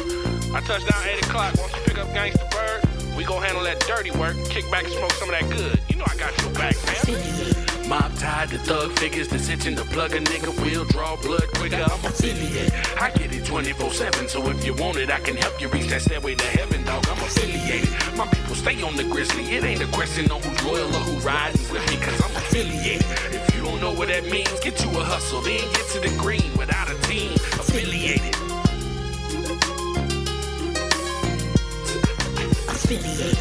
I 0.55 0.61
touched 0.61 0.89
down 0.89 1.03
8 1.09 1.27
o'clock. 1.27 1.55
Once 1.59 1.75
you 1.75 1.83
pick 1.85 1.99
up 1.99 2.09
Gangsta 2.09 2.49
Bird, 2.51 2.90
we 3.21 3.27
gon' 3.27 3.43
handle 3.43 3.63
that 3.65 3.79
dirty 3.81 4.11
work, 4.13 4.35
kick 4.49 4.65
back 4.71 4.85
and 4.85 4.95
smoke 4.95 5.13
some 5.13 5.29
of 5.29 5.39
that 5.39 5.47
good. 5.51 5.79
You 5.91 5.97
know 5.97 6.07
I 6.09 6.17
got 6.17 6.33
your 6.41 6.51
back, 6.55 6.75
man. 6.89 7.87
Mob 7.87 8.15
tied 8.17 8.49
to 8.49 8.59
thug 8.59 8.99
figures 8.99 9.29
itching 9.31 9.77
to 9.77 9.85
plug 9.85 10.15
a 10.15 10.21
nigga 10.21 10.49
will 10.65 10.87
draw 10.87 11.17
blood 11.17 11.47
quicker. 11.57 11.85
I'm 11.85 12.03
affiliate. 12.07 12.73
I 12.99 13.11
get 13.11 13.35
it 13.35 13.45
24 13.45 13.91
7, 13.91 14.27
so 14.27 14.49
if 14.49 14.65
you 14.65 14.73
want 14.73 14.97
it, 14.97 15.11
I 15.11 15.21
can 15.21 15.37
help 15.37 15.61
you 15.61 15.69
reach 15.69 15.89
that 15.89 16.01
stairway 16.01 16.35
to 16.35 16.45
heaven, 16.47 16.83
dog. 16.85 17.07
I'm 17.09 17.19
affiliated. 17.19 17.91
My 18.17 18.27
people 18.27 18.55
stay 18.55 18.81
on 18.83 18.97
the 18.97 19.05
grizzly. 19.05 19.45
It 19.55 19.65
ain't 19.65 19.83
a 19.83 19.89
question 19.89 20.31
on 20.31 20.41
who's 20.41 20.65
loyal 20.65 20.89
or 20.89 21.05
who 21.05 21.19
riding 21.19 21.61
with 21.71 21.85
me, 21.91 21.97
cause 21.99 22.23
I'm 22.25 22.35
affiliated. 22.37 23.05
If 23.37 23.55
you 23.55 23.63
don't 23.63 23.83
know 23.83 23.93
what 23.93 24.09
that 24.09 24.25
means, 24.31 24.59
get 24.61 24.83
you 24.83 24.89
a 24.99 25.05
hustle, 25.05 25.43
then 25.43 25.61
get 25.73 25.87
to 25.93 26.01
the 26.01 26.17
green 26.17 26.57
without 26.57 26.89
a 26.89 26.95
team. 27.03 27.35
Affiliated. 27.61 28.40
Affiliated. 32.91 33.39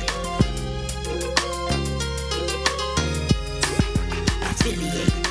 Affiliated. 4.43 5.29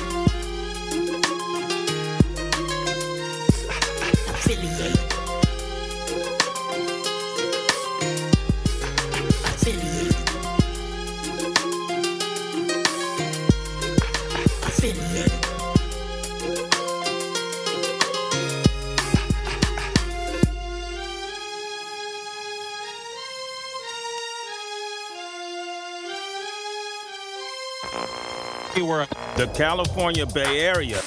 The 29.39 29.47
California 29.55 30.25
Bay 30.25 30.59
Area, 30.61 31.01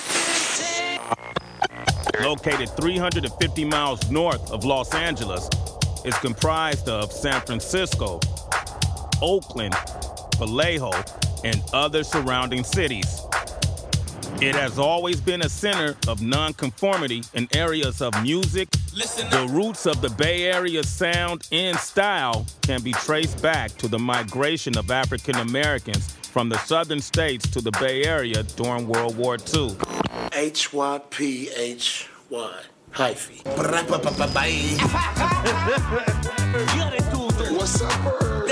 located 2.23 2.71
350 2.77 3.65
miles 3.67 4.11
north 4.11 4.51
of 4.51 4.65
Los 4.65 4.95
Angeles, 4.95 5.51
is 6.05 6.15
comprised 6.17 6.89
of 6.89 7.13
San 7.13 7.43
Francisco, 7.43 8.21
Oakland, 9.21 9.75
Vallejo, 10.39 10.93
and 11.45 11.63
other 11.75 12.03
surrounding 12.03 12.65
cities. 12.65 13.21
It 14.41 14.55
has 14.55 14.79
always 14.79 15.21
been 15.21 15.43
a 15.43 15.49
center 15.51 15.95
of 16.09 16.23
nonconformity 16.23 17.23
in 17.35 17.49
areas 17.55 18.01
of 18.01 18.13
music. 18.23 18.71
The 19.31 19.47
roots 19.51 19.85
of 19.85 20.01
the 20.01 20.11
Bay 20.11 20.45
Area 20.45 20.83
sound 20.83 21.47
and 21.53 21.77
style 21.77 22.47
can 22.63 22.83
be 22.83 22.93
traced 22.93 23.43
back 23.43 23.73
to 23.77 23.89
the 23.89 23.99
migration 23.99 24.79
of 24.79 24.91
African 24.91 25.37
Americans 25.37 26.17
from 26.33 26.49
the 26.49 26.57
southern 26.61 27.03
states 27.03 27.47
to 27.51 27.61
the 27.61 27.71
Bay 27.73 28.05
Area 28.05 28.43
during 28.43 28.89
World 28.89 29.19
War 29.19 29.37
II. 29.55 29.77
H 30.33 30.73
Y 30.73 31.01
P 31.11 31.51
H 31.55 32.09
Y 32.31 32.61
hyphy. 32.95 33.45
What's 37.53 37.83
up, 37.83 38.21
bird? 38.21 38.52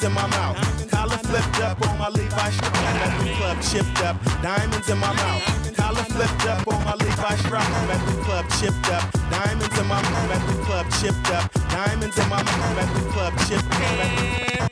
Diamonds 0.00 0.04
in 0.04 0.12
my 0.12 0.26
mouth. 0.36 0.90
Collar 0.90 1.18
flipped 1.18 1.60
up 1.60 1.88
on 1.88 1.98
my 1.98 2.08
Levi 2.08 2.50
strap. 2.50 2.76
At 2.76 3.24
the 3.24 3.32
club 3.34 3.62
chipped 3.62 4.02
up, 4.02 4.42
diamonds 4.42 4.88
in 4.88 4.98
my 4.98 5.12
mouth. 5.12 5.76
Collar 5.76 6.04
flipped 6.04 6.46
up 6.46 6.68
on 6.68 6.84
my 6.84 6.94
Levi 6.94 7.36
strap. 7.36 7.68
At 7.90 8.06
the 8.06 8.22
club 8.22 8.46
chipped 8.60 8.90
up, 8.90 9.10
diamonds 9.30 9.78
in 9.78 9.86
my 9.86 10.02
mouth. 10.02 10.30
At 10.30 10.46
the 10.46 10.64
club 10.64 10.86
chipped 11.00 11.30
up, 11.30 11.52
diamonds 11.70 12.18
in 12.18 12.28
my 12.28 12.42
mouth. 12.42 12.78
At 12.78 12.94
the 12.94 13.10
club 13.10 13.32
chipped 13.46 13.64
up. 13.64 14.70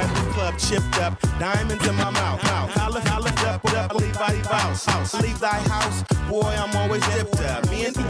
At 0.00 0.14
the 0.14 0.30
club 0.32 0.58
chipped 0.58 0.98
up, 0.98 1.20
diamonds 1.38 1.86
in 1.86 1.94
my 1.96 2.10
mouth. 2.10 2.40
Collar, 2.40 3.00
collar 3.00 3.32
up, 3.46 3.64
up, 3.74 3.94
Levi 3.94 4.42
house. 4.48 5.14
Leave 5.20 5.40
thy 5.40 5.60
house, 5.68 6.02
boy. 6.28 6.54
I'm 6.56 6.74
always 6.76 7.04
dipped 7.08 7.40
up. 7.40 7.68
Me 7.70 7.86
and 7.86 8.00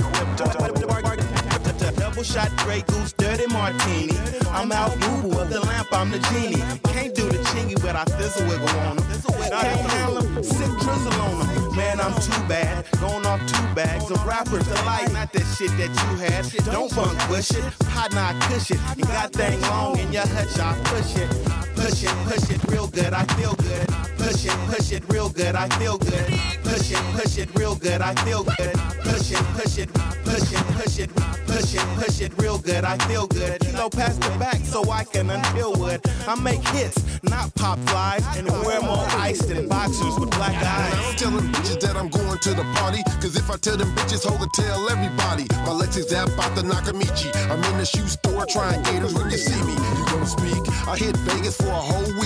Double 1.97 2.23
shot 2.23 2.51
Grey 2.59 2.83
Goose, 2.83 3.13
dirty 3.13 3.47
martini. 3.47 4.17
I'm 4.51 4.73
out 4.73 4.99
boo 5.01 5.39
of 5.39 5.51
the 5.51 5.61
lamp, 5.61 5.89
I'm 5.93 6.11
the 6.11 6.19
genie. 6.31 6.63
Can't 6.93 7.15
do 7.15 7.29
the 7.29 7.39
chingy, 7.51 7.81
but 7.81 7.97
I 7.97 8.05
fizzle 8.17 8.47
wiggle 8.49 8.69
on 8.81 8.97
them. 8.97 9.07
Can't 9.51 9.91
handle 9.93 10.23
sick 10.43 10.71
drizzle 10.81 11.13
on 11.23 11.47
them. 11.47 11.77
Man, 11.77 12.01
I'm 12.01 12.15
too 12.21 12.43
bad, 12.49 12.87
going 13.01 13.27
off 13.27 13.41
two 13.47 13.75
bags 13.75 14.11
of 14.11 14.25
rappers 14.25 14.67
alike. 14.81 15.13
Not 15.13 15.33
that 15.33 15.47
shit 15.57 15.71
that 15.79 15.91
you 15.91 16.17
had. 16.19 16.45
Don't 16.73 16.95
bunk 16.95 17.19
push 17.21 17.51
it, 17.51 17.65
partner, 17.91 18.21
I 18.21 18.33
cush 18.49 18.71
it. 18.71 18.81
You 18.97 19.05
got 19.05 19.33
thing 19.33 19.61
long 19.63 19.99
in 19.99 20.13
your 20.13 20.27
hutch, 20.27 20.59
I 20.59 20.75
push 20.85 21.17
it. 21.17 21.29
Push 21.77 22.05
it, 22.05 22.15
push 22.29 22.51
it 22.51 22.63
real 22.71 22.87
good, 22.89 23.13
I 23.13 23.25
feel 23.35 23.55
good. 23.55 23.90
Push 24.21 24.45
it, 24.45 24.53
push 24.69 24.93
it 24.93 25.03
real 25.09 25.31
good, 25.31 25.55
I 25.57 25.67
feel 25.79 25.97
good. 25.97 26.27
Push 26.63 26.93
it, 26.93 27.03
push 27.17 27.39
it 27.39 27.49
real 27.59 27.75
good, 27.75 28.03
I 28.03 28.15
feel 28.23 28.45
good. 28.45 28.75
Push 29.03 29.33
it, 29.33 29.43
push 29.57 29.79
it, 29.79 29.93
push 30.25 30.53
it, 30.53 30.65
push 30.77 30.99
it, 30.99 31.11
push 31.47 31.75
it, 31.75 31.87
push 31.97 32.21
it 32.21 32.33
real 32.37 32.59
good, 32.59 32.85
I 32.85 32.99
feel 33.09 33.27
good. 33.27 33.61
Kilo 33.61 33.89
past 33.89 34.21
the 34.21 34.29
back 34.39 34.57
so 34.57 34.91
I 34.91 35.05
can 35.05 35.29
unpeel 35.29 35.77
wood. 35.79 36.01
I 36.29 36.39
make 36.39 36.61
hits, 36.69 37.03
not 37.23 37.55
pop 37.55 37.79
flies, 37.89 38.25
and 38.37 38.47
wear 38.67 38.83
more 38.83 39.07
ice 39.17 39.41
than 39.41 39.67
boxers 39.69 40.19
with 40.21 40.31
black 40.33 40.55
eyes. 40.55 40.95
I'm 40.95 41.17
telling 41.17 41.47
bitches 41.53 41.81
that 41.81 41.97
I'm 41.97 42.11
going 42.11 42.39
to 42.39 42.51
the 42.51 42.65
party. 42.77 43.03
Cause 43.23 43.37
if 43.37 43.51
I 43.51 43.57
tell 43.57 43.79
them 43.79 43.89
bitches, 43.97 44.29
hold 44.29 44.43
it, 44.43 44.53
tell 44.53 44.89
everybody. 44.91 45.45
My 45.65 45.73
Lexus 45.73 46.13
app 46.13 46.29
out 46.39 46.55
the 46.55 46.63
Nakamichi. 46.63 47.35
I'm 47.51 47.65
in 47.73 47.79
the 47.79 47.87
shoe 47.87 48.07
store 48.07 48.45
trying 48.47 48.83
gators 48.83 49.15
when 49.15 49.31
you 49.31 49.39
see 49.39 49.61
me. 49.65 49.73
You 49.73 50.05
gonna 50.13 50.27
speak? 50.27 50.61
I 50.87 50.97
hit 50.99 51.17
Vegas 51.25 51.57
for 51.57 51.69
a 51.69 51.85
whole. 51.89 52.20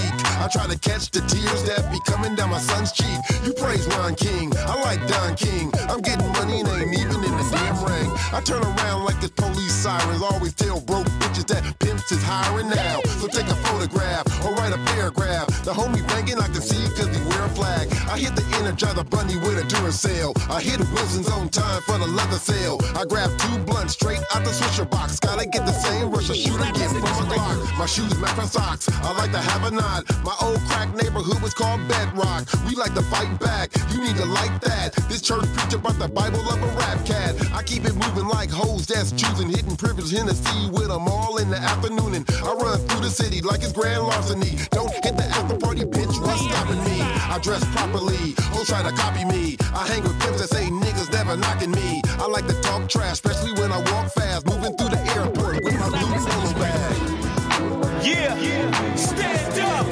I 0.45 0.49
try 0.49 0.67
to 0.67 0.79
catch 0.79 1.09
the 1.09 1.25
tears 1.25 1.63
that 1.65 1.89
be 1.91 1.97
coming 2.05 2.35
down 2.35 2.51
my 2.51 2.61
son's 2.61 2.93
cheek. 2.93 3.17
You 3.49 3.55
praise 3.55 3.89
Ron 3.97 4.15
King. 4.15 4.53
I 4.69 4.77
like 4.85 5.01
Don 5.09 5.35
King. 5.41 5.73
I'm 5.89 6.03
getting 6.03 6.29
money 6.37 6.61
and 6.61 6.69
ain't 6.69 6.93
even 6.93 7.25
in 7.25 7.33
the 7.33 7.49
damn 7.49 7.81
ring. 7.81 8.13
I 8.29 8.45
turn 8.45 8.61
around 8.61 9.09
like 9.09 9.17
it's 9.25 9.33
police 9.33 9.73
sirens. 9.73 10.21
Always 10.21 10.53
tell 10.53 10.83
broke 10.83 11.09
bitches 11.17 11.49
that 11.49 11.65
pimps 11.79 12.13
is 12.13 12.23
hiring 12.23 12.69
now. 12.69 13.01
So 13.17 13.27
take 13.27 13.49
a 13.49 13.57
photograph 13.65 14.29
or 14.45 14.53
write 14.53 14.75
a 14.75 14.81
paragraph. 14.93 15.49
The 15.65 15.73
homie 15.73 16.07
banging, 16.09 16.37
I 16.37 16.49
can 16.53 16.61
see 16.61 16.93
cause 16.93 17.09
he 17.09 17.25
wear 17.25 17.41
a 17.41 17.49
flag. 17.49 17.89
I 18.15 18.19
hit 18.19 18.37
the 18.37 18.43
Energizer 18.63 19.03
bunny 19.11 19.35
with 19.39 19.59
a 19.59 19.67
Duracell. 19.67 20.39
I 20.49 20.63
hit 20.63 20.79
Wilson's 20.95 21.29
on 21.29 21.49
time 21.49 21.83
for 21.83 21.99
the 21.99 22.07
leather 22.07 22.39
sale. 22.39 22.79
I 22.95 23.05
grab 23.05 23.29
two 23.41 23.59
blunts 23.67 23.95
straight 23.95 24.23
out 24.33 24.45
the 24.45 24.51
swisher 24.51 24.89
box. 24.89 25.19
Gotta 25.19 25.45
get 25.47 25.67
the 25.67 25.73
same 25.73 26.13
rush 26.13 26.31
of 26.31 26.37
shooter 26.37 26.63
get 26.79 26.91
from 26.95 27.03
a 27.03 27.27
Glock. 27.27 27.77
My 27.77 27.87
shoes 27.87 28.17
match 28.21 28.37
my 28.37 28.45
socks. 28.45 28.89
I 28.89 29.11
like 29.19 29.33
to 29.33 29.39
have 29.39 29.65
a 29.65 29.75
nod. 29.75 30.05
My 30.23 30.37
old 30.43 30.61
crack 30.71 30.95
neighborhood 30.95 31.43
was 31.43 31.55
called 31.55 31.81
Bedrock. 31.89 32.47
We 32.69 32.77
like 32.77 32.95
to 32.95 33.03
fight 33.03 33.35
back. 33.41 33.75
You 33.91 34.01
need 34.01 34.15
to 34.15 34.27
like 34.27 34.61
that. 34.61 34.95
This 35.09 35.21
church 35.21 35.47
preacher 35.59 35.79
brought 35.79 35.99
the 35.99 36.07
Bible 36.07 36.39
of 36.39 36.63
a 36.63 36.71
rap 36.79 37.05
cat. 37.05 37.35
I 37.53 37.65
keep 37.65 37.85
it 37.85 37.97
moving 37.97 38.29
like 38.29 38.49
hoes 38.49 38.87
that's 38.87 39.11
choosing. 39.11 39.49
Hitting 39.51 39.75
privilege 39.75 40.13
Hennessy 40.13 40.71
with 40.71 40.87
them 40.87 41.09
all 41.09 41.39
in 41.39 41.51
the 41.51 41.59
afternoon. 41.59 42.15
And 42.15 42.25
I 42.45 42.55
run 42.55 42.79
through 42.87 43.01
the 43.01 43.11
city 43.11 43.41
like 43.41 43.65
it's 43.65 43.73
grand 43.73 44.05
larceny. 44.05 44.55
Don't 44.71 44.93
hit 45.03 45.17
the 45.17 45.27
after 45.35 45.57
party, 45.57 45.83
bitch. 45.83 46.15
What's 46.23 46.47
stopping 46.47 46.79
me? 46.85 47.03
I 47.03 47.41
dress 47.43 47.65
properly. 47.75 48.04
Hoes 48.11 48.69
try 48.69 48.83
to 48.83 48.93
copy 48.93 49.25
me. 49.25 49.57
I 49.75 49.87
hang 49.87 50.03
with 50.03 50.19
pimps 50.21 50.41
that 50.41 50.49
say 50.49 50.67
niggas 50.67 51.13
never 51.13 51.37
knocking 51.37 51.71
me. 51.71 52.03
I 52.19 52.27
like 52.27 52.47
to 52.47 52.61
talk 52.61 52.89
trash, 52.89 53.13
especially 53.13 53.53
when 53.53 53.73
I 53.73 53.79
walk 53.79 54.13
fast. 54.13 54.47
Moving 54.47 54.77
through 54.77 54.91
the 54.91 55.01
airport 55.17 55.65
with 55.65 55.79
my 55.81 55.89
blue 55.89 56.15
polo 56.27 56.53
bag. 56.59 58.05
Yeah, 58.05 58.37
yeah, 58.37 58.95
stand 58.97 59.59
up. 59.61 59.87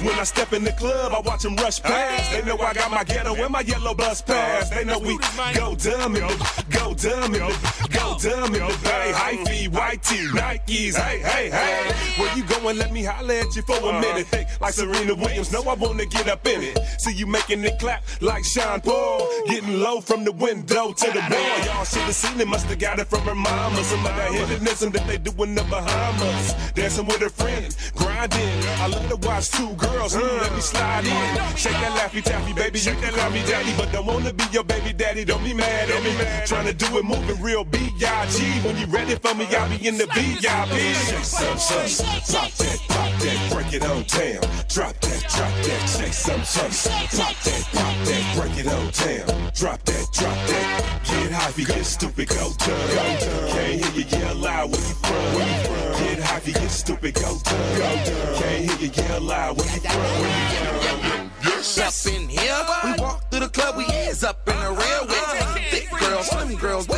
When 0.00 0.16
I 0.16 0.22
step 0.22 0.52
in 0.52 0.62
the 0.62 0.70
club, 0.72 1.12
I 1.12 1.18
watch 1.18 1.42
them 1.42 1.56
rush 1.56 1.82
past. 1.82 2.30
They 2.30 2.42
know 2.42 2.56
I 2.58 2.72
got 2.72 2.88
my 2.88 3.02
ghetto 3.02 3.34
and 3.34 3.50
my 3.50 3.62
yellow 3.62 3.94
bus 3.94 4.22
pass. 4.22 4.70
They 4.70 4.84
know 4.84 5.00
we 5.00 5.18
go 5.54 5.74
dumb 5.74 6.14
in 6.14 6.22
the, 6.22 6.64
go 6.70 6.94
dumb 6.94 7.34
in 7.34 7.40
the, 7.40 7.88
go 7.90 8.16
dumb 8.20 8.54
in 8.54 8.60
the 8.60 8.78
bay. 8.84 9.44
Feet, 9.44 9.72
white 9.72 10.00
tee, 10.04 10.28
Nikes. 10.28 10.94
Hey, 10.94 11.18
hey, 11.18 11.50
hey. 11.50 12.22
Where 12.22 12.36
you 12.36 12.44
going? 12.44 12.78
Let 12.78 12.92
me 12.92 13.02
holler 13.02 13.34
at 13.34 13.56
you 13.56 13.62
for 13.62 13.76
a 13.76 14.00
minute. 14.00 14.28
Hey, 14.28 14.46
like 14.60 14.74
Serena 14.74 15.16
Williams, 15.16 15.52
know 15.52 15.62
I 15.62 15.74
wanna 15.74 16.06
get 16.06 16.28
up 16.28 16.46
in 16.46 16.62
it. 16.62 16.78
See 16.98 17.14
you 17.14 17.26
making 17.26 17.64
it 17.64 17.80
clap 17.80 18.04
like 18.20 18.44
Sean 18.44 18.80
Paul. 18.80 19.28
Getting 19.48 19.80
low 19.80 20.00
from 20.00 20.22
the 20.22 20.32
window 20.32 20.92
to 20.92 21.06
the 21.10 21.20
wall. 21.20 21.66
Y'all 21.66 21.84
should 21.84 22.02
have 22.02 22.14
seen 22.14 22.40
it, 22.40 22.46
must 22.46 22.66
have 22.66 22.78
got 22.78 23.00
it 23.00 23.08
from 23.08 23.22
her 23.22 23.34
mama. 23.34 23.82
Some 23.82 24.06
of 24.06 24.14
that 24.14 24.30
hedonism 24.30 24.92
that 24.92 25.08
they 25.08 25.18
do 25.18 25.32
in 25.42 25.56
the 25.56 25.64
Bahamas. 25.64 26.54
Dancing 26.74 27.06
with 27.06 27.18
her 27.18 27.30
friend, 27.30 27.76
grinding. 27.96 28.62
I 28.78 28.86
love 28.86 29.08
to 29.08 29.16
watch 29.26 29.50
two 29.50 29.74
girls 29.74 29.87
who 30.14 30.24
let 30.40 30.54
me 30.54 30.60
slide 30.60 31.04
in. 31.04 31.56
Shake 31.56 31.72
that 31.72 31.92
laffy 31.98 32.22
taffy, 32.22 32.52
baby, 32.52 32.78
you 32.78 32.92
can 32.92 33.12
call 33.14 33.30
me 33.30 33.42
daddy, 33.42 33.74
but 33.76 33.90
don't 33.92 34.06
wanna 34.06 34.32
be 34.32 34.44
your 34.52 34.64
baby 34.64 34.92
daddy. 34.92 35.24
Don't 35.24 35.42
be 35.44 35.54
mad 35.54 35.90
at 35.90 36.02
me. 36.02 36.12
Trying 36.46 36.66
to 36.66 36.72
do 36.72 36.98
it 36.98 37.04
moving 37.04 37.40
real 37.42 37.64
B.I.G. 37.64 38.60
When 38.66 38.76
you 38.76 38.86
ready 38.86 39.14
for 39.16 39.34
me, 39.34 39.46
I'll 39.46 39.68
be 39.68 39.86
in 39.86 39.98
the 39.98 40.06
VIP. 40.06 40.76
Shake 41.08 41.24
some, 41.24 41.58
some, 41.58 42.06
pop 42.06 42.50
that, 42.52 42.78
pop 42.88 43.12
that, 43.20 43.52
break 43.52 43.72
it 43.72 43.84
on 43.84 44.02
down. 44.04 44.42
Drop 44.68 44.94
that, 45.00 45.20
drop 45.34 45.54
that, 45.66 45.82
shake 45.88 46.12
some, 46.12 46.44
some, 46.44 46.70
pop 47.18 47.34
that, 47.44 47.62
pop 47.72 47.94
that, 48.06 48.36
break 48.36 48.58
it 48.58 48.66
on 48.66 48.90
down. 48.92 49.52
Drop 49.54 49.82
that, 49.84 50.06
drop 50.12 50.38
that, 50.48 51.00
get 51.04 51.32
high, 51.32 51.48
if 51.48 51.58
you 51.58 51.66
get 51.66 51.84
stupid, 51.84 52.28
go 52.28 52.52
dumb. 52.58 52.88
Can't 53.50 53.84
hear 53.84 53.92
you 53.94 54.04
yell 54.04 54.34
loud 54.36 54.70
where 54.70 54.80
you 54.80 54.94
from. 54.94 55.18
Get 55.98 56.20
high, 56.20 56.36
if 56.36 56.46
you 56.46 56.54
get 56.54 56.70
stupid, 56.70 57.14
go 57.14 57.38
dumb. 57.42 58.38
Can't 58.38 58.70
hear 58.70 58.78
you 58.78 58.90
yell 58.94 59.20
loud 59.20 59.56
where 59.56 59.74
you 59.74 59.77
from. 59.80 59.90
Where 59.90 60.28
you? 60.32 61.58
Up 61.78 61.94
in 62.06 62.28
here, 62.28 62.66
we 62.84 62.92
walk 63.00 63.30
through 63.30 63.40
the 63.40 63.48
club, 63.48 63.76
we 63.76 63.84
is 63.84 64.24
up 64.24 64.48
in 64.48 64.56
the 64.56 64.70
real 64.70 65.06
thick 65.70 65.88
girls, 65.98 66.26
slim 66.28 66.56
girls, 66.56 66.88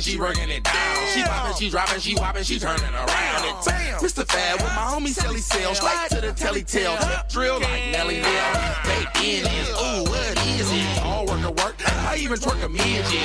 moving, 0.00 0.12
she 0.12 0.18
working 0.18 0.50
it 0.50 0.64
down. 0.64 1.06
She 1.14 1.22
popping, 1.22 1.56
she 1.56 1.70
dropping, 1.70 2.00
she 2.00 2.14
whopping, 2.14 2.42
she 2.42 2.58
turning 2.58 2.94
around. 2.94 3.44
And 3.44 3.64
damn, 3.64 4.00
Mistah 4.00 4.22
F.A.B. 4.22 4.62
with 4.62 4.74
my 4.74 4.82
homie 4.82 5.08
Sally 5.08 5.40
Sale, 5.40 5.74
straight 5.74 6.10
to 6.10 6.20
the 6.20 6.32
telly 6.32 6.62
tail, 6.62 6.96
drill 7.28 7.60
like 7.60 7.90
Nelly 7.92 8.20
Bell. 8.20 8.74
Baby, 8.84 9.38
in 9.38 9.46
is, 9.46 9.68
ooh, 9.70 10.04
what 10.04 10.46
is 10.46 10.70
it? 10.72 11.02
All 11.02 11.26
work 11.26 11.42
a 11.44 11.50
work. 11.50 11.76
I 12.08 12.16
even 12.18 12.38
twerk 12.38 12.62
a 12.64 12.68
midget. 12.68 13.20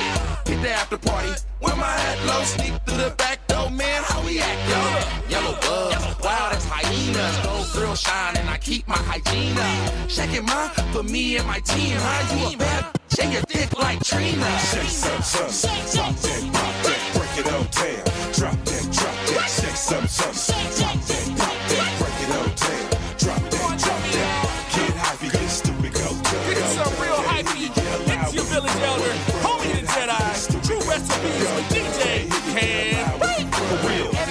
Hit 0.46 0.62
the 0.62 0.70
after 0.70 0.98
party. 0.98 1.30
With 1.60 1.76
my 1.76 1.86
hat 1.86 2.18
low, 2.26 2.42
sneak 2.44 2.74
through 2.84 2.98
the 2.98 3.10
back 3.16 3.46
door, 3.46 3.70
man. 3.70 4.02
How 4.04 4.24
we 4.24 4.40
act, 4.40 4.70
yo? 4.70 5.30
Yellow 5.30 5.56
bugs, 5.60 6.22
wow, 6.22 6.48
that's 6.50 6.64
hyenas. 6.64 7.46
Gold 7.46 7.66
grill 7.72 7.94
shine, 7.94 8.36
and 8.36 8.48
I 8.48 8.58
keep 8.58 8.86
my 8.86 8.98
hygiene 8.98 9.56
up. 9.56 10.10
Shaking 10.10 10.44
my 10.44 10.68
for 10.92 11.02
me 11.02 11.36
and 11.36 11.46
my 11.46 11.60
team. 11.60 11.96
How 11.96 12.48
you 12.48 12.54
a 12.54 12.58
bad? 12.58 12.96
Shake 13.16 13.32
your 13.32 13.42
dick 13.48 13.78
like 13.78 14.04
Trina. 14.04 14.58
Shake 14.58 14.90
some, 14.90 15.22
some, 15.22 15.72
pop 15.96 16.14
that, 16.20 16.52
pop 16.52 16.74
that, 16.84 17.00
break 17.16 17.38
it 17.40 17.48
on 17.50 17.64
down. 17.72 18.04
Drop 18.36 18.64
that, 18.68 18.84
drop 18.92 19.16
that, 19.32 19.48
shake 19.48 19.72
some, 19.72 20.06
some, 20.06 20.36
pop 20.76 21.00
that, 21.00 21.32
pop 21.38 21.56
that, 21.72 21.96
break 21.96 22.20
it 22.20 22.32
on 22.36 22.44
down. 22.60 23.16
Drop 23.16 23.40
that, 23.40 23.80
drop 23.80 24.02
that, 24.12 24.36
get 24.76 25.22
you 25.22 25.30
get 25.30 25.48
stupid, 25.48 25.94
go 25.94 26.08
dumb. 26.12 26.44
Get 26.44 26.68
some 26.76 26.92
real 27.00 27.16
hypey. 27.24 27.72
It's 28.20 28.34
your 28.34 28.44
village 28.44 28.76
elder, 28.84 29.14
homie 29.40 29.80
the 29.80 29.86
Jedi. 29.86 30.66
True 30.66 30.80
recipes 30.80 31.40
with 31.56 31.68
DJ 31.72 32.28
Can. 32.52 32.95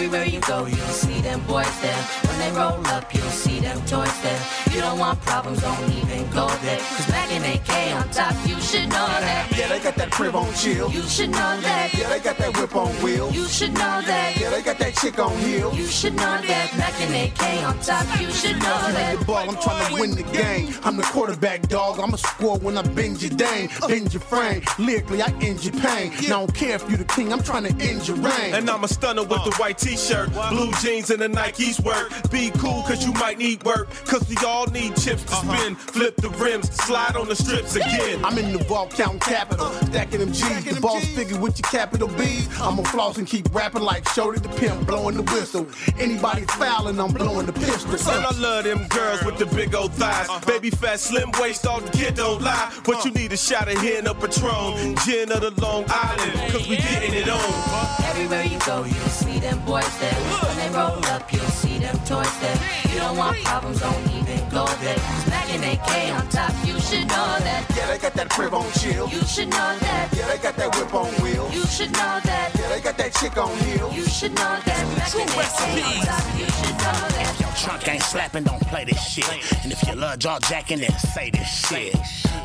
For. 0.09 0.15
Everywhere 0.15 0.33
you 0.33 0.39
go, 0.41 0.65
you'll 0.65 0.77
see 0.87 1.21
them 1.21 1.39
boys 1.47 1.81
there. 1.81 1.95
When 2.27 2.39
they 2.39 2.51
roll 2.57 2.85
up, 2.87 3.13
you'll 3.13 3.23
see 3.29 3.59
them 3.59 3.77
toys 3.85 4.21
there. 4.21 4.39
You 4.71 4.81
don't 4.81 4.99
want 4.99 5.19
problems, 5.21 5.61
don't 5.61 5.91
even 5.91 6.29
go 6.31 6.47
there. 6.61 6.77
Cause 6.77 7.09
Mac 7.09 7.31
and 7.31 7.45
AK 7.45 7.95
on 7.95 8.09
top, 8.11 8.35
you 8.47 8.59
should 8.59 8.89
know 8.89 9.07
that. 9.07 9.47
Yeah, 9.57 9.67
they 9.69 9.79
got 9.79 9.95
that 9.95 10.11
crib 10.11 10.35
on 10.35 10.53
chill. 10.53 10.91
You 10.91 11.01
should 11.03 11.29
know 11.29 11.59
that. 11.61 11.93
Yeah, 11.93 12.09
they 12.09 12.19
got 12.19 12.37
that 12.37 12.57
whip 12.57 12.75
on 12.75 12.91
wheel. 13.01 13.31
You 13.31 13.45
should 13.45 13.73
know 13.73 14.01
that. 14.01 14.37
Yeah, 14.39 14.49
they 14.49 14.61
got 14.61 14.77
that 14.79 14.95
chick 14.95 15.17
on 15.17 15.35
heel. 15.39 15.73
You 15.73 15.87
should 15.87 16.13
know 16.15 16.41
that. 16.41 16.77
Mac 16.77 16.93
and 17.01 17.15
AK 17.15 17.63
on 17.63 17.79
top, 17.79 18.21
you 18.21 18.29
should 18.31 18.57
know 18.57 18.91
that. 18.91 19.19
the 19.19 19.25
ball, 19.25 19.49
I'm 19.49 19.55
trying 19.61 19.87
to 19.87 20.01
win 20.01 20.11
the 20.11 20.23
game. 20.23 20.73
I'm 20.83 20.97
the 20.97 21.03
quarterback, 21.03 21.67
dog. 21.67 21.99
I'ma 21.99 22.17
score 22.17 22.59
when 22.59 22.77
I 22.77 22.81
bend 22.81 23.21
your 23.21 23.31
dame, 23.31 23.69
bend 23.87 24.13
your 24.13 24.21
frame. 24.21 24.61
Lyrically, 24.77 25.21
I 25.21 25.29
end 25.41 25.63
your 25.63 25.73
pain. 25.81 26.11
Now, 26.27 26.43
I 26.43 26.45
don't 26.45 26.53
care 26.53 26.75
if 26.75 26.89
you 26.91 26.97
the 26.97 27.05
king, 27.05 27.31
I'm 27.31 27.41
trying 27.41 27.63
to 27.63 27.73
end 27.83 28.07
your 28.07 28.17
reign. 28.17 28.53
And 28.53 28.69
I'm 28.69 28.83
a 28.83 28.87
stunner 28.87 29.23
with 29.23 29.43
the 29.45 29.55
white 29.57 29.77
t-shirt, 29.95 30.29
blue 30.49 30.71
jeans 30.81 31.09
and 31.09 31.21
the 31.21 31.27
Nikes 31.27 31.83
work. 31.83 32.11
Be 32.29 32.51
cool 32.57 32.83
cause 32.83 33.05
you 33.05 33.13
might 33.13 33.37
need 33.37 33.63
work, 33.63 33.89
cause 34.05 34.27
we 34.29 34.35
all 34.45 34.67
need 34.67 34.95
chips 34.97 35.23
to 35.23 35.33
uh-huh. 35.33 35.57
spin. 35.57 35.75
Flip 35.75 36.15
the 36.17 36.29
rims, 36.31 36.69
slide 36.71 37.15
on 37.15 37.27
the 37.27 37.35
strips 37.35 37.75
again. 37.75 38.23
I'm 38.23 38.37
in 38.37 38.51
the 38.51 38.63
vault 38.65 38.91
counting 38.91 39.19
capital, 39.19 39.67
uh, 39.67 39.85
stacking 39.85 40.19
them 40.19 40.33
G's. 40.33 40.75
The 40.75 40.81
boss 40.81 41.05
figure 41.07 41.39
with 41.39 41.57
your 41.57 41.69
capital 41.69 42.07
B's. 42.09 42.47
I'ma 42.59 42.83
floss 42.83 43.17
and 43.17 43.27
keep 43.27 43.53
rapping 43.53 43.81
like 43.81 44.07
Shorty 44.09 44.39
the 44.39 44.49
pimp, 44.49 44.85
blowing 44.85 45.15
the 45.15 45.23
whistle. 45.23 45.67
Anybody 45.97 46.43
fouling, 46.43 46.99
I'm 46.99 47.13
blowing 47.13 47.45
the 47.45 47.53
pistol. 47.53 47.97
Son, 47.97 48.23
I 48.25 48.37
love 48.37 48.65
them 48.65 48.87
girls 48.87 49.23
with 49.23 49.37
the 49.37 49.45
big 49.45 49.73
old 49.75 49.93
thighs. 49.93 50.27
Uh-huh. 50.27 50.45
Baby 50.45 50.71
fat, 50.71 50.99
slim 50.99 51.31
waist, 51.39 51.65
all 51.65 51.79
the 51.79 51.91
kid 51.91 52.15
don't 52.15 52.41
lie. 52.41 52.71
But 52.83 53.05
you 53.05 53.11
uh. 53.11 53.15
need 53.15 53.31
a 53.31 53.37
shot 53.37 53.71
of 53.71 53.77
hen 53.77 54.07
or 54.07 54.15
Patron, 54.15 54.95
gin 55.05 55.31
of 55.31 55.41
the 55.41 55.53
Long 55.61 55.85
Island, 55.87 56.51
cause 56.51 56.67
we 56.67 56.77
getting 56.77 57.13
it 57.13 57.29
on. 57.29 58.05
Everywhere 58.05 58.43
you 58.43 58.59
go, 58.65 58.83
you'll 58.83 59.07
see 59.07 59.39
them 59.39 59.63
boys 59.65 59.84
there. 59.99 60.13
When 60.13 60.57
they 60.57 60.69
roll 60.75 61.03
up, 61.13 61.31
you'll 61.31 61.53
see 61.61 61.79
them 61.79 61.97
toys 62.05 62.31
there. 62.39 62.57
You 62.91 62.99
don't 62.99 63.17
want 63.17 63.37
problems, 63.43 63.79
don't 63.79 64.07
even 64.11 64.39
go 64.49 64.65
there. 64.81 64.95
Cause 64.95 65.27
Mac 65.27 65.49
and 65.49 65.63
AK 65.63 65.89
on 66.15 66.27
top, 66.29 66.53
you 66.65 66.79
should 66.79 67.07
know 67.07 67.29
that. 67.47 67.65
Yeah, 67.75 67.87
they 67.87 67.97
got 67.97 68.13
that 68.13 68.29
crib 68.29 68.53
on 68.53 68.69
chill. 68.73 69.07
You 69.09 69.21
should 69.23 69.49
know 69.49 69.71
that. 69.79 70.09
Yeah, 70.15 70.27
they 70.27 70.37
got 70.37 70.55
that 70.55 70.75
whip 70.75 70.93
on 70.93 71.11
wheel. 71.23 71.49
You 71.51 71.65
should 71.65 71.91
know 71.91 72.19
that. 72.23 72.51
Yeah, 72.57 72.69
they 72.69 72.81
got 72.81 72.97
that 72.97 73.13
chick 73.13 73.37
on 73.37 73.55
heel. 73.59 73.91
You 73.93 74.05
should 74.05 74.33
know 74.35 74.57
that. 74.65 74.83
Mac 74.97 75.15
and 75.15 75.29
AK 75.29 75.37
on 75.37 76.05
top, 76.05 76.39
you 76.39 76.45
should 76.45 76.77
know 76.83 76.99
that. 77.17 77.35
Your 77.39 77.51
trunk 77.51 77.87
ain't 77.87 78.03
slapping, 78.03 78.43
don't 78.43 78.61
play 78.67 78.85
this 78.85 79.01
shit. 79.01 79.29
And 79.63 79.71
if 79.71 79.87
you 79.87 79.95
love 79.95 80.19
jaw 80.19 80.39
jacking, 80.39 80.79
then 80.79 80.91
say 80.91 81.29
this 81.29 81.67
shit. 81.67 81.95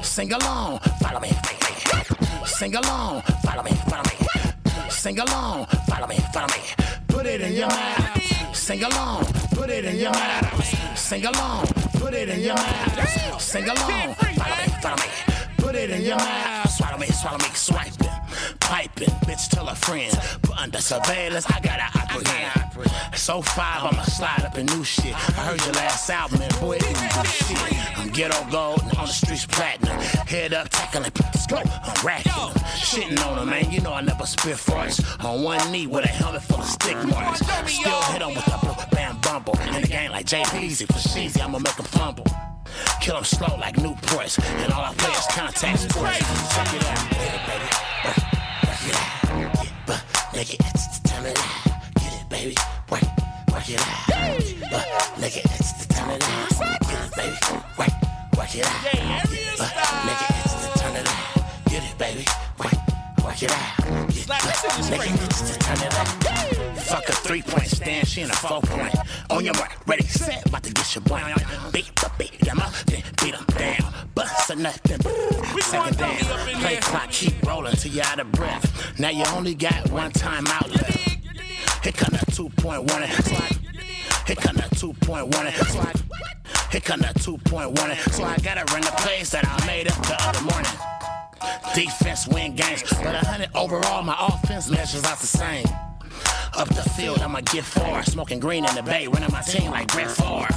Sing 0.03 0.32
along, 0.32 0.80
follow 1.01 1.20
me. 1.20 1.30
Sing 2.47 2.74
along, 2.74 3.22
follow 3.43 3.62
me, 3.62 3.70
follow 3.88 4.03
me. 4.05 4.49
Sing 4.91 5.18
along, 5.18 5.66
follow 5.88 6.07
me, 6.07 6.16
follow 6.32 6.49
me. 6.49 6.62
Put 7.09 7.26
it 7.26 7.41
in 7.41 7.55
your 7.55 7.68
mouth. 7.68 8.55
Sing 8.55 8.82
along, 8.82 9.24
put 9.55 9.70
it 9.70 9.84
in 9.84 9.97
your 9.97 10.12
mouth. 10.12 10.99
Sing 10.99 11.24
along, 11.24 11.66
put 11.95 12.12
it 12.12 12.28
in 12.28 12.41
your 12.41 12.55
mouth. 12.55 13.41
Sing 13.41 13.64
along, 13.64 14.14
follow 14.14 14.57
me, 14.57 14.72
follow 14.82 14.97
me. 14.97 15.09
Put 15.57 15.74
it 15.74 15.91
in 15.91 16.03
your 16.03 16.16
mouth. 16.16 16.70
Swallow 16.70 16.99
me, 16.99 17.07
swallow 17.07 17.38
me, 17.38 17.49
swipe. 17.55 18.19
Piping, 18.61 19.09
bitch, 19.26 19.49
tell 19.49 19.68
a 19.68 19.74
friend. 19.74 20.12
Put 20.43 20.57
under 20.59 20.78
surveillance, 20.78 21.47
I 21.49 21.61
got 21.61 21.81
an 21.81 21.91
apprehend. 21.95 23.16
So 23.16 23.43
five, 23.43 23.85
I'ma 23.85 24.03
slide 24.03 24.45
up 24.45 24.59
in 24.59 24.66
new 24.66 24.85
shit. 24.85 25.14
I 25.14 25.43
heard 25.43 25.61
your 25.64 25.74
last 25.74 26.09
album, 26.11 26.43
and 26.43 26.61
boy, 26.61 26.78
it 26.81 27.26
shit. 27.26 27.99
I'm 27.99 28.11
ghetto 28.11 28.45
gold, 28.51 28.83
and 28.83 28.97
on 28.99 29.07
the 29.07 29.12
streets 29.12 29.47
platinum. 29.47 29.99
Head 30.26 30.53
up, 30.53 30.68
tackling, 30.68 31.11
let's 31.20 31.47
go. 31.47 31.57
I'm 31.57 32.07
racking 32.07 32.33
them. 32.33 32.53
Shitting 32.76 33.26
on 33.26 33.37
them, 33.37 33.51
man. 33.51 33.70
You 33.70 33.81
know 33.81 33.93
I 33.93 34.03
never 34.03 34.26
spit 34.26 34.57
farts. 34.57 35.01
On 35.24 35.43
one 35.43 35.72
knee 35.72 35.87
with 35.87 36.05
a 36.05 36.09
helmet 36.09 36.43
full 36.43 36.61
of 36.61 36.66
stick 36.66 36.97
marks. 37.05 37.41
Still 37.41 38.03
hit 38.12 38.22
'em 38.22 38.35
with 38.35 38.47
a 38.47 38.59
boom, 38.64 38.76
bam, 38.93 39.18
bumble. 39.20 39.59
In 39.61 39.81
the 39.81 39.89
game 39.89 40.11
like 40.11 40.26
Jay 40.26 40.43
Peasy 40.43 40.87
for 40.87 41.01
Sheezy, 41.09 41.41
I'ma 41.41 41.59
make 41.59 41.70
make 41.70 41.78
'em 41.78 41.85
fumble. 41.87 42.49
Kill 43.00 43.16
'em 43.16 43.24
slow 43.24 43.56
like 43.56 43.76
new 43.78 43.94
Newports. 43.94 44.38
And 44.62 44.72
all 44.72 44.84
I 44.84 44.94
play 44.94 45.12
is 45.12 45.26
contact 45.30 45.78
sports. 45.80 46.18
Check 46.54 46.74
it 46.74 46.84
out, 46.86 47.11
baby. 47.11 47.68
Check 48.64 48.86
it 48.88 48.94
out. 48.94 49.20
Make 50.34 50.54
it. 50.54 50.61
turn 51.04 51.26
it 51.26 51.38
out. 51.38 51.64
Get 51.96 52.12
it, 52.20 52.28
baby. 52.28 52.54
Work, 52.90 53.02
work 53.52 53.68
it 53.68 53.80
out. 53.80 54.11
Uh, 54.11 54.82
nigga, 55.20 55.44
it's 55.44 55.72
the 55.84 55.94
turn 55.94 56.11
it 56.11 56.24
out. 56.24 56.80
Get 56.82 57.04
it, 57.04 57.16
baby. 57.16 57.36
Work, 57.78 57.94
work 58.36 58.54
it 58.56 58.66
out. 58.66 58.72
Nigga, 58.72 59.52
it's 59.52 59.61
the 59.61 60.30
work 63.31 63.43
it 63.43 63.53
out. 63.53 63.76
Get, 64.09 64.26
nigga, 64.91 65.24
it's 65.24 65.41
the 65.41 65.59
turn 65.59 65.76
it 65.78 65.95
out. 65.95 66.83
Fuck 66.83 67.09
a 67.09 67.12
three 67.12 67.43
point 67.43 67.66
stand, 67.66 68.09
she 68.09 68.22
in 68.22 68.31
a 68.31 68.35
four 68.35 68.61
point. 68.62 68.95
On 69.31 69.45
your 69.45 69.55
mark, 69.55 69.76
ready, 69.87 70.03
set, 70.05 70.47
about 70.47 70.62
to 70.64 70.72
get 70.72 70.95
your 70.95 71.03
boy. 71.03 71.22
Beat, 71.72 71.95
the 71.97 72.11
beat 72.18 72.39
them 72.41 72.59
up, 72.59 72.72
then 72.87 73.03
beat 73.22 73.35
them 73.35 73.45
down. 73.57 73.93
Bust 74.14 74.57
nut, 74.57 74.81
then 74.85 75.01
second 75.61 75.97
down. 75.97 76.16
Play 76.61 76.76
clock, 76.76 77.11
keep 77.11 77.47
rolling 77.47 77.74
till 77.74 77.93
you're 77.93 78.05
out 78.05 78.18
of 78.18 78.33
breath. 78.33 78.99
Now 78.99 79.11
you 79.11 79.24
only 79.37 79.55
got 79.55 79.91
one 79.91 80.11
time 80.11 80.47
out 80.49 80.68
left. 80.70 80.99
Here 81.85 81.93
come 81.93 82.12
that 82.12 82.26
2.1 82.28 82.91
and 82.91 83.24
slide. 83.24 83.59
Here 84.26 84.37
come 84.37 84.57
that 84.57 84.70
2.1 84.70 85.35
and 85.35 85.66
slide. 85.68 85.97
Here 86.72 86.81
come 86.81 87.01
that 87.01 87.14
2.1 87.16 87.78
and 87.78 88.12
so 88.12 88.24
I 88.24 88.37
gotta 88.39 88.64
run 88.72 88.83
the 88.83 88.93
plays 88.99 89.31
that 89.31 89.47
I 89.47 89.66
made 89.66 89.89
up 89.89 89.97
the 90.03 90.16
other 90.20 90.43
morning. 90.43 91.19
Defense 91.74 92.26
win 92.28 92.55
games, 92.55 92.82
but 93.03 93.14
a 93.14 93.24
hundred 93.26 93.51
overall, 93.55 94.03
my 94.03 94.16
offense 94.18 94.70
measures 94.70 95.05
out 95.05 95.18
the 95.18 95.26
same. 95.26 95.66
Up 96.57 96.68
the 96.68 96.82
field, 96.91 97.20
I'ma 97.20 97.41
get 97.41 97.64
far. 97.64 98.03
Smoking 98.05 98.41
green 98.41 98.64
in 98.64 98.74
the 98.74 98.82
bay, 98.82 99.07
running 99.07 99.30
my 99.32 99.41
team 99.41 99.70
like 99.70 99.86
Brett 99.88 100.11
Favre. 100.11 100.49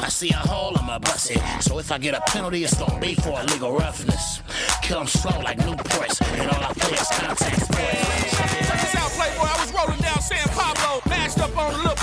I 0.00 0.08
see 0.08 0.30
a 0.30 0.36
hole, 0.36 0.76
I'ma 0.78 0.98
bust 0.98 1.30
it. 1.30 1.40
So 1.60 1.78
if 1.78 1.90
I 1.90 1.98
get 1.98 2.14
a 2.14 2.20
penalty, 2.20 2.62
it's 2.62 2.74
gonna 2.74 3.00
be 3.00 3.14
for 3.14 3.40
illegal 3.40 3.72
roughness. 3.72 4.40
Kill 4.82 5.00
'em 5.00 5.06
slow 5.06 5.40
like 5.40 5.58
Newports, 5.58 6.20
and 6.38 6.50
all 6.50 6.62
I 6.62 6.72
play 6.74 6.92
is 6.92 7.08
contact 7.08 7.60
sports. 7.62 8.36
Check 8.36 8.80
this 8.80 8.94
out, 8.96 9.10
Playboy. 9.12 9.48
I 9.48 9.60
was 9.60 9.72
rolling 9.72 10.00
down 10.00 10.20
San 10.20 10.46
Pablo, 10.48 11.00
mashed 11.06 11.38
up 11.40 11.56
on 11.56 11.72
a 11.74 11.76
little 11.78 11.93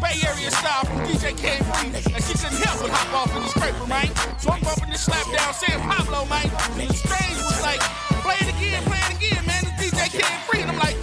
Bay 0.00 0.16
Area 0.26 0.50
style 0.50 0.84
from 0.84 0.98
DJ 1.06 1.36
K 1.36 1.58
Free, 1.64 1.88
and 1.88 2.22
she 2.24 2.34
couldn't 2.36 2.60
help 2.62 2.80
but 2.80 2.90
hop 2.90 3.26
off 3.26 3.36
in 3.36 3.42
the 3.42 3.48
scraper, 3.48 3.86
man. 3.86 4.08
So 4.38 4.50
I'm 4.50 4.60
bumping 4.62 4.90
this 4.90 5.04
slap 5.04 5.24
down 5.32 5.54
San 5.54 5.80
Pablo, 5.80 6.24
man. 6.26 6.46
And 6.78 6.88
the 6.88 6.94
Strange 6.94 7.38
was 7.42 7.60
like, 7.62 7.80
play 8.22 8.36
it 8.40 8.50
again, 8.54 8.82
play 8.84 9.00
it 9.08 9.16
again, 9.16 9.42
man. 9.46 9.64
It's 9.64 9.94
DJ 9.94 10.10
K 10.12 10.20
Free, 10.46 10.62
and 10.62 10.70
I'm 10.70 10.78
like. 10.78 10.96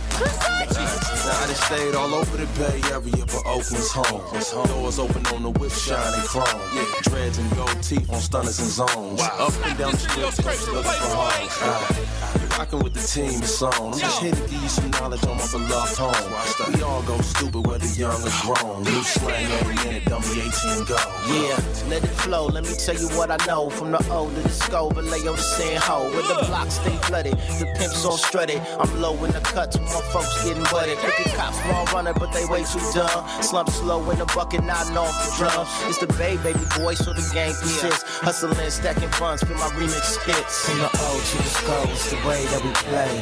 Now 1.23 1.39
I 1.39 1.47
done 1.47 1.55
stayed 1.55 1.95
all 1.95 2.13
over 2.13 2.37
the 2.37 2.45
Bay 2.59 2.81
Area, 2.91 3.25
but 3.25 3.43
Oakland's 3.47 3.91
home. 3.91 4.21
Doors 4.67 4.99
open 4.99 5.25
on 5.27 5.43
the 5.43 5.49
whip, 5.49 5.71
shining 5.71 6.25
chrome. 6.27 6.45
Yeah, 6.75 6.85
dreads 7.03 7.37
and 7.37 7.49
gold 7.55 7.81
teeth 7.81 8.11
on 8.11 8.19
stunners 8.19 8.59
and 8.59 8.69
zones. 8.69 9.21
Up 9.21 9.53
and 9.65 9.77
down 9.77 9.91
the 9.91 9.97
strip, 9.97 10.73
looking 10.73 10.83
for 10.83 11.15
homes. 11.15 12.32
You 12.53 12.59
rocking 12.59 12.79
with 12.83 12.93
the 12.93 13.01
team, 13.01 13.41
it's 13.41 13.61
on. 13.61 13.73
I'm 13.73 13.99
just 13.99 14.21
here 14.21 14.31
to 14.31 14.41
give 14.41 14.61
you 14.61 14.69
some 14.69 14.91
knowledge 14.91 15.23
on 15.25 15.37
my 15.37 15.47
beloved 15.51 15.97
home. 15.97 16.73
We 16.73 16.81
all 16.83 17.01
go 17.03 17.19
stupid, 17.21 17.65
whether 17.65 17.87
young 17.97 18.21
or 18.21 18.33
grown. 18.41 18.83
New 18.83 19.03
slang 19.03 19.51
every 19.59 19.75
minute, 19.75 20.05
dummy 20.05 20.41
18 20.41 20.85
go. 20.85 20.97
Yeah, 21.27 21.57
let 21.89 22.03
it 22.03 22.13
flow. 22.21 22.45
Let 22.47 22.63
me 22.63 22.75
tell 22.75 22.95
you 22.95 23.09
what 23.17 23.31
I 23.31 23.37
know. 23.47 23.69
From 23.69 23.91
the 23.91 24.05
O 24.11 24.29
to 24.29 24.41
the 24.41 24.49
Sco, 24.49 24.89
Vallejo 24.89 25.35
to 25.35 25.41
San 25.41 25.81
Ho. 25.81 26.09
Where 26.11 26.21
the 26.21 26.45
blocks 26.47 26.75
stay 26.75 26.95
flooded, 27.07 27.33
the 27.33 27.65
pimps 27.77 28.05
all 28.05 28.17
strutted. 28.17 28.61
I'm 28.79 29.01
low 29.01 29.15
in 29.23 29.31
the 29.31 29.39
cuts, 29.39 29.79
my 29.79 29.87
folks 30.13 30.43
getting 30.43 30.63
butted. 30.63 30.97
Cricket 30.97 31.33
cops, 31.33 31.59
small 31.63 31.85
runner, 31.85 32.13
but 32.13 32.33
they 32.33 32.45
way 32.45 32.63
too 32.63 32.79
dumb. 32.93 33.27
Slump 33.41 33.69
slow 33.69 34.09
in 34.11 34.19
the 34.19 34.25
bucket, 34.25 34.63
nodding 34.63 34.97
off 34.97 35.13
the 35.25 35.43
drums. 35.43 35.69
It's 35.87 35.97
the 35.99 36.07
Bay, 36.13 36.37
baby 36.37 36.65
boy, 36.77 36.93
so 36.93 37.13
the 37.13 37.27
game 37.33 37.53
persists. 37.53 38.03
Hustling, 38.19 38.69
stacking 38.69 39.09
funds 39.09 39.43
for 39.43 39.53
my 39.53 39.69
remix 39.73 40.21
spits. 40.21 40.69
From 40.69 40.77
the 40.77 40.89
O 40.93 41.09
to 41.17 41.37
the 41.37 41.49
Sco, 41.49 41.83
it's 41.89 42.11
the 42.11 42.17
way 42.27 42.43
that 42.53 42.61
we 42.61 42.71
play. 42.85 43.13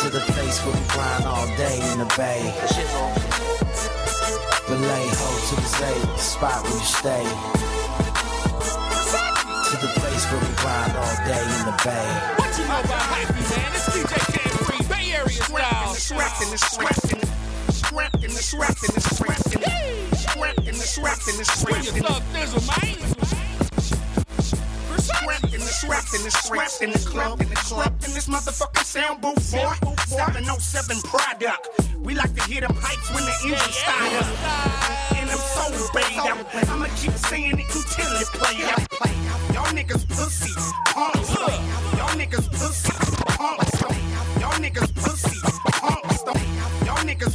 To 0.00 0.08
the 0.08 0.24
place 0.32 0.56
where 0.64 0.72
we 0.72 0.84
grind 0.88 1.24
all 1.24 1.46
day 1.60 1.76
in 1.92 1.98
the 1.98 2.08
Bay. 2.16 2.40
Vallejo 4.64 5.28
to 5.48 5.54
the 5.60 5.68
Zay, 5.68 6.00
the 6.00 6.16
spot 6.16 6.62
where 6.64 6.72
you 6.72 6.80
stay. 6.80 7.24
To 9.68 9.76
the 9.84 9.92
place 10.00 10.24
where 10.32 10.40
we 10.40 10.48
grind 10.56 10.96
all 10.96 11.16
day 11.28 11.44
in 11.44 11.64
the 11.68 11.76
Bay. 11.84 12.08
What 12.40 12.56
you 12.56 12.64
know 12.64 12.80
about 12.80 13.04
Hyphy, 13.12 13.44
man? 13.52 13.68
It's 13.76 13.88
DJ 13.92 14.14
K 14.32 14.40
Free, 14.64 14.82
Bay 14.88 15.12
Area 15.12 15.28
style. 15.28 15.94
Strapped 15.94 16.40
in 16.42 16.50
the 16.50 16.58
strapped 16.58 17.12
in 17.12 17.20
the 17.20 17.72
strapped 17.72 18.24
in 18.24 18.30
the 18.32 18.40
strapped 18.40 18.82
in 18.84 18.94
the 18.94 19.00
strapped 19.00 19.52
in 19.52 19.60
the 19.60 19.70
strapped 20.16 20.66
in 20.66 20.72
the 20.72 20.84
strapped 20.84 21.28
in 21.28 21.36
the 21.36 21.44
strapped 21.44 21.86
in 21.86 21.94
the 21.96 22.08
Thug 22.08 22.22
Thizzle, 22.32 22.64
man. 22.64 22.94
strapped 22.94 23.12
in 23.12 23.12
the 23.12 23.12
strapped 23.12 23.12
in 23.12 23.12
the 23.12 23.12
strapped 23.12 23.34
in 23.34 23.40
the 23.40 23.43
club 27.14 27.40
in 27.40 27.48
the 27.48 27.56
club 27.56 27.92
in 28.06 28.12
this 28.12 28.28
motherfucking 28.28 28.84
sound 28.84 29.20
booth 29.20 29.52
boy. 29.52 29.74
707 30.06 31.00
product. 31.02 31.68
We 32.02 32.14
like 32.14 32.34
to 32.34 32.42
hear 32.44 32.60
them 32.60 32.74
hypes 32.74 33.08
when 33.14 33.24
the 33.24 33.34
engine 33.44 33.72
start 33.72 34.12
up. 34.20 35.16
And 35.16 35.30
I'm 35.30 35.38
so 35.38 35.64
out. 36.28 36.68
I'ma 36.68 36.86
keep 36.96 37.12
saying 37.12 37.58
it 37.58 37.68
until 37.74 38.10
it 38.20 38.28
play 38.34 38.64
out. 38.68 38.82
Y'all 39.54 39.72
niggas 39.72 40.06
pussy 40.08 40.52
punks 40.86 41.30
y'all 41.96 42.14
niggas 42.18 42.48
pussy 42.50 42.92
punks 43.38 43.80
y'all 44.40 44.58
niggas 44.60 44.92
pussy 44.94 45.40
punks 45.80 46.03
y'all 46.26 47.04
niggas 47.04 47.34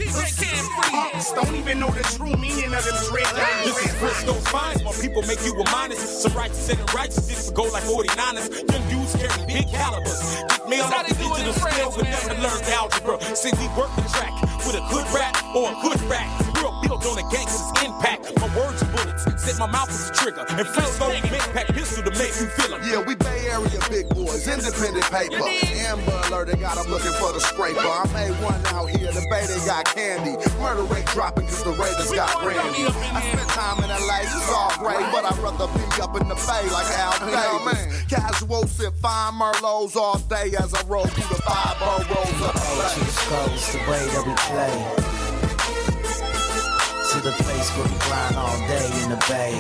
punks 0.91 1.31
don't 1.31 1.55
even 1.55 1.79
know 1.79 1.89
the 1.89 2.03
true 2.15 2.35
meaning 2.37 2.73
of 2.73 2.83
them 2.83 2.95
dread 3.09 3.27
This 3.63 3.85
is 3.85 3.93
Frisco 3.95 4.33
Finds. 4.49 4.83
My 4.83 4.91
people 4.93 5.21
make 5.23 5.43
you 5.45 5.53
a 5.53 5.71
minus. 5.71 6.23
Some 6.23 6.33
righteous 6.33 6.69
and 6.69 6.93
righteous 6.93 7.27
didn't 7.27 7.55
go 7.55 7.63
like 7.63 7.83
49ers. 7.83 8.49
Young 8.71 8.89
dudes 8.89 9.15
carry 9.15 9.45
big 9.45 9.67
calibers. 9.69 10.19
Get 10.49 10.69
mail 10.69 10.83
off 10.83 11.07
the 11.07 11.13
digital 11.13 11.53
scale, 11.53 11.93
but 11.95 12.03
never 12.03 12.41
learned 12.41 12.65
algebra. 12.69 13.35
Cindy 13.35 13.67
work 13.77 13.93
the 13.95 14.01
track 14.13 14.48
with 14.66 14.76
a 14.76 14.84
good 14.91 15.05
rap 15.14 15.36
or 15.55 15.72
a 15.72 15.76
good 15.82 16.01
rap. 16.10 16.28
Real 16.55 16.76
built 16.84 17.05
on 17.05 17.18
a 17.18 17.26
gangster's 17.32 17.72
impact. 17.86 18.32
My 18.39 18.47
words 18.57 18.82
are 18.84 18.91
bullets. 18.91 19.24
Set 19.43 19.57
my 19.60 19.68
mouth 19.68 19.89
as 19.89 20.10
a 20.10 20.14
trigger. 20.14 20.45
And 20.49 20.68
Frisco 20.68 21.10
make 21.10 21.24
pack 21.53 21.68
pistol 21.68 22.03
to 22.03 22.12
make 22.20 22.34
you 22.39 22.47
feel 22.57 22.76
'em. 22.76 22.82
Yeah, 22.84 22.99
we 22.99 23.16
Bay 23.16 23.47
Area 23.47 23.80
big 23.89 24.10
boys, 24.10 24.47
independent 24.47 25.05
paper. 25.10 25.43
Amber 25.88 26.22
alert, 26.28 26.47
they 26.47 26.57
got 26.57 26.78
'em 26.78 26.88
looking 26.91 27.14
for 27.14 27.32
the 27.32 27.39
scraper. 27.39 27.80
I 27.80 28.05
made 28.14 28.36
one 28.43 28.60
out 28.68 28.89
here, 28.89 29.12
the 29.12 29.26
Bay 29.30 29.45
they 29.47 29.60
got 29.66 29.86
candy. 29.86 30.36
Murder 30.60 30.84
rate 30.84 31.05
dropping 31.07 31.47
cause 31.47 31.64
the 31.64 31.72
Raiders 31.72 32.12
got 32.12 32.41
brandy. 32.43 32.86
I 32.88 33.22
spent 33.32 33.49
time 33.49 33.84
in 33.84 33.89
LA, 33.89 34.20
it's 34.22 34.51
all 34.51 34.72
great, 34.78 35.05
but 35.12 35.24
I'd 35.26 35.38
rather 35.39 35.68
be 35.68 35.84
up 36.01 36.16
in 36.20 36.28
the 36.28 36.36
Bay 36.36 36.64
like 36.70 36.89
Al 36.99 37.18
Davis. 37.20 38.03
Casual 38.10 38.68
sip 38.68 38.93
fine 39.01 39.34
Merlots 39.34 39.95
all 39.95 40.18
day 40.18 40.51
as 40.60 40.74
I 40.74 40.82
roll 40.88 41.05
through 41.05 41.30
the 41.36 41.41
five 41.43 41.78
boroughs 41.80 42.07
to 43.30 43.36
the 43.36 43.45
Sco, 43.47 43.53
it's 43.53 43.71
the 43.73 43.80
way 43.80 44.03
that 44.09 44.23
we 44.25 44.34
play. 44.49 44.73
To 47.11 47.17
the 47.21 47.32
place 47.43 47.69
where 47.77 47.88
we 47.88 47.97
grind 48.05 48.36
all 48.36 48.57
day 48.67 48.89
in 49.03 49.09
the 49.09 49.17
Bay. 49.30 49.53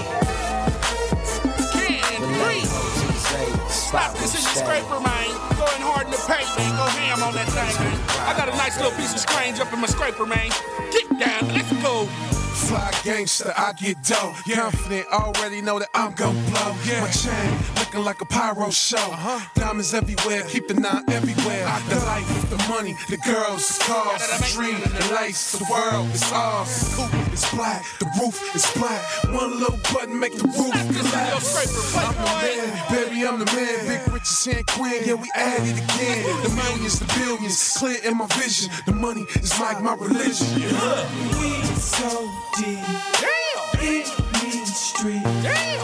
Vallejo 2.19 2.81
to 2.99 3.07
the 3.07 3.19
Zay, 3.19 3.51
the 3.51 3.69
spot 3.69 4.01
Stop 4.01 4.17
this 4.17 4.35
in 4.35 4.43
the 4.43 4.53
scraper, 4.65 4.99
man. 4.99 5.29
Going 5.57 5.83
hard 5.85 6.05
in 6.05 6.11
the 6.11 6.23
paint, 6.25 6.49
man. 6.57 6.71
Go 6.77 6.85
ham 6.97 7.23
on 7.23 7.33
that 7.33 7.49
thing, 7.49 7.75
man. 7.83 7.99
I 8.25 8.33
got 8.37 8.49
a 8.49 8.57
nice 8.57 8.77
little 8.77 8.91
piece 8.97 9.13
of 9.13 9.19
strange 9.19 9.59
up 9.59 9.71
in 9.73 9.79
my 9.79 9.87
scraper, 9.87 10.25
man. 10.25 10.49
Get 10.91 11.09
down, 11.19 11.53
let's 11.53 11.71
go. 11.83 12.28
Fly 12.69 12.91
gangster, 13.03 13.51
I 13.57 13.73
get 13.73 13.97
dope. 14.03 14.35
Confident, 14.45 15.07
already 15.11 15.59
know 15.59 15.79
that 15.79 15.89
I'm 15.95 16.13
gon' 16.13 16.35
blow. 16.51 16.75
Yeah. 16.85 17.01
My 17.01 17.09
chain 17.09 17.57
looking 17.77 18.05
like 18.05 18.21
a 18.21 18.25
pyro 18.25 18.69
show. 18.69 19.09
Diamonds 19.55 19.95
everywhere, 19.95 20.43
keep 20.43 20.67
the 20.67 20.75
nine 20.75 21.03
everywhere. 21.09 21.65
I 21.65 21.81
The 21.89 21.95
life, 22.05 22.49
the 22.51 22.57
money, 22.69 22.95
the 23.09 23.17
girls, 23.25 23.79
the 23.79 23.85
cars, 23.85 24.21
the 24.21 24.53
dream, 24.53 24.79
the 24.81 25.13
lights, 25.15 25.57
the 25.57 25.65
world, 25.71 26.09
it's 26.09 26.31
ours. 26.31 26.93
Is 27.33 27.49
black, 27.55 27.83
the 27.97 28.05
roof 28.21 28.37
is 28.55 28.71
black. 28.77 29.01
One 29.33 29.59
little 29.59 29.79
button 29.91 30.19
make 30.19 30.35
the 30.35 30.45
roof 30.45 30.77
collapse. 30.93 31.95
I'm 31.97 32.13
the 32.13 32.21
man, 32.21 32.93
baby, 32.93 33.25
I'm 33.25 33.39
the 33.39 33.45
man. 33.45 33.87
Big 33.87 34.13
riches 34.13 34.47
and 34.47 34.67
queen, 34.67 35.01
yeah, 35.05 35.15
we 35.15 35.27
at 35.33 35.59
it 35.65 35.77
again. 35.81 36.43
The 36.43 36.49
millions, 36.53 36.99
the 36.99 37.05
billions, 37.17 37.77
clear 37.77 37.97
in 38.03 38.15
my 38.17 38.27
vision. 38.37 38.69
The 38.85 38.93
money 38.93 39.25
is 39.41 39.59
like 39.59 39.81
my 39.81 39.95
religion. 39.95 40.45
We 41.41 41.59
so 41.79 42.29
deep. 42.59 42.79
It 43.81 44.07
means 44.43 44.75
street. 44.75 45.21
It 45.25 45.79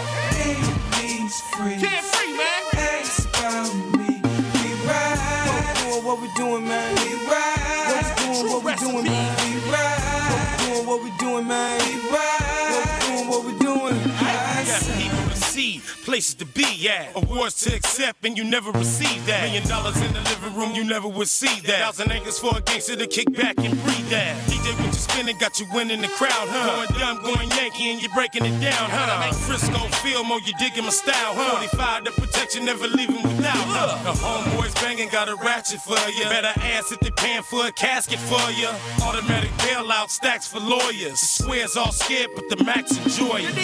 means 1.01 1.41
free. 1.55 1.78
Can't 1.80 2.05
free, 2.05 2.36
man. 2.36 2.61
Ask 2.73 3.30
about 3.30 3.73
me. 3.97 4.19
We 4.61 4.69
ride. 4.88 6.03
What 6.03 6.21
we 6.21 6.28
doing, 6.36 6.67
man. 6.67 6.95
We 6.95 7.15
ride. 7.32 7.63
What 7.88 8.03
we 8.03 8.23
doing, 8.26 8.51
what 8.51 8.63
we 8.65 8.76
doing, 8.76 9.05
man. 9.05 9.32
We 9.39 9.71
ride. 9.71 10.57
Doing 10.67 10.86
what 10.86 11.03
we 11.03 11.11
doing, 11.17 11.47
man. 11.47 11.80
We 11.80 11.95
ride. 12.11 12.43
What 12.71 12.84
we 12.86 13.07
doing, 13.07 13.28
what 13.30 13.41
we 13.45 13.53
doing. 13.59 14.11
I 14.19 14.63
got 14.67 14.82
people 14.97 15.30
to 15.30 15.36
see. 15.38 15.82
Places 16.05 16.35
to 16.35 16.45
be 16.45 16.87
at. 16.87 17.15
Awards 17.15 17.55
to 17.65 17.75
accept 17.75 18.23
and 18.25 18.37
you 18.37 18.43
never 18.43 18.71
receive 18.71 19.25
that. 19.25 19.43
Million 19.43 19.67
dollars 19.67 19.99
in 20.01 20.13
the 20.13 20.21
living 20.21 20.55
room, 20.55 20.71
you 20.75 20.83
never 20.83 21.07
would 21.07 21.27
see 21.27 21.59
that. 21.61 21.81
Thousand 21.81 22.11
acres 22.11 22.37
for 22.37 22.55
a 22.55 22.61
gangster 22.61 22.95
to 22.95 23.07
kick 23.07 23.35
back 23.35 23.57
and 23.57 23.73
breathe 23.83 24.09
that. 24.09 24.37
DJ, 24.47 24.77
what 24.79 24.85
you 24.85 24.93
spinning 24.93 25.37
got 25.39 25.59
you 25.59 25.65
winning 25.73 26.01
the 26.01 26.07
crowd, 26.09 26.47
huh? 26.47 26.85
Going 26.85 26.99
dumb, 26.99 27.23
going 27.23 27.49
Yankee, 27.57 27.91
and 27.91 28.01
you're 28.01 28.13
breaking 28.13 28.45
it 28.45 28.57
down, 28.61 28.89
huh? 28.89 29.17
I 29.17 29.27
make 29.27 29.35
Frisco, 29.35 29.79
feel 30.05 30.23
more, 30.23 30.39
you 30.41 30.53
digging 30.59 30.83
my 30.83 30.91
style, 30.91 31.33
huh? 31.33 31.57
45 31.57 32.05
the 32.05 32.11
protection, 32.11 32.65
never 32.65 32.87
leaving 32.87 33.23
without, 33.23 33.65
huh? 33.73 33.97
The 34.05 34.13
homeboys 34.13 34.75
banging 34.75 35.09
got 35.09 35.27
a 35.27 35.35
ratchet 35.35 35.81
for 35.81 35.97
ya. 36.13 36.29
Better 36.29 36.53
ass 36.61 36.91
if 36.91 36.99
they 36.99 37.11
paying 37.17 37.41
for 37.41 37.65
a 37.65 37.71
casket 37.71 38.19
for 38.19 38.45
ya. 38.51 38.69
Automatic 39.01 39.49
bailout 39.65 40.09
stacks 40.09 40.47
for 40.47 40.59
lawyers. 40.59 41.19
The 41.19 41.43
Squares 41.43 41.75
all 41.75 41.91
scared, 41.91 42.29
but 42.35 42.47
the 42.49 42.63
max 42.63 42.95
enjoy 42.97 43.41
it. 43.41 43.55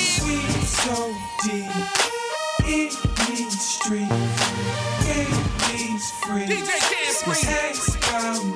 So 0.66 1.14
deep, 1.44 1.70
it 2.74 2.96
means 3.30 3.60
street, 3.62 4.08
it 4.10 5.30
means 5.68 6.12
free. 6.12 6.46
DJ 6.46 6.72
Can 6.80 7.14
Free. 7.14 7.50
Ask 7.50 7.98
about 8.10 8.46
me, 8.46 8.52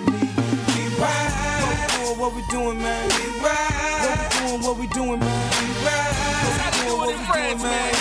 we 0.73 0.83
ride. 1.01 2.17
What 2.17 2.33
we 2.33 2.41
doing, 2.49 2.77
man? 2.81 3.09
We 3.09 3.39
ride. 3.41 4.05
What 4.05 4.17
we 4.17 4.47
doing? 4.47 4.61
What 4.61 4.77
we 4.77 4.87
doing, 4.87 5.19
man? 5.19 5.43
We 5.59 5.67
ride. 5.85 6.15
What 6.45 6.55
we 6.63 6.87
doing? 6.87 6.97
What 6.97 7.07
we 7.07 7.13
doing, 7.13 7.61
man? 7.61 7.94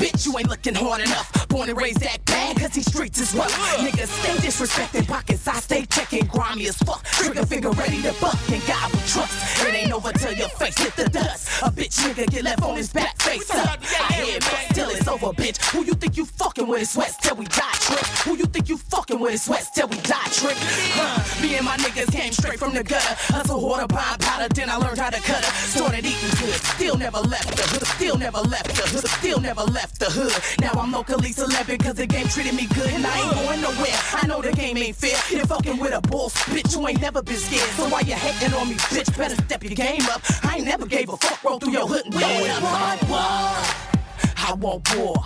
Bitch, 0.00 0.24
you 0.24 0.36
ain't 0.38 0.48
looking 0.48 0.74
hard 0.74 1.02
enough. 1.02 1.48
Born 1.48 1.68
and 1.68 1.78
raised 1.78 2.00
that 2.00 2.24
bad, 2.24 2.56
cause 2.56 2.70
these 2.70 2.86
streets 2.86 3.20
is 3.20 3.34
rough. 3.34 3.52
Niggas 3.76 4.08
stay 4.08 4.48
disrespecting 4.48 5.06
pockets, 5.06 5.46
I 5.46 5.60
stay 5.60 5.84
checking 5.84 6.26
grimy 6.26 6.68
as 6.68 6.76
fuck. 6.78 7.04
Trigger 7.04 7.44
finger 7.44 7.70
ready 7.70 8.00
to 8.02 8.14
buck 8.20 8.38
and 8.50 8.64
God 8.66 8.90
will 8.92 9.00
trust. 9.00 9.66
It 9.66 9.74
ain't 9.74 9.92
over 9.92 10.12
till 10.12 10.32
your 10.32 10.48
face 10.48 10.78
hit 10.78 10.96
the 10.96 11.08
dust. 11.10 11.62
A 11.62 11.70
bitch 11.70 12.00
nigga 12.00 12.30
get 12.30 12.44
left 12.44 12.62
on 12.62 12.76
his 12.76 12.90
back 12.92 13.20
face 13.20 13.50
up. 13.50 13.78
I 13.82 14.12
hear 14.14 14.36
it, 14.36 14.40
but 14.40 14.72
still 14.72 14.88
it's 14.90 15.06
over, 15.06 15.32
bitch. 15.32 15.58
Who 15.72 15.84
you 15.84 15.92
think 15.94 16.16
you 16.16 16.24
fucking 16.24 16.66
with? 16.66 16.88
Sweats 16.88 17.16
till 17.18 17.36
we 17.36 17.44
die, 17.46 17.76
trick. 17.80 18.06
Who 18.24 18.36
you 18.36 18.46
think 18.46 18.68
you 18.68 18.78
fucking 18.78 19.20
with? 19.20 19.40
Sweats 19.40 19.70
till 19.70 19.88
we 19.88 19.96
die, 20.00 20.30
trick. 20.32 20.56
Huh. 20.96 21.42
Me 21.42 21.56
and 21.56 21.66
my 21.66 21.76
niggas 21.76 22.10
came 22.10 22.32
straight 22.32 22.58
from 22.58 22.72
the 22.72 22.82
gutter. 22.82 23.14
Hustle 23.34 23.60
water, 23.60 23.86
pine 23.86 24.18
powder, 24.18 24.48
then 24.54 24.70
I 24.70 24.76
learned 24.76 24.98
how 24.98 25.10
to 25.10 25.20
cut 25.20 25.44
her. 25.44 25.52
Started 25.52 26.06
eating 26.06 26.30
good, 26.40 26.54
still 26.74 26.96
never 26.96 27.18
left 27.18 27.54
the 27.56 27.62
hood, 27.62 27.86
still 27.86 28.16
never 28.16 28.38
left 28.38 28.68
the 28.68 28.88
hood, 28.88 29.06
still 29.08 29.40
never 29.40 29.62
left 29.62 29.89
the 29.98 30.10
hood. 30.10 30.32
Now 30.60 30.80
I'm 30.80 30.92
locally 30.92 31.30
celeb 31.30 31.82
cause 31.82 31.94
the 31.94 32.06
game 32.06 32.26
treated 32.28 32.54
me 32.54 32.66
good 32.74 32.90
and 32.90 33.06
I 33.06 33.18
ain't 33.20 33.34
going 33.34 33.60
nowhere. 33.60 33.98
I 34.14 34.26
know 34.26 34.42
the 34.42 34.52
game 34.52 34.76
ain't 34.78 34.96
fair. 34.96 35.16
You're 35.30 35.46
fucking 35.46 35.78
with 35.78 35.92
a 35.92 36.00
boss, 36.00 36.34
bitch. 36.44 36.76
You 36.76 36.86
ain't 36.88 37.00
never 37.00 37.22
been 37.22 37.36
scared. 37.36 37.68
So 37.70 37.88
why 37.88 38.00
you 38.00 38.14
hating 38.14 38.54
on 38.54 38.68
me, 38.68 38.74
bitch? 38.74 39.16
Better 39.16 39.36
step 39.36 39.62
your 39.62 39.74
game 39.74 40.02
up. 40.10 40.22
I 40.44 40.56
ain't 40.56 40.66
never 40.66 40.86
gave 40.86 41.08
a 41.08 41.16
fuck. 41.16 41.42
Roll 41.44 41.58
through 41.58 41.72
your 41.72 41.86
hood 41.86 42.04
and 42.04 42.14
throw 42.14 42.28
it 42.28 42.50
up. 42.50 42.62
Want 42.62 43.02
war. 43.08 43.90
I 44.36 44.54
want 44.58 44.96
war. 44.96 45.24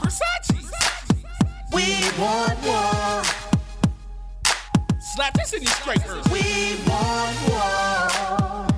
We 1.75 1.83
want 2.19 2.62
war. 2.65 3.23
Slap 5.01 5.35
this 5.35 5.53
in 5.53 5.62
your 5.62 5.73
straight. 5.73 6.05
We 6.31 6.77
want 6.89 7.37
war. 7.49 8.69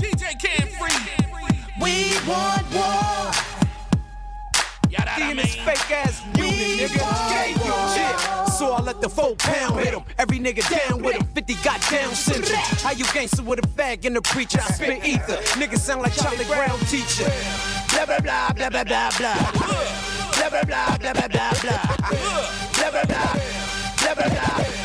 DJ 0.00 0.38
can't 0.38 0.70
Free. 0.72 1.22
We 1.80 2.16
want 2.28 2.74
war. 2.74 3.51
In 5.30 5.36
this 5.36 5.54
fake 5.54 5.90
ass 5.90 6.22
unit, 6.36 6.90
nigga. 6.90 7.28
Gay 7.30 7.52
shit. 7.94 8.52
So 8.52 8.72
I 8.72 8.80
let 8.82 9.00
the 9.00 9.08
four 9.08 9.34
pound 9.36 9.80
hit 9.80 9.94
him. 9.94 10.02
Every 10.18 10.38
nigga 10.38 10.62
down 10.68 11.02
with 11.02 11.16
him. 11.16 11.26
50 11.34 11.54
got 11.64 11.80
down 11.90 12.14
syndrome. 12.14 12.60
How 12.82 12.92
you 12.92 13.04
gangster 13.12 13.42
with 13.42 13.58
a 13.58 13.68
fag 13.68 14.04
and 14.04 14.16
a 14.16 14.22
preacher? 14.22 14.60
I 14.60 14.70
spit 14.72 15.04
ether. 15.04 15.36
Niggas 15.58 15.78
sound 15.78 16.02
like 16.02 16.14
Charlie 16.14 16.44
Brown 16.44 16.78
teacher. 16.80 17.30
Blah 17.90 18.06
blah 18.06 18.18
blah 18.20 18.52
blah 18.52 18.68
blah 18.68 18.84
blah 18.84 19.10
blah. 19.18 19.52
Blah 20.32 20.50
blah 20.50 20.62
blah 20.64 20.98
blah 20.98 21.12
blah 21.12 21.28
blah 21.28 21.52
blah. 21.62 21.96
Blah 22.76 22.90
blah 22.90 23.04
blah 23.04 23.34
blah 23.98 24.14
blah 24.14 24.28
blah. 24.28 24.81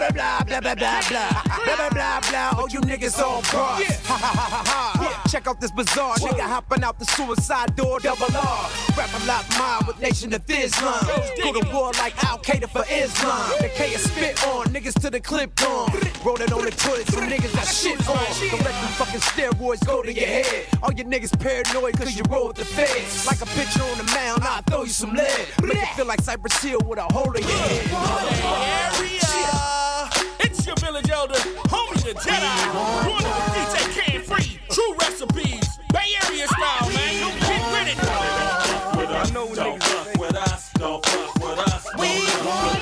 Blah 0.00 0.08
blah 0.12 0.44
blah 0.44 0.60
blah 0.60 0.74
blah 0.74 0.74
blah 0.74 1.00
blah. 1.10 1.42
Blah 1.44 1.76
blah 1.76 1.90
blah 1.90 2.20
blah. 2.30 2.50
Oh, 2.56 2.66
you 2.72 2.80
niggas 2.80 3.18
all 3.20 3.42
bras. 3.52 3.84
Ha 4.06 4.16
ha 4.16 4.32
ha 4.32 4.46
ha 4.48 4.94
ha. 4.96 5.22
Check 5.28 5.46
out 5.46 5.60
this 5.60 5.70
bizarre 5.70 6.16
nigga 6.16 6.40
hopping 6.40 6.82
out 6.82 6.98
the 6.98 7.04
suicide 7.04 7.76
door. 7.76 8.00
Double 8.00 8.34
R. 8.34 8.70
Rap 8.96 9.10
a 9.12 9.26
lot 9.26 9.44
mob 9.58 9.86
with 9.86 10.00
Nation 10.00 10.32
of 10.32 10.42
Islam. 10.48 11.04
Go 11.42 11.52
to 11.52 11.68
war 11.70 11.92
like 11.98 12.16
Al 12.24 12.38
Qaeda 12.38 12.70
for 12.70 12.82
Islam. 12.90 13.52
The 13.60 13.68
K 13.68 13.92
is 13.92 14.10
spit 14.10 14.42
on 14.46 14.68
niggas 14.68 14.98
to 15.02 15.10
the 15.10 15.20
clip 15.20 15.54
gone. 15.56 15.92
Rolling 16.24 16.50
on 16.50 16.64
the 16.64 16.70
toilet 16.70 17.06
so 17.08 17.20
niggas 17.20 17.52
got 17.54 17.68
shit 17.68 18.00
on. 18.08 18.16
Don't 18.50 18.64
let 18.64 18.72
them 18.80 18.92
fucking 18.96 19.20
steroids 19.20 19.86
go 19.86 20.02
to 20.02 20.10
your 20.10 20.26
head. 20.26 20.66
All 20.82 20.94
your 20.94 21.06
niggas 21.06 21.38
paranoid 21.38 21.98
cause 21.98 22.16
you 22.16 22.22
roll 22.30 22.48
with 22.48 22.56
the 22.56 22.64
feds. 22.64 23.26
Like 23.26 23.42
a 23.42 23.46
pitcher 23.52 23.82
on 23.82 23.98
the 23.98 24.10
mound, 24.14 24.44
I'll 24.44 24.62
throw 24.62 24.84
you 24.84 24.88
some 24.88 25.12
lead. 25.12 25.46
Make 25.62 25.76
it 25.76 25.88
feel 25.94 26.06
like 26.06 26.22
Cypress 26.22 26.56
Hill 26.62 26.80
with 26.86 26.98
a 26.98 27.02
hole 27.12 27.32
in 27.32 27.42
your 27.42 27.52
head. 27.52 28.96
Area. 28.96 29.89
It's 31.22 31.28
elder, 31.28 31.44
homie 31.68 32.00
the 32.02 32.14
Jedi. 32.14 32.48
It 33.04 33.12
with 33.12 33.44
DJ 33.52 33.76
Can 33.94 34.20
Free. 34.22 34.50
True 34.70 34.94
recipes. 34.98 35.78
Bay 35.92 36.16
Area 36.24 36.46
style, 36.48 36.88
man. 36.88 37.12
You 37.20 37.28
get 37.40 37.62
with 37.72 37.88
it. 37.92 37.98
I 39.12 39.30
know 39.34 39.54
don't 39.54 39.82
fuck 39.82 40.18
with 40.18 40.36
us, 40.36 40.72
don't 40.78 41.04
fuck 41.04 41.34
with 41.34 41.58
us. 41.58 41.84
We 41.98 42.08
want 42.46 42.80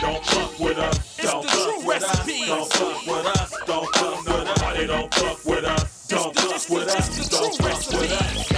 don't 0.00 0.24
fuck 0.24 0.58
with 0.60 0.78
us, 0.78 1.16
don't 1.16 1.44
fuck 1.44 1.86
with 1.86 2.02
us, 2.04 3.03
fuck 5.14 5.44
with 5.44 5.64
us, 5.64 6.06
don't 6.08 6.34
fuck 6.34 6.70
with 6.70 6.88
us, 6.88 7.28
don't 7.28 7.56
fuck 7.56 8.00
with 8.00 8.12
us. 8.12 8.53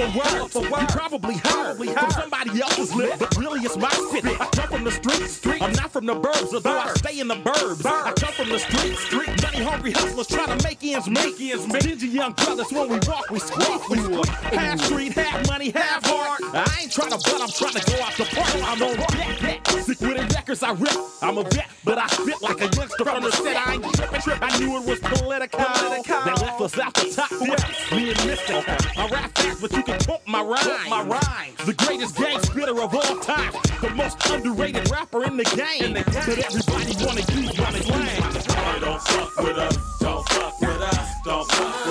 For 0.00 0.18
words. 0.18 0.54
You 0.54 0.86
probably 0.88 1.36
heard 1.36 1.76
from 1.76 2.10
somebody 2.10 2.60
else's 2.60 2.94
lip, 2.94 3.18
but 3.18 3.36
really 3.36 3.60
it's 3.60 3.76
my 3.76 3.90
spit. 3.90 4.24
I 4.40 4.46
come 4.46 4.68
from 4.68 4.84
the 4.84 4.90
streets, 4.90 5.46
I'm 5.46 5.72
not 5.72 5.92
from 5.92 6.06
the 6.06 6.14
burbs, 6.14 6.54
although 6.54 6.78
I 6.78 6.92
stay 6.94 7.20
in 7.20 7.28
the 7.28 7.36
burbs. 7.36 7.84
I 7.84 8.12
come 8.12 8.32
from 8.32 8.48
the 8.48 8.58
streets, 8.58 9.00
street 9.00 9.42
money 9.42 9.62
hungry 9.62 9.92
hustlers 9.92 10.26
try 10.26 10.46
to 10.46 10.62
make 10.64 10.82
ends 10.84 11.08
make 11.08 11.40
ends 11.40 11.66
meet. 11.66 11.82
Stingy 11.82 12.08
young 12.08 12.32
brothers 12.32 12.72
when 12.72 12.88
we 12.88 12.98
walk, 13.06 13.30
we 13.30 13.38
squeak, 13.38 13.88
we 13.88 13.98
squeak. 13.98 14.26
Half 14.26 14.80
street, 14.80 15.12
half 15.12 15.46
money, 15.48 15.70
half 15.70 16.04
heart. 16.06 16.40
I 16.54 16.78
ain't 16.80 16.92
trying 16.92 17.10
to 17.10 17.18
butt, 17.18 17.40
I'm 17.42 17.48
trying 17.48 17.74
to 17.74 17.84
go 17.90 18.02
out 18.02 18.14
the 18.16 18.24
park. 18.24 18.48
I'm 18.62 18.82
on 18.82 18.96
deck, 19.40 19.66
sick 19.68 20.00
with 20.00 20.16
the 20.16 20.34
records 20.34 20.62
I 20.62 20.72
rip. 20.72 20.96
I'm 21.22 21.38
a 21.38 21.42
vet, 21.42 21.68
but 21.84 21.98
I 21.98 22.06
spit 22.08 22.40
like 22.42 22.60
a 22.60 22.68
youngster 22.76 23.04
from 23.04 23.22
the 23.22 23.32
set. 23.32 23.56
I 23.56 23.74
ain't 23.74 23.94
tripping, 23.94 24.20
tripping. 24.20 24.42
I 24.42 24.58
knew 24.58 24.76
it 24.78 24.86
was 24.86 24.98
political. 25.00 25.60
They 25.60 26.32
left 26.32 26.60
us 26.60 26.78
out 26.78 26.94
the 26.94 27.12
top 27.14 27.28
fifth. 27.28 27.92
Me 27.92 28.10
and 28.10 28.26
Mystic. 28.26 28.68
I 28.98 29.08
rap 29.08 29.36
fast, 29.36 29.60
but 29.60 29.72
you 29.72 29.82
can 29.82 29.89
pump 29.98 30.22
my 30.26 30.42
rhyme. 30.42 30.90
My 30.90 31.02
rhyme. 31.02 31.54
The 31.66 31.74
greatest 31.74 32.16
gang 32.16 32.40
spitter 32.40 32.80
of 32.80 32.94
all 32.94 33.16
time. 33.20 33.52
The 33.80 33.90
most 33.90 34.18
underrated 34.30 34.90
rapper 34.90 35.24
in 35.24 35.36
the 35.36 35.44
game. 35.44 35.94
But 35.94 36.38
everybody 36.38 36.94
wanna 37.04 37.20
use 37.32 37.58
my 37.58 37.70
slang. 37.72 38.22
Nobody 38.22 38.80
don't 38.80 39.02
fuck 39.02 39.36
with 39.38 39.58
us, 39.58 39.98
don't 40.00 40.28
fuck 40.28 40.60
with 40.60 40.80
us, 40.82 41.08
don't 41.24 41.52
fuck 41.52 41.84
with 41.84 41.86
us. 41.86 41.89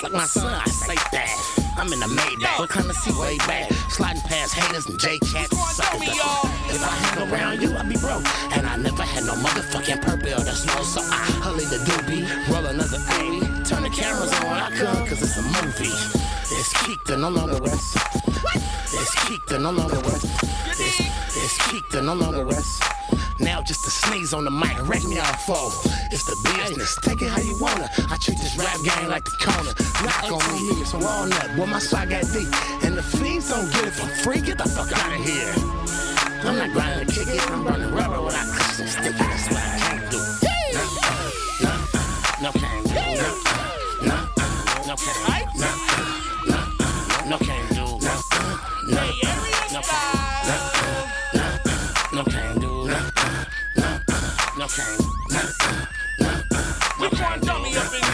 Cortez 0.00 0.02
like 0.02 0.12
my 0.12 0.26
son. 0.26 0.52
I 0.52 0.68
say 0.68 0.94
that. 0.94 1.74
I'm 1.76 1.92
in 1.92 2.00
the 2.00 2.06
Maybach, 2.06 2.58
what 2.58 2.68
kind 2.68 2.88
of 2.88 2.96
seat 2.96 3.16
way 3.16 3.38
back? 3.38 3.70
Sliding 3.88 4.22
past 4.22 4.54
haters 4.54 4.86
and 4.86 4.98
J 4.98 5.18
cats. 5.18 5.56
Suckers. 5.76 6.02
If 6.02 6.82
I 6.82 6.94
hang 7.04 7.32
around 7.32 7.62
you, 7.62 7.76
I 7.76 7.82
be 7.84 7.96
broke. 7.96 8.24
And 8.56 8.66
I 8.66 8.76
never 8.76 9.02
had 9.02 9.24
no 9.24 9.34
motherfucking 9.34 10.02
purple 10.02 10.44
to 10.44 10.52
snow, 10.52 10.82
so 10.82 11.00
I 11.00 11.24
hully 11.42 11.64
the 11.64 11.78
doobie, 11.84 12.24
roll 12.48 12.66
another 12.66 12.98
A. 12.98 13.64
Turn 13.64 13.82
the 13.82 13.90
cameras 13.90 14.32
on, 14.40 14.46
I 14.46 14.70
come, 14.76 15.06
cause 15.06 15.22
it's 15.22 15.36
a 15.38 15.42
movie. 15.42 15.94
It's 16.52 16.72
Keak, 16.74 17.18
no 17.18 17.28
longer 17.28 17.60
rest. 17.62 17.96
It's 18.92 19.14
Keak, 19.24 19.60
no 19.60 19.70
longer 19.70 19.96
rest. 19.96 20.24
It's, 20.80 21.00
it's 21.36 21.58
Keak, 21.68 22.02
no 22.02 22.14
longer 22.14 22.44
rest. 22.44 22.99
Now 23.40 23.62
just 23.62 23.86
a 23.86 23.90
sneeze 23.90 24.34
on 24.34 24.44
the 24.44 24.50
mic, 24.50 24.76
wreck 24.86 25.02
me 25.04 25.18
off 25.18 25.46
foe. 25.46 25.72
It's 26.12 26.24
the 26.24 26.36
business, 26.44 26.96
take 27.02 27.22
it 27.22 27.28
how 27.28 27.40
you 27.40 27.56
wanna. 27.58 27.88
I 28.10 28.16
treat 28.20 28.38
this 28.38 28.56
rap 28.58 28.76
game 28.84 29.08
like 29.08 29.24
the 29.24 29.32
corner. 29.40 29.72
Knock 30.04 30.30
on 30.30 30.44
me, 30.52 30.80
it's 30.80 30.92
walnut. 30.92 31.56
Boy, 31.56 31.66
my 31.66 31.78
swag 31.78 32.10
got 32.10 32.24
deep. 32.32 32.48
And 32.84 32.96
the 32.96 33.02
fiends 33.02 33.48
don't 33.48 33.72
get 33.72 33.86
it 33.86 33.92
for 33.92 34.06
free. 34.22 34.40
Get 34.40 34.58
the 34.58 34.68
fuck 34.68 34.92
out 34.92 35.12
of 35.12 35.24
here. 35.24 35.54
I'm 36.44 36.56
not 36.56 36.72
grinding 36.72 37.06
to 37.06 37.12
kick 37.12 37.28
it. 37.28 37.50
I'm 37.50 37.64
running 37.64 37.92
rubber 37.92 38.20
without 38.22 38.46
custom 38.54 38.86
stick. 38.86 39.16
That's 39.16 39.48
what 39.48 39.62
I 39.62 39.78
can't 39.78 40.10
do. 40.10 40.18
No, 41.64 41.72
no, 41.72 41.72
no, 42.42 42.52
can't 42.52 42.86
do. 42.86 42.94
No, 44.06 44.16
no, 44.86 44.96
can't 44.96 45.24
do. 45.24 45.38
No, 47.28 47.38
can't. 47.38 47.60
No, 50.50 50.79
no, 54.78 54.84
can't 57.10 57.42
do. 57.42 57.48
Dummy 57.48 57.76
up 57.76 57.92
in 57.92 58.09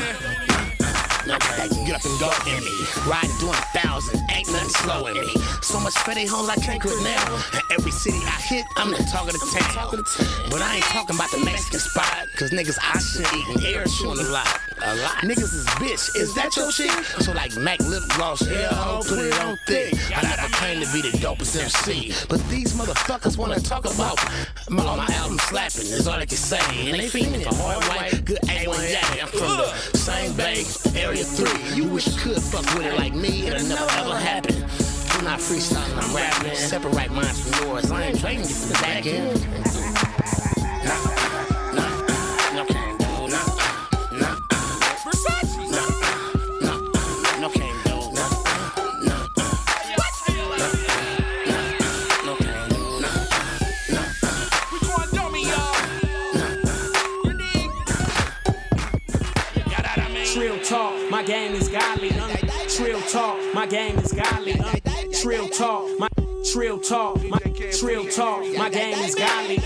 and 2.05 2.19
go 2.21 2.31
in 2.51 2.61
me. 2.65 2.75
Riding 3.07 3.37
doing 3.39 3.57
a 3.57 3.67
thousand, 3.73 4.21
ain't 4.31 4.51
nothing 4.53 4.69
slow 4.69 5.07
in 5.07 5.15
me. 5.15 5.29
So 5.63 5.81
much 5.81 5.95
fatty 6.05 6.27
homes 6.27 6.49
I 6.49 6.57
can't 6.57 6.81
quit 6.81 7.01
now. 7.03 7.41
And 7.55 7.63
every 7.71 7.93
city 7.93 8.19
I 8.27 8.39
hit, 8.43 8.65
I'm 8.77 8.91
the 8.91 8.99
talk 9.11 9.27
of 9.27 9.33
the 9.33 9.47
town. 9.55 10.05
But 10.51 10.61
I 10.61 10.77
ain't 10.77 10.85
talking 10.85 11.17
about 11.17 11.31
the 11.31 11.45
Mexican 11.45 11.81
spot, 11.81 12.27
cause 12.37 12.51
niggas 12.51 12.79
I 12.83 12.99
should 12.99 13.27
eating 13.33 13.65
air 13.65 13.87
shooting 13.89 14.27
a 14.27 14.29
lot. 14.29 14.49
A 14.83 14.95
lot. 14.97 15.25
Niggas 15.25 15.55
is 15.57 15.67
bitch, 15.81 16.15
is 16.17 16.35
that 16.35 16.55
your 16.57 16.71
shit? 16.71 16.91
So 17.25 17.33
like 17.33 17.57
Mac 17.57 17.81
lip 17.81 18.03
gloss, 18.17 18.47
yeah, 18.47 18.69
ho, 18.69 19.01
put 19.01 19.19
it 19.19 19.33
on 19.41 19.57
thick. 19.67 19.95
I 20.15 20.23
never 20.23 20.49
claim 20.53 20.85
to 20.85 20.93
be 20.93 21.01
the 21.01 21.17
dopest 21.19 21.57
MC. 21.57 22.13
But 22.29 22.47
these 22.49 22.75
motherfuckers 22.75 23.39
wanna 23.39 23.61
talk 23.61 23.85
about 23.87 24.19
my, 24.69 24.85
my 24.85 25.07
album 25.15 25.39
slapping, 25.39 25.89
is 25.89 26.07
all 26.07 26.19
they 26.19 26.27
can 26.27 26.37
say. 26.37 26.61
And 26.91 27.01
they 27.01 27.09
feeling 27.09 27.41
for 27.41 27.55
hard 27.55 27.85
white, 27.85 28.25
good 28.25 28.41
A1 28.43 28.77
area 31.07 31.25
3. 31.25 31.77
You 31.77 31.85
wish 31.89 32.07
you 32.09 32.21
could 32.21 32.43
fuck 32.43 32.65
with 32.75 32.87
it 32.87 32.97
like 32.97 33.15
me, 33.15 33.47
it'll 33.47 33.69
never 33.69 33.89
ever 33.93 34.17
happen. 34.17 34.57
I'm 35.11 35.25
not 35.25 35.39
freestyling, 35.39 35.97
I'm 36.03 36.15
rapping. 36.15 36.55
Separate 36.57 37.11
minds 37.13 37.41
from 37.49 37.69
yours. 37.69 37.91
I 37.93 38.07
ain't 38.07 38.19
you 38.19 38.45
for 38.45 38.67
the 38.69 38.79
back 38.83 39.07
end. 39.07 39.41
No, 40.85 40.97
no, 41.79 41.87
no, 42.55 42.65
can't 42.67 42.99
do. 42.99 43.07
No, 43.07 43.43
no, 44.19 44.31
Versace. 45.05 45.55
no, 45.55 45.55
no, 45.55 45.56
my 63.57 63.65
game 63.65 63.99
is 63.99 64.13
godly. 64.13 64.53
Uh. 64.61 64.75
Trill 65.23 65.49
talk, 65.49 65.89
my 65.99 66.09
trill 66.53 66.79
talk, 66.79 67.25
my 67.25 67.39
trill 67.73 68.05
talk, 68.05 68.45
my 68.55 68.69
game 68.69 68.99
is 68.99 69.15
godly. 69.15 69.57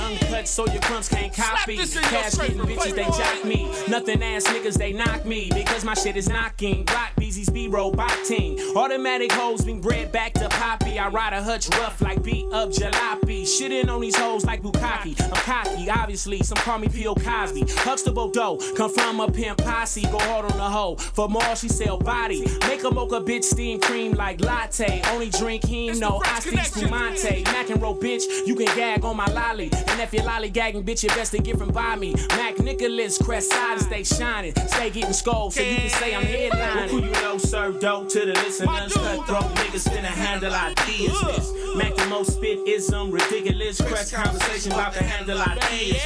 So 0.47 0.66
your 0.66 0.80
crumbs 0.82 1.09
can't 1.09 1.34
copy. 1.34 1.76
this 1.76 1.97
in 1.97 2.03
your 2.03 2.11
Cash 2.11 2.34
getting 2.34 2.59
bitches, 2.59 2.95
they 2.95 3.05
jock 3.05 3.45
me. 3.45 3.70
Nothing 3.88 4.22
ass 4.22 4.45
niggas, 4.45 4.74
they 4.74 4.93
knock 4.93 5.24
me 5.24 5.51
because 5.53 5.84
my 5.84 5.95
shit 5.95 6.16
is 6.16 6.28
knocking. 6.28 6.84
Block 6.84 7.11
Beezy's 7.16 7.51
B 7.51 7.68
roboting. 7.68 8.59
Automatic 8.76 9.32
hoes 9.32 9.64
being 9.64 9.80
bred 9.80 10.12
back 10.12 10.32
to 10.34 10.49
Poppy. 10.49 10.99
I 10.99 11.09
ride 11.09 11.32
a 11.32 11.43
hutch 11.43 11.68
rough 11.70 12.01
like 12.01 12.22
beat 12.22 12.47
up 12.53 12.70
jalopy. 12.70 13.43
Shitting 13.43 13.88
on 13.88 14.01
these 14.01 14.16
hoes 14.16 14.45
like 14.45 14.62
Bukaki. 14.62 15.20
I'm 15.22 15.30
cocky, 15.30 15.91
obviously. 15.91 16.43
Some 16.43 16.59
call 16.59 16.78
me 16.78 16.88
P.O. 16.88 17.14
Cosby. 17.14 17.64
Huxtable 17.68 18.30
dough, 18.30 18.59
come 18.76 18.93
from 18.93 19.20
a 19.20 19.30
pimp 19.30 19.59
posse. 19.59 20.03
Go 20.03 20.18
hard 20.18 20.51
on 20.51 20.57
the 20.57 20.68
hoe. 20.68 20.97
For 20.97 21.28
more, 21.28 21.57
she 21.57 21.68
sell 21.68 21.99
body. 21.99 22.45
Make 22.66 22.84
a 22.84 22.91
mocha 22.91 23.20
bitch 23.20 23.45
steam 23.45 23.80
cream 23.80 24.12
like 24.12 24.41
latte. 24.41 25.03
Only 25.12 25.30
drink 25.30 25.64
him, 25.64 25.99
no 25.99 26.20
Asti 26.24 26.57
Spumante. 26.57 27.43
Mac 27.45 27.70
and 27.70 27.80
roll 27.80 27.97
bitch, 27.97 28.24
you 28.47 28.55
can 28.55 28.66
gag 28.76 29.05
on 29.05 29.16
my 29.16 29.26
lolly. 29.26 29.70
And 29.72 30.01
if 30.01 30.12
you're 30.12 30.24
lollygagging, 30.30 30.84
bitch, 30.84 31.02
you 31.02 31.08
best 31.10 31.32
to 31.32 31.38
get 31.38 31.58
from 31.58 31.70
by 31.70 31.96
me. 31.96 32.14
Mac 32.30 32.58
Nicholas, 32.58 33.18
crest 33.18 33.50
side 33.50 33.80
stay 33.80 34.04
shining. 34.04 34.54
Stay 34.68 34.90
getting 34.90 35.12
scolded, 35.12 35.54
so 35.54 35.62
you 35.62 35.76
can 35.76 35.90
say 35.90 36.14
I'm 36.14 36.22
headlining. 36.22 36.88
Who 36.90 37.04
you 37.04 37.10
know 37.10 37.38
serve 37.38 37.80
dope 37.80 38.08
to 38.10 38.20
the 38.20 38.32
listeners. 38.32 38.92
Cutthroat 38.92 39.50
niggas 39.56 39.88
finna 39.88 40.04
handle 40.06 40.52
ideas. 40.52 41.52
Mac 41.76 41.94
the 41.96 42.06
most 42.06 42.34
spit 42.34 42.58
ism, 42.66 43.10
ridiculous. 43.10 43.80
Crest 43.80 44.14
conversation 44.14 44.72
about 44.72 44.92
to 44.94 45.02
handle 45.02 45.40
ideas. 45.40 46.02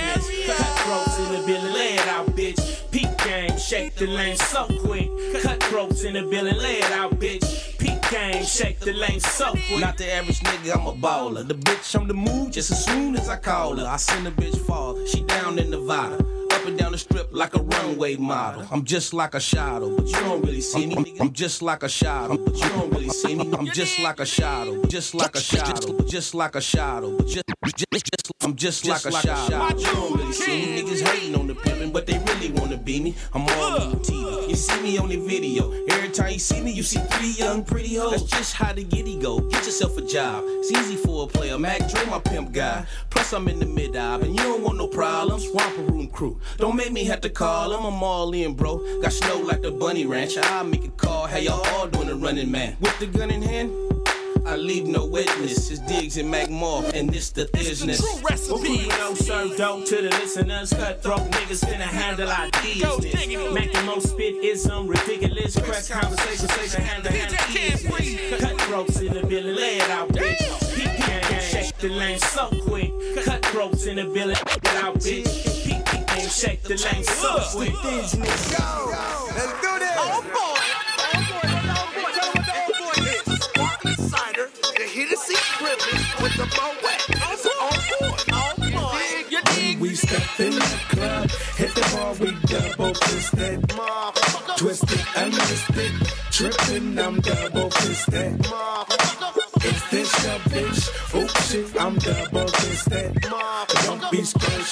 Cutthroats 0.46 1.18
in 1.18 1.32
the 1.32 1.46
building, 1.46 1.72
lay 1.72 1.94
it 1.94 2.08
out, 2.08 2.26
bitch. 2.28 2.90
Peak 2.90 3.10
game, 3.24 3.58
shake 3.58 3.94
the 3.96 4.06
lane 4.06 4.36
so 4.36 4.66
quick. 4.80 5.10
Cutthroats 5.42 6.04
in 6.04 6.14
the 6.14 6.22
building, 6.22 6.56
lay 6.56 6.78
it 6.78 6.92
out, 6.92 7.12
bitch. 7.18 7.73
Game, 8.10 8.44
shake 8.44 8.80
the 8.80 8.92
lane 8.92 9.20
so. 9.20 9.54
Not 9.78 9.96
the 9.96 10.12
average 10.12 10.40
nigga, 10.40 10.76
I'm 10.78 10.86
a 10.86 10.92
baller. 10.92 11.46
The 11.46 11.54
bitch 11.54 11.98
on 11.98 12.06
the 12.06 12.14
move 12.14 12.52
just 12.52 12.70
as 12.70 12.84
soon 12.84 13.16
as 13.16 13.28
I 13.28 13.36
call 13.36 13.76
her. 13.76 13.86
I 13.86 13.96
send 13.96 14.26
the 14.26 14.30
bitch 14.30 14.58
fall, 14.66 15.04
she 15.06 15.22
down 15.22 15.58
in 15.58 15.70
Nevada. 15.70 16.43
And 16.66 16.78
down 16.78 16.92
the 16.92 16.98
strip 16.98 17.28
like 17.30 17.54
a 17.54 17.62
runway 17.62 18.16
model. 18.16 18.66
I'm 18.70 18.84
just 18.84 19.12
like 19.12 19.34
a 19.34 19.40
shadow, 19.40 19.94
but 19.96 20.06
you 20.06 20.12
don't 20.12 20.42
really 20.46 20.62
see 20.62 20.86
me. 20.86 20.96
I'm, 20.96 21.26
I'm 21.26 21.32
just 21.32 21.60
like 21.60 21.82
a 21.82 21.88
shadow, 21.88 22.38
but 22.38 22.54
you 22.56 22.68
don't 22.70 22.90
really 22.90 23.10
see 23.10 23.34
me. 23.34 23.52
I'm 23.52 23.66
just 23.66 23.98
like 24.00 24.18
a 24.20 24.26
shadow, 24.26 24.82
just 24.86 25.14
like 25.14 25.34
a 25.34 25.40
shadow, 25.40 26.00
just 26.04 26.34
like 26.34 26.54
a 26.54 26.62
shadow, 26.62 27.16
but 27.18 27.26
just, 27.26 27.44
just, 27.92 28.04
just 28.06 28.32
I'm 28.42 28.56
just 28.56 28.86
like 28.86 29.04
a 29.04 29.12
shadow. 29.12 29.78
You 29.78 29.86
don't 29.86 30.16
really 30.18 30.32
see 30.32 30.66
me. 30.66 30.82
Niggas 30.82 31.06
hating 31.06 31.34
on 31.34 31.46
the 31.46 31.54
pimpin', 31.54 31.92
but 31.92 32.06
they 32.06 32.18
really 32.18 32.50
wanna 32.52 32.76
be 32.76 33.00
me. 33.00 33.14
I'm 33.32 33.42
all 33.42 33.80
on 33.80 33.96
TV. 34.00 34.48
You 34.48 34.54
see 34.56 34.82
me 34.82 34.98
on 34.98 35.08
the 35.08 35.16
video. 35.16 35.72
Every 35.88 36.10
time 36.10 36.32
you 36.32 36.38
see 36.38 36.60
me, 36.60 36.70
you 36.70 36.82
see 36.82 37.00
three 37.00 37.32
young 37.32 37.64
pretty 37.64 37.96
hoes. 37.96 38.12
That's 38.12 38.24
just 38.24 38.54
how 38.54 38.72
the 38.72 38.84
giddy 38.84 39.18
go. 39.20 39.40
Get 39.40 39.64
yourself 39.64 39.96
a 39.96 40.02
job. 40.02 40.44
It's 40.46 40.72
easy 40.72 40.96
for 40.96 41.24
a 41.24 41.26
player. 41.26 41.58
Mac 41.58 41.88
Dre, 41.88 42.04
my 42.06 42.18
pimp 42.18 42.52
guy. 42.52 42.86
Plus 43.10 43.32
I'm 43.32 43.48
in 43.48 43.58
the 43.58 43.66
mid 43.66 43.96
eye, 43.96 44.16
and 44.16 44.34
you 44.36 44.42
don't 44.42 44.62
want 44.62 44.78
no 44.78 44.88
problems. 44.88 45.48
Romper 45.48 45.82
room 45.82 46.08
crew. 46.08 46.38
Don't 46.58 46.76
make 46.76 46.92
me 46.92 47.04
have 47.04 47.20
to 47.22 47.30
call. 47.30 47.72
I'm 47.72 48.02
all 48.02 48.32
in, 48.32 48.54
bro. 48.54 48.78
Got 49.02 49.12
snow 49.12 49.38
like 49.38 49.62
the 49.62 49.70
bunny 49.70 50.06
ranch. 50.06 50.36
I'll 50.36 50.64
make 50.64 50.84
a 50.84 50.90
call. 50.90 51.26
How 51.26 51.38
y'all 51.38 51.66
all 51.74 51.88
doing 51.88 52.08
the 52.08 52.14
running 52.14 52.50
man? 52.50 52.76
With 52.80 52.98
the 52.98 53.06
gun 53.06 53.30
in 53.30 53.42
hand. 53.42 53.72
I 54.46 54.56
leave 54.56 54.86
no 54.86 55.06
witness. 55.06 55.70
It's 55.70 55.80
Diggs 55.80 56.18
and 56.18 56.30
Mac 56.30 56.50
Moore, 56.50 56.84
and 56.92 57.08
this 57.08 57.30
the 57.30 57.48
business. 57.54 58.00
Who 58.48 58.62
you 58.62 58.88
know 58.88 59.14
serve 59.14 59.56
dope 59.56 59.86
to 59.86 59.96
the 59.96 60.10
listeners? 60.10 60.70
Cutthroat 60.70 61.22
niggas 61.30 61.64
finna 61.64 61.80
handle 61.80 62.28
our 62.28 62.50
business. 62.62 63.52
Mac 63.54 63.72
the 63.72 63.82
most 63.84 64.10
spit 64.10 64.44
ism, 64.44 64.86
ridiculous. 64.86 65.58
Crest 65.58 65.90
conversation, 65.90 66.48
say 66.48 66.68
to 66.76 66.82
handle 66.82 67.12
our 67.12 67.28
business. 67.54 68.40
Cutthroats 68.40 69.00
in 69.00 69.14
the 69.14 69.26
building, 69.26 69.56
lay 69.56 69.78
it 69.78 69.90
out, 69.90 70.10
bitch. 70.10 71.40
Shake 71.40 71.76
the 71.78 71.88
lane 71.88 72.18
so 72.18 72.50
quick. 72.66 72.92
Cutthroats 73.24 73.86
in 73.86 73.96
the 73.96 74.04
building, 74.04 74.36
lay 74.36 74.56
it 74.56 74.66
out, 74.84 74.96
bitch. 74.96 75.53
Peak 76.34 76.62
peak 76.62 76.62
game, 76.62 76.62
shake 76.62 76.62
the 76.62 76.76
lane 76.84 77.04
so 77.04 77.38
quick. 77.56 77.84
Let's 77.84 78.12
do 78.12 78.18
this. 78.18 79.96
Oh 79.98 80.22
boy. 80.34 80.58
Oh, 81.14 81.90
oh, 82.06 83.36
Sparkling 83.40 83.94
cider, 83.96 84.48
the 84.76 84.84
Hennessy 84.84 85.34
privilege 85.58 86.22
with 86.22 86.36
the 86.36 86.46
Moet. 86.46 87.04
It's 87.08 87.46
on 87.46 87.52
oh, 87.60 87.70
board. 88.00 88.22
On 88.32 88.72
board. 88.72 89.02
You 89.30 89.40
dig? 89.42 89.80
We 89.80 89.94
step 89.94 90.40
in 90.40 90.54
the 90.54 90.80
club, 90.88 91.30
hit 91.56 91.74
the 91.74 91.80
bar, 91.92 92.14
we 92.14 92.30
double 92.46 92.94
fisted. 92.94 93.70
Twisted 94.56 95.04
and 95.16 95.32
twisted, 95.34 95.92
tripping, 96.30 96.98
I'm 96.98 97.20
double 97.20 97.70
fisted. 97.70 98.46
Is 99.64 99.90
this 99.90 100.24
your 100.24 100.38
bitch? 100.50 101.14
Oops, 101.14 101.50
shit, 101.50 101.80
I'm 101.80 101.96
double 101.98 102.33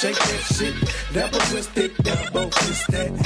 shake 0.02 0.16
that 0.16 0.42
shit. 0.56 0.74
Double 1.14 1.38
twisted, 1.38 1.96
double 2.02 2.50
twist 2.50 2.82
Roberto 2.90 3.21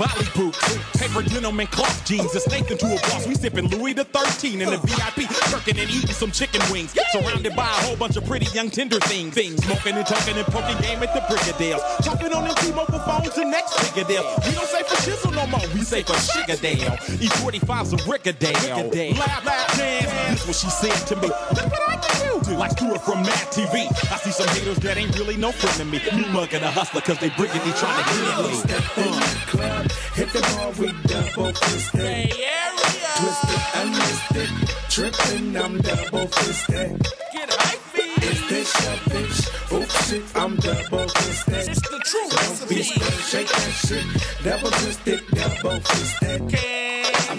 Boots, 0.00 0.56
paper 0.96 1.20
denim 1.22 1.60
and 1.60 1.70
cloth 1.70 2.06
jeans. 2.06 2.34
It's 2.34 2.48
Nathan 2.48 2.78
to 2.78 2.86
a 2.86 2.98
boss. 3.10 3.26
We 3.26 3.34
sipping 3.34 3.68
Louis 3.68 3.92
the 3.92 4.04
13 4.04 4.62
in 4.62 4.70
the 4.70 4.78
VIP, 4.78 5.28
jerking 5.50 5.78
and 5.78 5.90
eating 5.90 6.14
some 6.14 6.30
chicken 6.30 6.62
wings. 6.72 6.96
Surrounded 7.12 7.54
by 7.54 7.64
a 7.64 7.82
whole 7.84 7.96
bunch 7.96 8.16
of 8.16 8.24
pretty 8.24 8.46
young 8.54 8.70
tender 8.70 8.98
things. 9.00 9.34
things. 9.34 9.62
Smoking 9.62 9.96
and 9.96 10.06
talking 10.06 10.38
and 10.38 10.46
poking 10.46 10.80
game 10.80 11.02
at 11.02 11.12
the 11.12 11.20
Brigadales. 11.28 11.82
Chopping 12.02 12.32
on 12.32 12.44
them 12.44 12.54
T-Mobile 12.56 12.98
phones 13.00 13.36
and 13.36 13.50
next 13.50 13.74
Brigadale. 13.74 14.24
We 14.46 14.54
don't 14.54 14.68
say 14.68 14.82
for 14.84 14.96
shizzle 15.04 15.34
no 15.34 15.46
more, 15.48 15.68
we 15.74 15.82
say 15.82 16.02
for 16.02 16.14
Shigadale. 16.14 16.96
E45's 17.20 17.92
a 17.92 17.96
Rickadale. 17.98 19.18
Laugh, 19.18 19.44
laugh, 19.44 19.76
dance. 19.76 20.10
This 20.30 20.46
what 20.46 20.56
she 20.56 20.70
said 20.70 21.06
to 21.08 21.16
me. 21.16 21.28
Look 21.28 21.70
what 21.70 21.88
I 21.90 21.96
can 21.96 22.42
do. 22.44 22.56
Like 22.56 22.70
Stuart 22.72 23.02
from 23.02 23.22
Mad 23.22 23.48
TV. 23.52 23.86
I 24.10 24.16
see 24.16 24.30
some 24.30 24.48
haters 24.48 24.78
that 24.78 24.96
ain't 24.96 25.14
really 25.18 25.36
no 25.36 25.52
friend 25.52 25.76
to 25.76 25.84
me. 25.84 26.00
Me 26.16 26.26
mugging 26.32 26.62
a 26.62 26.70
hustler 26.70 27.02
cause 27.02 27.18
they 27.18 27.28
Brigady 27.30 27.72
trying 27.72 28.02
to 28.02 28.10
get 28.10 28.48
me. 28.48 28.54
Step 28.56 28.98
in 28.98 29.12
the 29.12 29.44
club, 29.46 29.89
hit 30.14 30.28
the 30.32 30.40
bar, 30.40 30.72
we 30.78 30.92
double 31.08 31.52
fisted. 31.52 32.30
Twisted 33.16 33.62
and 33.74 33.94
twisted, 33.94 34.50
tripping, 34.88 35.56
I'm 35.56 35.80
double 35.80 36.26
fisted. 36.28 37.02
Get 37.32 37.50
hype, 37.50 38.24
Is 38.24 38.48
this 38.48 38.72
bitch? 38.74 39.72
Oops, 39.72 40.08
shit, 40.08 40.22
I'm 40.34 40.56
double 40.56 41.08
fisted. 41.08 41.68
It's 41.68 41.80
the 41.80 42.00
true 42.04 42.28
Don't 42.30 42.68
be 42.68 42.82
scared, 42.82 43.12
shake 43.30 43.48
that 43.48 43.72
shit. 43.86 44.06
Double 44.44 44.70
twisted, 44.70 45.20
double 45.32 45.80
fisted. 45.80 46.40
I'm 46.40 46.79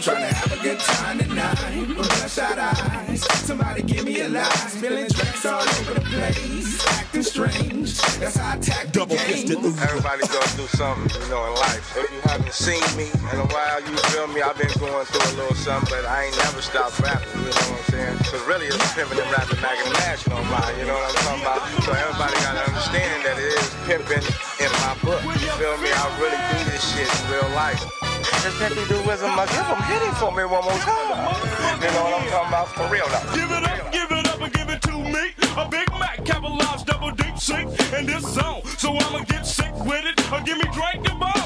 trying 0.01 0.25
to 0.25 0.33
have 0.33 0.51
a 0.51 0.63
good 0.63 0.79
time 0.79 1.19
tonight. 1.19 1.77
With 1.77 1.93
bloodshot 1.93 2.57
eyes. 2.57 3.21
Somebody 3.45 3.83
give 3.83 4.03
me 4.03 4.21
a 4.21 4.29
lie. 4.29 4.49
Spilling 4.65 5.07
drinks 5.07 5.45
all 5.45 5.61
over 5.61 5.93
the 5.93 6.01
place. 6.01 6.81
Acting 6.87 7.21
strange. 7.21 8.01
That's 8.17 8.37
how 8.37 8.49
I 8.49 8.55
attack 8.57 8.89
the 8.93 9.05
game. 9.05 9.61
Everybody 9.77 10.25
goes 10.25 10.51
through 10.57 10.73
something, 10.73 11.05
you 11.05 11.29
know, 11.29 11.45
in 11.45 11.53
life. 11.53 11.85
If 11.93 12.09
you 12.09 12.21
haven't 12.25 12.53
seen 12.53 12.81
me 12.97 13.13
in 13.13 13.37
a 13.37 13.45
while, 13.53 13.79
you 13.85 13.93
feel 14.09 14.25
me? 14.33 14.41
I've 14.41 14.57
been 14.57 14.73
going 14.81 15.05
through 15.05 15.21
a 15.21 15.33
little 15.37 15.55
something, 15.55 15.93
but 15.93 16.09
I 16.09 16.25
ain't 16.25 16.37
never 16.49 16.61
stopped 16.65 16.97
rapping, 16.99 17.29
you 17.37 17.53
know 17.53 17.69
what 17.69 17.85
I'm 17.85 17.93
saying? 17.93 18.17
Cause 18.25 18.41
really 18.49 18.73
it's 18.73 18.81
pimping 18.97 19.21
and 19.21 19.29
rapping 19.29 19.61
back 19.61 19.77
in 19.77 19.85
the 19.85 19.99
national 20.01 20.41
mind, 20.49 20.81
you 20.81 20.89
know 20.89 20.97
what 20.97 21.13
I'm 21.13 21.21
talking 21.29 21.45
about? 21.45 21.61
So 21.85 21.93
everybody 21.93 22.33
gotta 22.41 22.65
understand 22.65 23.17
that 23.21 23.37
it 23.37 23.53
is 23.53 23.69
pimping 23.85 24.25
in 24.65 24.71
my 24.81 24.97
book. 25.05 25.21
You 25.29 25.49
feel 25.61 25.77
me? 25.77 25.93
I 25.93 26.05
really 26.17 26.41
do 26.57 26.73
this 26.73 26.81
shit 26.89 27.05
in 27.05 27.21
real 27.29 27.53
life. 27.53 28.00
Just 28.39 28.57
pimpy 28.57 28.87
do 28.87 28.97
wisdom, 29.07 29.31
I 29.37 29.45
give 29.45 29.67
them 29.67 29.81
hit 29.83 30.01
it 30.01 30.15
for 30.15 30.31
me 30.31 30.43
one 30.45 30.63
more 30.63 30.79
time. 30.79 31.81
You 31.81 31.91
know 31.91 32.03
what 32.03 32.21
I'm 32.21 32.29
talking 32.29 32.47
about? 32.47 32.67
For 32.73 32.87
real 32.87 33.07
though. 33.07 33.35
Give 33.35 33.51
it 33.51 33.63
up, 33.63 33.91
give 33.91 34.11
it 34.11 34.27
up, 34.27 34.41
and 34.41 34.53
give 34.53 34.69
it 34.69 34.81
to 34.83 34.93
me. 34.97 35.23
A 35.57 35.67
Big 35.69 35.89
Mac, 35.99 36.23
capitalized, 36.25 36.85
double 36.85 37.11
deep 37.11 37.37
sink 37.37 37.69
in 37.93 38.05
this 38.05 38.23
zone. 38.33 38.61
So 38.77 38.95
I'ma 38.95 39.19
get 39.25 39.45
sick 39.45 39.73
with 39.85 40.05
it. 40.05 40.17
Or 40.31 40.39
give 40.41 40.57
me 40.57 40.65
drink 40.73 41.09
and 41.09 41.19
bomb 41.19 41.40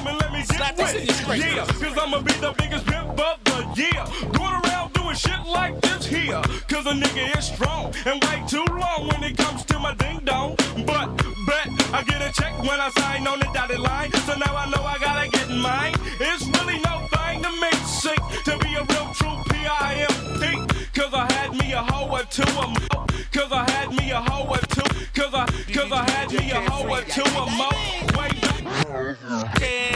and 0.50 0.60
let 0.60 0.78
me 0.78 1.06
get 1.06 1.28
with 1.28 1.40
it. 1.40 1.56
Yeah, 1.56 1.66
cause 1.66 1.98
I'ma 1.98 2.20
be 2.22 2.34
the 2.34 2.54
biggest 2.58 2.86
pimp 2.86 3.20
of 3.20 3.44
the 3.46 3.60
year. 3.76 4.04
Going 4.34 4.54
around 4.66 4.94
doing 4.94 5.16
shit 5.16 5.46
like 5.46 5.80
this 5.82 6.06
here. 6.06 6.42
Cause 6.68 6.86
a 6.86 6.94
nigga 6.94 7.38
is 7.38 7.46
strong 7.46 7.94
and 8.06 8.24
wait 8.26 8.48
too 8.48 8.66
long 8.70 9.08
when 9.08 9.24
it 9.24 9.38
comes 9.38 9.64
to 9.66 9.80
my 9.80 9.94
ding 9.96 10.20
dong. 10.24 10.56
But 10.86 11.08
bet 11.48 11.68
I 11.94 12.04
get 12.06 12.22
a 12.22 12.32
check 12.34 12.58
when 12.60 12.80
I 12.80 12.90
sign 12.98 13.28
on 13.28 13.40
the 13.40 13.50
dotted 13.54 13.80
line. 13.80 14.12
So 14.28 14.36
now 14.36 14.56
I 14.56 14.70
know 14.70 14.84
I 14.84 14.98
gotta 15.00 15.30
get 15.30 15.50
mine. 15.50 15.94
It's 16.20 16.46
really 16.58 16.80
no 16.80 17.08
thing 17.14 17.42
to 17.44 17.52
me, 17.62 17.72
sick 17.86 18.20
to 18.46 18.58
be 18.60 18.76
a 18.76 18.84
real 18.84 19.08
true 19.14 19.38
P-I-M-P. 19.50 20.90
Cause 20.94 21.14
I 21.14 21.32
had 21.34 21.54
me 21.56 21.74
a 21.74 21.82
hoe 21.82 22.10
or 22.10 22.24
two 22.24 22.44
a 22.44 22.68
mo. 22.68 23.06
Cause 23.32 23.52
I 23.52 23.70
had 23.72 23.94
me 23.94 24.12
a 24.12 24.22
hoe 24.22 24.48
or 24.48 24.58
two. 24.58 24.90
Cause 25.14 25.34
I, 25.34 25.46
cause 25.74 25.92
I 25.92 26.10
had 26.12 26.32
me 26.32 26.52
a 26.52 26.62
hoe 26.70 26.88
or 26.88 27.02
two 27.02 27.22
a 27.22 27.46
mo. 27.58 27.70
Way 28.18 28.30
back. 28.42 29.95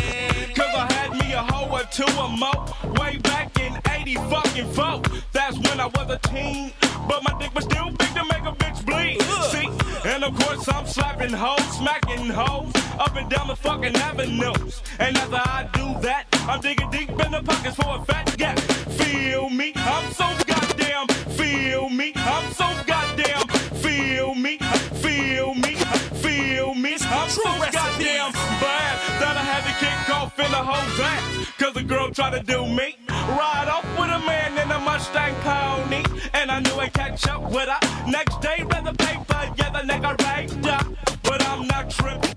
Hoe 1.98 2.26
a 2.26 2.28
mo. 2.38 2.52
Way 3.00 3.18
back 3.18 3.60
in 3.60 3.78
80 3.90 4.16
fucking 4.16 4.72
four. 4.74 5.02
That's 5.32 5.58
when 5.58 5.80
I 5.80 5.88
was 5.88 6.10
a 6.10 6.20
teen. 6.30 6.72
But 7.08 7.24
my 7.24 7.34
dick 7.40 7.54
was 7.56 7.66
still 7.66 7.90
big 7.92 8.14
to 8.14 8.24
make 8.26 8.46
a 8.46 8.54
bitch 8.62 8.86
bleed. 8.86 9.22
See? 9.52 9.70
And 10.08 10.24
of 10.24 10.34
course 10.40 10.68
I'm 10.70 10.86
slapping 10.86 11.34
hoes, 11.34 11.78
smacking 11.78 12.30
hoes 12.30 12.72
up 13.00 13.16
and 13.16 13.30
down 13.30 13.48
the 13.48 13.56
fucking 13.56 13.96
avenues. 13.96 14.82
And 15.00 15.18
as 15.18 15.34
I 15.34 15.70
do 15.74 16.00
that, 16.02 16.26
I'm 16.48 16.62
digging 16.62 16.90
deep 16.92 17.10
in 17.10 17.32
the 17.32 17.42
pockets 17.44 17.76
for 17.76 17.98
a 17.98 18.06
fat 18.06 18.36
gap. 18.38 18.60
Feel 19.00 19.50
me? 19.50 19.74
I'm 19.76 20.12
so 20.14 20.28
goddamn. 20.46 21.08
Feel 21.36 21.90
me? 21.90 22.14
I'm 22.16 22.52
so 22.54 22.68
goddamn. 22.86 23.48
Feel 23.82 24.36
me? 24.36 24.58
Feel 25.02 25.56
me? 25.56 25.76
Feel 26.24 26.76
me? 26.76 26.94
I'm 27.02 27.30
so 27.30 27.44
goddamn 27.44 28.32
bad 28.62 28.96
that 29.20 29.36
I 29.38 29.44
had 29.44 29.64
to 29.66 29.74
kick 29.80 29.89
the 30.38 30.44
whole 30.44 31.06
ass. 31.06 31.52
Cause 31.58 31.76
a 31.76 31.84
girl 31.84 32.10
tried 32.12 32.38
to 32.38 32.44
do 32.44 32.66
me. 32.66 32.98
Ride 33.10 33.68
off 33.70 33.86
with 34.00 34.10
a 34.10 34.20
man 34.26 34.58
in 34.58 34.72
a 34.72 34.80
Mustang 34.80 35.36
pony. 35.42 36.04
And 36.34 36.52
I 36.52 36.60
knew 36.60 36.76
I'd 36.76 36.94
catch 36.94 37.28
up 37.28 37.44
with 37.52 37.70
her. 37.70 38.10
Next 38.10 38.40
day, 38.42 38.64
read 38.72 38.86
the 38.86 38.94
paper, 38.94 39.54
yeah, 39.58 39.70
the 39.70 39.80
nigga 39.80 40.12
raped 40.28 40.66
her. 40.66 40.96
But 41.24 41.46
I'm 41.48 41.68
not 41.68 41.90
tripping. 41.90 42.36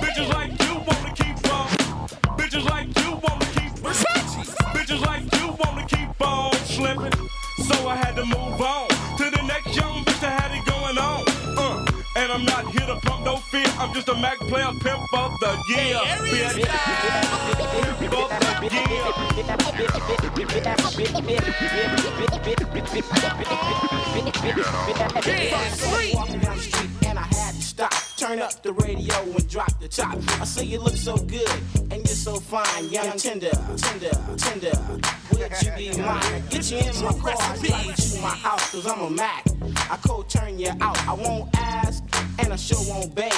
Bitches 0.00 0.28
like 0.32 0.52
you 0.62 0.74
wanna 0.88 1.12
keep 1.14 1.52
on. 1.52 1.68
Bitches 2.38 2.64
like 2.68 2.88
you 3.02 3.10
wanna 3.24 3.46
keep 3.56 3.72
Bitches 4.74 5.00
like 5.06 5.24
you 5.40 5.56
wanna 5.62 5.86
keep 5.86 6.20
on 6.20 6.52
slipping. 6.66 7.28
So 7.68 7.88
I 7.88 7.96
had 7.96 8.14
to 8.16 8.24
move 8.24 8.60
on 8.60 8.88
to 9.18 9.30
the 9.30 9.42
next 9.46 9.76
young 9.76 10.04
bitch 10.04 10.20
that 10.20 10.40
had 10.40 10.58
it 10.58 10.64
going 10.66 10.98
on. 10.98 11.23
And 12.24 12.32
I'm 12.32 12.44
not 12.46 12.66
here 12.72 12.86
to 12.86 12.96
pump 13.00 13.26
no 13.26 13.36
fear. 13.36 13.66
I'm 13.78 13.92
just 13.92 14.08
a 14.08 14.14
Mac 14.14 14.38
player, 14.38 14.70
pimp 14.80 15.12
of 15.12 15.38
the 15.40 15.62
year. 15.68 16.00
bitch. 16.32 16.54
Pimp 16.54 18.24
of 25.16 25.22
the 25.22 25.30
year. 25.36 26.14
Walking 26.14 26.40
down 26.40 26.56
the 26.56 26.62
street 26.62 26.90
and 27.06 27.18
I 27.18 27.24
had 27.24 27.54
to 27.56 27.60
stop. 27.60 27.92
Turn 28.16 28.38
up 28.38 28.62
the 28.62 28.72
radio 28.72 29.20
and 29.20 29.50
drop 29.50 29.78
the 29.78 29.88
top. 29.88 30.16
I 30.40 30.46
say 30.46 30.64
you 30.64 30.80
look 30.80 30.96
so 30.96 31.18
good 31.18 31.50
and 31.90 31.96
you're 31.96 32.06
so 32.06 32.36
fine, 32.36 32.88
young 32.88 33.18
tender, 33.18 33.50
tender, 33.76 34.12
tender. 34.38 34.72
Would 35.34 35.50
you 35.62 35.92
be 35.92 36.00
mine? 36.00 36.42
Get 36.48 36.70
you 36.70 36.78
in 36.78 37.04
my 37.04 37.12
car, 37.12 37.56
drive 37.56 37.86
you 37.86 37.92
to 37.92 38.20
my 38.20 38.28
house, 38.28 38.70
cause 38.70 38.86
I'm 38.86 39.00
a 39.00 39.10
Mac. 39.10 39.44
I 39.90 39.98
cold 40.06 40.28
turn 40.30 40.58
you 40.58 40.70
out. 40.80 40.98
I 41.08 41.12
won't 41.12 41.54
ask 41.58 42.04
and 42.38 42.52
I 42.52 42.56
sure 42.56 42.78
won't 42.88 43.14
beg. 43.14 43.32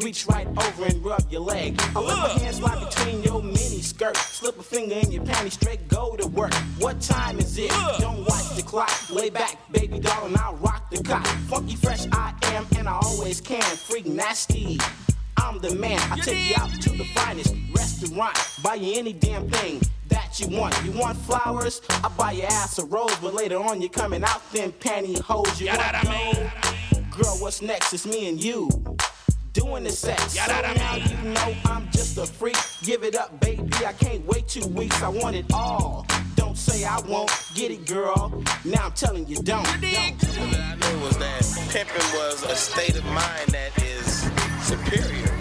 Reach 0.00 0.26
right 0.26 0.46
over 0.46 0.84
and 0.86 1.04
rub 1.04 1.22
your 1.30 1.42
leg. 1.42 1.80
I 1.94 2.00
let 2.00 2.16
my 2.16 2.28
hands 2.28 2.56
slide 2.56 2.80
between 2.88 3.22
your 3.22 3.42
mini 3.42 3.82
skirt. 3.82 4.16
Slip 4.16 4.58
a 4.58 4.62
finger 4.62 4.94
in 4.94 5.12
your 5.12 5.24
panties, 5.24 5.54
straight 5.54 5.86
go 5.88 6.16
to 6.16 6.26
work. 6.26 6.54
What 6.78 7.00
time 7.00 7.38
is 7.38 7.58
it? 7.58 7.70
Don't 8.00 8.24
watch 8.24 8.56
the 8.56 8.62
clock. 8.62 8.90
Lay 9.10 9.30
back, 9.30 9.56
baby 9.70 10.00
doll, 10.00 10.26
and 10.26 10.36
I'll 10.38 10.56
rock 10.56 10.90
the 10.90 11.02
cock. 11.02 11.26
Funky 11.48 11.76
fresh 11.76 12.06
I 12.10 12.32
am, 12.54 12.66
and 12.78 12.88
I 12.88 12.98
always 13.02 13.40
can. 13.40 13.62
Freak 13.62 14.06
nasty. 14.06 14.78
I'm 15.36 15.60
the 15.60 15.74
man. 15.74 16.00
I 16.10 16.18
take 16.20 16.48
you 16.48 16.54
out 16.58 16.70
to 16.70 16.90
the 16.90 17.04
finest 17.14 17.54
restaurant. 17.76 18.36
Buy 18.62 18.74
you 18.74 18.98
any 18.98 19.12
damn 19.12 19.48
thing 19.50 19.80
that 20.14 20.38
you 20.38 20.46
want. 20.56 20.74
You 20.84 20.92
want 20.92 21.18
flowers? 21.18 21.80
I 21.90 22.08
buy 22.16 22.32
your 22.32 22.46
ass 22.46 22.78
a 22.78 22.84
rose, 22.84 23.16
but 23.16 23.34
later 23.34 23.58
on 23.58 23.80
you're 23.80 23.90
coming 23.90 24.22
out 24.22 24.40
them 24.52 24.72
pantyhose. 24.72 25.60
You 25.60 25.66
want 25.66 26.04
gold? 26.04 27.10
Girl, 27.10 27.36
what's 27.40 27.60
next? 27.60 27.92
It's 27.92 28.06
me 28.06 28.28
and 28.28 28.42
you 28.42 28.68
doing 29.52 29.84
the 29.84 29.90
sex. 29.90 30.34
So 30.38 30.60
now 30.76 30.96
you 30.96 31.16
know 31.30 31.54
I'm 31.66 31.90
just 31.90 32.16
a 32.18 32.26
freak. 32.26 32.56
Give 32.82 33.02
it 33.02 33.16
up, 33.16 33.40
baby. 33.40 33.68
I 33.84 33.92
can't 33.92 34.24
wait 34.26 34.48
two 34.48 34.66
weeks. 34.68 35.02
I 35.02 35.08
want 35.08 35.36
it 35.36 35.46
all. 35.52 36.06
Don't 36.36 36.56
say 36.56 36.84
I 36.84 37.00
won't 37.08 37.30
get 37.54 37.70
it, 37.72 37.86
girl. 37.86 38.42
Now 38.64 38.86
I'm 38.86 38.92
telling 38.92 39.26
you, 39.26 39.36
don't. 39.36 39.66
What 39.66 39.84
I 39.84 40.76
knew 40.76 41.00
was 41.00 41.16
that 41.18 41.42
pimping 41.70 42.18
was 42.18 42.42
a 42.44 42.54
state 42.54 42.96
of 42.96 43.04
mind 43.06 43.48
that 43.48 43.70
is 43.82 44.30
superior. 44.62 45.33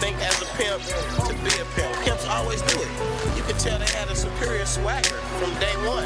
To 0.00 0.06
think 0.06 0.16
as 0.22 0.40
a 0.40 0.46
pimp, 0.56 0.82
to 1.26 1.34
be 1.44 1.60
a 1.60 1.64
pimp. 1.76 1.94
Pimps 2.04 2.26
always 2.26 2.62
do 2.62 2.80
it. 2.80 3.36
You 3.36 3.42
could 3.42 3.58
tell 3.58 3.78
they 3.78 3.84
had 3.92 4.08
a 4.08 4.16
superior 4.16 4.64
swagger 4.64 5.16
from 5.38 5.52
day 5.60 5.74
one. 5.86 6.04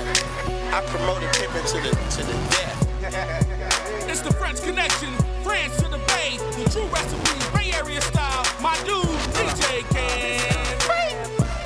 I 0.74 0.80
promoted 0.86 1.32
pimping 1.34 1.64
to 1.66 1.76
the 1.80 1.90
to 1.90 2.22
the 2.26 2.32
death. 2.50 3.50
It's 4.10 4.20
the 4.20 4.32
French 4.32 4.62
connection, 4.62 5.12
France 5.42 5.76
to 5.76 5.88
the 5.88 5.98
Bay, 6.08 6.38
the 6.56 6.68
true 6.70 6.86
recipe, 6.86 7.56
Bay 7.56 7.72
Area 7.72 8.00
style. 8.00 8.44
My 8.60 8.76
dude, 8.84 9.04
DJ 9.34 9.82
Cam. 9.90 10.64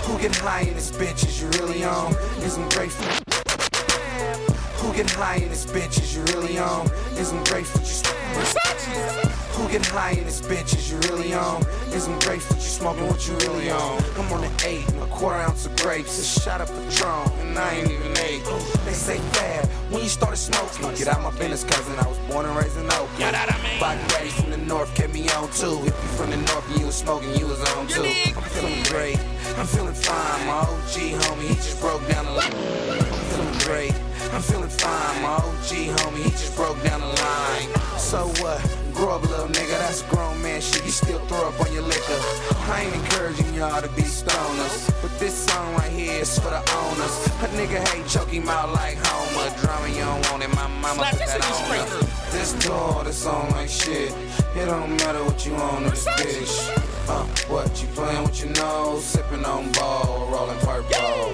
Who 0.04 0.18
get 0.18 0.36
high 0.36 0.62
in 0.62 0.74
this 0.74 0.90
bitch? 0.90 1.26
Is 1.26 1.40
you 1.40 1.48
really 1.62 1.84
on? 1.84 2.14
Is 2.42 2.58
I'm 2.58 2.68
grateful. 2.68 3.06
Who 3.06 3.17
get 4.98 5.10
high 5.10 5.36
in 5.36 5.48
this 5.48 5.64
bitch? 5.64 6.02
Is 6.02 6.16
you 6.16 6.24
really 6.34 6.58
on? 6.58 6.90
Is 7.14 7.30
I'm 7.30 7.44
grateful. 7.44 7.80
You 7.82 7.86
smoking? 7.86 9.30
Who 9.54 9.68
get 9.70 9.86
high 9.86 10.18
in 10.18 10.24
this 10.24 10.40
bitch? 10.40 10.74
Is 10.74 10.90
you 10.90 10.98
really 11.08 11.32
on? 11.34 11.62
Is 11.94 12.08
I'm 12.08 12.18
grateful. 12.18 12.56
You 12.56 12.62
smoking 12.62 13.06
what 13.06 13.28
you 13.28 13.34
really 13.46 13.70
on? 13.70 14.02
I'm 14.18 14.32
on 14.32 14.40
the 14.40 14.50
eight, 14.66 14.88
and 14.88 15.00
a 15.00 15.06
quarter 15.06 15.38
ounce 15.38 15.66
of 15.66 15.76
grapes, 15.76 16.18
a 16.18 16.40
shot 16.40 16.60
of 16.60 16.68
Patron, 16.68 17.30
and 17.46 17.56
I 17.56 17.74
ain't 17.74 17.92
even 17.92 18.10
eight. 18.18 18.42
They 18.84 18.92
say 18.92 19.18
fad 19.38 19.66
when 19.92 20.02
you 20.02 20.08
started 20.08 20.36
smoking. 20.36 20.82
Get 20.96 21.06
out 21.06 21.22
my 21.22 21.30
business, 21.38 21.62
cousin. 21.62 21.96
I 22.00 22.08
was 22.08 22.18
born 22.30 22.46
and 22.46 22.56
raised 22.56 22.76
in 22.76 22.86
Oakland. 22.86 23.36
Body 23.78 24.00
raised 24.18 24.34
from 24.34 24.50
the 24.50 24.56
north 24.56 24.92
kept 24.96 25.14
me 25.14 25.30
on 25.30 25.48
too. 25.52 25.78
If 25.86 25.94
you 25.94 26.08
from 26.18 26.30
the 26.30 26.38
north 26.38 26.68
and 26.72 26.80
you 26.80 26.86
was 26.86 26.96
smoking, 26.96 27.36
you 27.36 27.46
was 27.46 27.62
on 27.74 27.86
too. 27.86 28.02
I'm 28.02 28.42
feeling 28.50 28.82
great. 28.90 29.20
I'm 29.58 29.66
feeling 29.66 29.94
fine. 29.94 30.46
My 30.48 30.58
OG 30.66 31.22
homie, 31.22 31.46
he 31.46 31.54
just 31.54 31.80
broke 31.80 32.02
down 32.08 32.24
the 32.24 32.32
line. 32.32 32.52
I'm 32.52 33.24
feeling 33.30 33.58
great. 33.60 34.07
I'm 34.32 34.42
feeling 34.42 34.68
fine. 34.68 35.22
My 35.22 35.36
OG 35.36 35.70
homie, 35.98 36.22
he 36.22 36.30
just 36.30 36.54
broke 36.56 36.80
down 36.82 37.00
the 37.00 37.06
line. 37.06 37.98
So 37.98 38.26
what? 38.42 38.60
Grow 38.92 39.16
up, 39.16 39.22
little 39.22 39.48
nigga. 39.48 39.78
That's 39.78 40.02
grown 40.02 40.40
man 40.42 40.60
shit. 40.60 40.84
You 40.84 40.90
still 40.90 41.18
throw 41.26 41.48
up 41.48 41.60
on 41.60 41.72
your 41.72 41.82
liquor. 41.82 42.18
I 42.70 42.82
ain't 42.84 42.94
encouraging 42.94 43.54
y'all 43.54 43.80
to 43.80 43.88
be 43.88 44.02
stoners. 44.02 44.90
But 45.00 45.16
this 45.18 45.34
song 45.34 45.74
right 45.74 45.90
here 45.90 46.20
is 46.20 46.38
for 46.38 46.50
the 46.50 46.58
owners. 46.58 47.14
A 47.42 47.48
nigga 47.56 47.86
hate 47.88 48.06
choke 48.06 48.28
him 48.28 48.48
out 48.48 48.72
like 48.72 48.98
Homer. 49.00 49.56
Drama 49.60 49.88
you 49.88 50.04
don't 50.04 50.30
want 50.30 50.42
it. 50.42 50.54
My 50.54 50.66
mama 50.66 51.08
put 51.10 51.18
that 51.20 51.40
on 51.42 51.78
her. 51.78 52.32
This 52.32 52.52
tour, 52.64 53.04
this 53.04 53.16
song 53.16 53.50
like 53.52 53.68
shit. 53.68 54.12
It 54.56 54.66
don't 54.66 54.96
matter 54.96 55.24
what 55.24 55.46
you 55.46 55.54
on 55.54 55.84
in 55.84 55.90
this 55.90 56.04
bitch. 56.04 56.97
Uh, 57.10 57.24
what 57.48 57.80
you 57.80 57.88
playing 57.94 58.22
with 58.22 58.44
your 58.44 58.52
nose, 58.52 59.02
sipping 59.02 59.42
on 59.42 59.72
ball, 59.72 60.28
rolling 60.30 60.58
purple. 60.58 61.32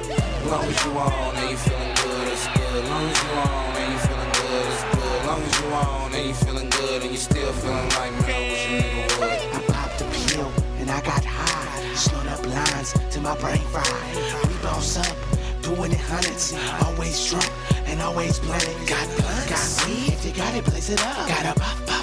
Long 0.48 0.64
as 0.66 0.84
you 0.84 0.90
on 0.92 1.36
and 1.36 1.50
you 1.50 1.56
feeling 1.56 1.94
good, 1.96 2.28
it's 2.28 2.46
good. 2.46 2.84
Long 2.84 3.02
as 3.10 3.22
you 3.22 3.30
on 3.30 3.74
and 3.74 3.92
you 3.92 3.98
feeling 3.98 4.32
good, 4.38 4.66
it's 4.70 4.84
good. 4.94 5.26
Long 5.26 5.42
as 5.42 5.60
you 5.60 5.66
on 5.74 6.14
and 6.14 6.26
you 6.28 6.34
feeling 6.34 6.70
good 6.70 7.02
and 7.02 7.10
you 7.10 7.16
still 7.16 7.52
feeling 7.54 7.88
like 7.88 8.12
man, 8.22 8.50
wish 8.52 8.66
nigga 8.68 9.18
would. 9.18 9.30
I 9.30 9.60
popped 9.66 10.00
a 10.00 10.04
pill 10.04 10.52
and 10.78 10.90
I 10.92 11.00
got 11.00 11.24
high. 11.24 11.94
Slowed 11.96 12.28
up 12.28 12.46
lines 12.46 12.94
till 13.10 13.22
my 13.22 13.36
brain 13.38 13.58
fried. 13.74 14.16
We 14.46 14.54
boss 14.62 14.96
up, 14.96 15.16
doing 15.62 15.90
it 15.90 15.98
hundreds. 15.98 16.54
Always 16.84 17.18
drunk 17.28 17.50
and 17.86 18.00
always 18.00 18.38
blunted. 18.38 18.76
Got 18.86 19.08
blunts, 19.16 19.50
got 19.50 19.88
weed. 19.88 20.12
If 20.12 20.24
you 20.24 20.32
got 20.34 20.54
it, 20.54 20.64
blaze 20.66 20.90
it 20.90 21.04
up. 21.04 21.26
Got 21.26 21.56
a 21.56 21.58
pop 21.58 21.93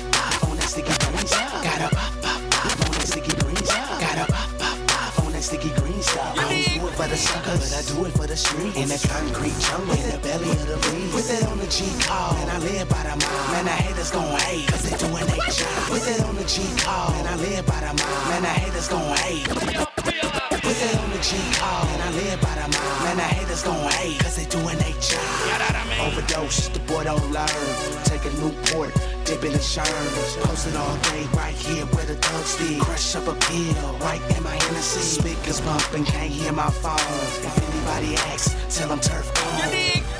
the 7.11 7.17
suckers, 7.17 7.59
but 7.59 7.73
I 7.75 7.81
do 7.91 8.05
it 8.07 8.13
for 8.15 8.25
the 8.25 8.37
street. 8.37 8.75
In 8.79 8.87
the 8.87 8.99
concrete 9.03 9.55
jungle, 9.59 9.99
in 9.99 10.15
the 10.15 10.19
belly 10.23 10.47
of 10.47 10.65
the 10.65 10.79
beast. 10.87 11.11
Put 11.11 11.25
that 11.27 11.43
on 11.51 11.57
the 11.59 11.67
G 11.67 11.83
call, 12.07 12.31
oh. 12.31 12.39
and 12.39 12.49
I 12.49 12.57
live 12.63 12.87
by 12.87 13.03
the 13.03 13.15
mile. 13.19 13.51
Man, 13.51 13.65
the 13.67 13.75
haters 13.75 14.11
gon' 14.11 14.39
hate, 14.47 14.67
cause 14.71 14.83
they 14.87 14.95
doing 14.95 15.27
they 15.27 15.43
job. 15.51 15.91
Put 15.91 16.01
that 16.07 16.23
on 16.23 16.35
the 16.39 16.47
G 16.47 16.63
call, 16.79 17.11
oh. 17.11 17.19
and 17.19 17.27
I 17.27 17.35
live 17.35 17.65
by 17.67 17.79
the 17.83 17.91
mile. 17.91 18.23
Man, 18.31 18.41
the 18.47 18.53
haters 18.55 18.87
gon' 18.87 19.03
hate. 19.27 19.43
Put 19.43 20.77
that 20.79 20.95
on 21.03 21.09
the 21.11 21.19
G 21.19 21.35
call, 21.59 21.83
oh. 21.83 21.91
and 21.91 22.01
I 22.01 22.09
live 22.15 22.39
by 22.39 22.55
the 22.55 22.67
mile. 22.71 22.99
Man, 23.03 23.17
the 23.19 23.27
haters 23.27 23.63
gon' 23.63 23.91
hate, 23.99 24.19
cause 24.23 24.35
they 24.39 24.47
doing 24.47 24.79
they 24.79 24.95
job. 25.03 25.19
Overdose, 26.07 26.69
the 26.71 26.79
boy 26.87 27.03
don't 27.03 27.27
learn. 27.35 27.59
Take 28.07 28.23
a 28.23 28.31
Newport, 28.39 28.95
dip 29.31 29.43
in 29.45 29.53
the 29.53 29.59
sherm. 29.59 30.43
Posted 30.43 30.75
all 30.75 30.97
day 31.11 31.23
right 31.33 31.55
here 31.55 31.85
where 31.93 32.05
the 32.05 32.15
thugs 32.15 32.57
be. 32.57 32.79
Crush 32.79 33.15
up 33.15 33.27
a 33.27 33.35
pill, 33.45 33.93
right 33.99 34.21
in 34.35 34.43
my 34.43 34.55
Hennessy. 34.63 34.99
Speakers 34.99 35.61
bumping, 35.61 36.05
can't 36.05 36.31
hear 36.31 36.51
my 36.51 36.69
phone. 36.83 37.19
If 37.47 37.55
anybody 37.69 38.15
asks, 38.31 38.55
tell 38.75 38.89
them 38.89 38.99
turf 38.99 39.27
on. 39.47 39.71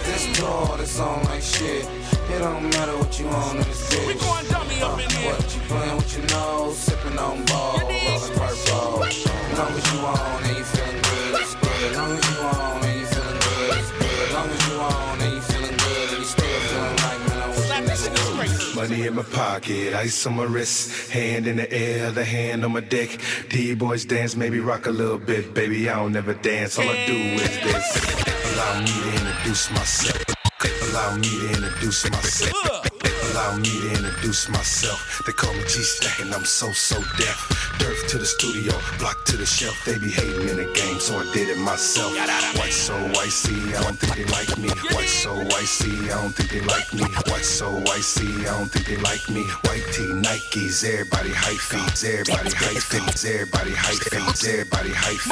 This 0.08 0.40
dog, 0.40 0.80
this 0.80 0.92
song 0.92 1.24
like 1.26 1.42
shit. 1.42 1.86
It 2.32 2.40
don't 2.40 2.64
matter 2.70 2.98
what 2.98 3.20
you 3.20 3.28
on 3.28 3.58
in 3.58 3.64
this 3.64 3.90
bitch. 3.90 4.08
We 4.08 4.14
going 4.14 4.48
dummy 4.48 4.82
up 4.82 5.00
in 5.00 5.10
here. 5.10 5.34
What 5.34 5.56
you 5.56 5.62
playing 5.68 5.98
with 5.98 6.18
your 6.18 6.28
nose, 6.28 6.78
sipping 6.78 7.18
on 7.18 7.46
ball, 7.46 7.80
rolling 7.80 8.34
purple. 8.40 9.04
As 9.04 9.58
long 9.58 9.74
as 9.80 9.94
you 9.94 10.00
on 10.00 10.44
and 10.44 10.58
you 10.58 10.64
feeling 10.64 11.02
good, 11.10 11.42
it's 11.42 11.56
good. 11.56 11.92
As 11.92 11.98
long 11.98 12.12
as 12.18 12.24
you 12.32 12.38
on 12.44 12.71
Money 18.82 19.06
in 19.06 19.14
my 19.14 19.22
pocket, 19.22 19.94
ice 19.94 20.26
on 20.26 20.38
my 20.38 20.44
wrist, 20.44 21.12
hand 21.12 21.46
in 21.46 21.58
the 21.58 21.72
air, 21.72 22.10
the 22.10 22.26
hand 22.26 22.66
on 22.66 22.72
my 22.72 22.80
dick. 22.80 23.22
D 23.48 23.76
boys 23.76 24.06
dance, 24.06 24.36
maybe 24.36 24.60
rock 24.60 24.88
a 24.88 24.90
little 24.90 25.20
bit, 25.20 25.54
baby. 25.54 25.88
I 25.88 25.98
don't 25.98 26.14
never 26.14 26.34
dance, 26.34 26.80
all 26.80 26.90
I 26.90 27.06
do 27.06 27.14
is 27.14 27.60
this. 27.60 28.54
Allow 28.54 28.80
me 28.82 28.88
to 28.88 29.28
introduce 29.28 29.70
myself. 29.70 30.24
Allow 30.90 31.16
me 31.18 31.30
to 31.30 31.48
introduce 31.50 32.10
myself. 32.10 32.91
Allow 33.32 33.56
me 33.58 33.64
to 33.64 33.90
introduce 33.96 34.50
myself. 34.50 35.22
They 35.26 35.32
call 35.32 35.54
me 35.54 35.62
G-Stack 35.62 36.20
and 36.20 36.34
I'm 36.34 36.44
so, 36.44 36.72
so 36.74 37.00
deaf. 37.18 37.40
Dirt 37.80 37.96
to 38.10 38.18
the 38.18 38.26
studio, 38.26 38.74
block 39.00 39.24
to 39.26 39.38
the 39.38 39.46
shelf. 39.46 39.86
They 39.86 39.98
be 39.98 40.10
hating 40.10 40.50
in 40.50 40.58
the 40.58 40.70
game, 40.76 41.00
so 41.00 41.18
I 41.18 41.24
did 41.32 41.48
it 41.48 41.58
myself. 41.58 42.12
White 42.60 42.74
so 42.74 42.94
icy, 43.22 43.56
I 43.74 43.84
don't 43.84 43.98
think 43.98 44.16
they 44.16 44.26
like 44.26 44.58
me. 44.58 44.68
White 44.94 45.08
so 45.08 45.32
icy, 45.56 46.12
I 46.12 46.22
don't 46.22 46.36
think 46.36 46.52
they 46.52 46.60
like 46.68 46.94
me. 46.94 47.04
White 47.32 47.48
so 47.48 47.82
icy, 47.96 48.28
I 48.42 48.52
don't 48.52 48.68
think 48.68 48.88
they 48.88 48.98
like 48.98 49.30
me. 49.30 49.44
White 49.64 49.88
tee, 49.94 50.12
Nikes, 50.12 50.84
everybody 50.84 51.32
hype 51.32 51.56
feeds, 51.56 52.04
everybody 52.04 52.52
hype 52.52 52.84
feeds, 52.84 53.24
everybody 53.24 53.72
hype 53.72 54.04
feeds, 54.12 54.46
everybody 54.46 54.92
hype. 54.92 55.24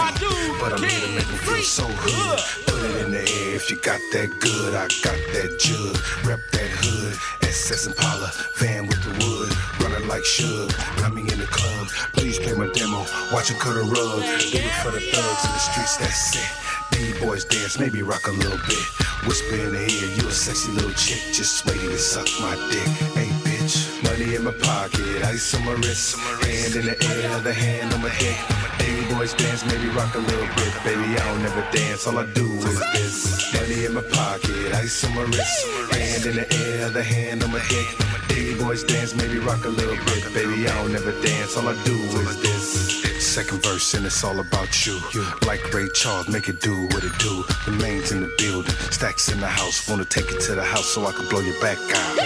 But 0.61 0.71
I'm 0.71 0.83
here 0.83 1.01
to 1.01 1.11
make 1.15 1.27
them 1.27 1.37
feel 1.43 1.63
so 1.63 1.83
hood. 1.83 2.39
Put 2.65 2.79
it 2.79 3.05
in 3.05 3.11
the 3.11 3.19
air 3.19 3.55
if 3.55 3.69
you 3.69 3.75
got 3.75 3.99
that 4.13 4.39
good. 4.39 4.73
I 4.73 4.87
got 5.03 5.19
that 5.35 5.59
jug, 5.59 5.99
rep 6.25 6.39
that 6.51 6.71
hood. 6.79 7.17
SS 7.41 7.87
Impala, 7.89 8.31
van 8.55 8.85
with 8.85 9.01
the 9.01 9.09
wood, 9.17 9.49
running 9.81 10.07
like 10.07 10.21
Suge. 10.21 10.69
Got 11.01 11.13
me 11.13 11.21
in 11.21 11.39
the 11.39 11.49
club, 11.49 11.87
please 12.13 12.37
play 12.37 12.53
my 12.53 12.69
demo. 12.73 13.05
Watch 13.33 13.49
it 13.49 13.57
cut 13.57 13.75
a 13.75 13.81
rug, 13.81 14.21
do 14.21 14.61
it 14.61 14.75
for 14.85 14.91
the 14.91 15.01
thugs 15.01 15.43
in 15.45 15.51
the 15.51 15.59
streets. 15.59 15.97
That's 15.97 16.37
it. 16.37 16.49
D-boys 16.91 17.45
dance, 17.45 17.79
maybe 17.79 18.03
rock 18.03 18.27
a 18.27 18.31
little 18.31 18.61
bit. 18.67 18.85
Whisper 19.25 19.55
in 19.55 19.73
the 19.73 19.81
ear, 19.81 20.09
you 20.21 20.27
a 20.27 20.31
sexy 20.31 20.71
little 20.71 20.93
chick, 20.93 21.33
just 21.33 21.65
waiting 21.65 21.89
to 21.89 21.97
suck 21.97 22.27
my 22.41 22.53
dick. 22.69 22.89
Hey 23.17 23.29
bitch, 23.41 24.03
money 24.03 24.35
in 24.35 24.43
my 24.43 24.51
pocket, 24.51 25.25
ice 25.25 25.55
on 25.55 25.65
my 25.65 25.73
wrist, 25.73 26.15
hand 26.45 26.75
in 26.75 26.85
the 26.85 26.97
air, 27.09 27.39
the 27.39 27.53
hand 27.53 27.91
on 27.93 28.01
my 28.01 28.13
dick. 28.19 28.68
D-boys 28.79 29.33
dance, 29.33 29.65
maybe 29.65 29.87
rock 29.89 30.15
a 30.15 30.19
little 30.19 30.47
bit, 30.55 30.73
baby. 30.83 31.17
I 31.17 31.23
don't 31.27 31.43
never 31.43 31.61
dance, 31.71 32.07
all 32.07 32.17
I 32.17 32.25
do 32.33 32.45
is 32.45 32.79
this. 32.93 33.53
Money 33.53 33.85
in 33.85 33.93
my 33.93 34.01
pocket, 34.01 34.73
ice 34.73 35.03
on 35.05 35.15
my 35.15 35.21
wrist, 35.23 35.67
hand 35.91 36.25
in 36.25 36.35
the 36.35 36.47
air, 36.65 36.89
the 36.89 37.03
hand 37.03 37.43
on 37.43 37.51
my 37.51 37.61
dick. 37.69 37.87
D-boys 38.29 38.83
dance, 38.83 39.13
maybe 39.15 39.39
rock 39.39 39.65
a 39.65 39.69
little 39.69 39.97
bit, 40.05 40.33
baby. 40.33 40.67
I 40.67 40.73
don't 40.81 40.93
never 40.93 41.11
dance, 41.21 41.57
all 41.57 41.67
I 41.67 41.75
do 41.83 41.95
is 41.95 42.41
this. 42.41 42.99
Second 43.19 43.61
verse, 43.61 43.93
and 43.93 44.05
it's 44.05 44.23
all 44.23 44.39
about 44.39 44.85
you. 44.85 44.99
Like 45.45 45.73
Ray 45.73 45.87
Charles, 45.93 46.29
make 46.29 46.47
it 46.49 46.61
do 46.61 46.87
what 46.87 47.03
it 47.03 47.17
do. 47.19 47.43
The 47.65 47.77
main's 47.79 48.11
in 48.11 48.21
the 48.21 48.33
building, 48.37 48.73
stacks 48.91 49.29
in 49.29 49.39
the 49.39 49.47
house. 49.47 49.87
Wanna 49.89 50.05
take 50.05 50.31
it 50.31 50.39
to 50.41 50.55
the 50.55 50.63
house 50.63 50.85
so 50.85 51.05
I 51.05 51.11
can 51.11 51.27
blow 51.27 51.41
your 51.41 51.59
back 51.61 51.77
out. 51.77 52.19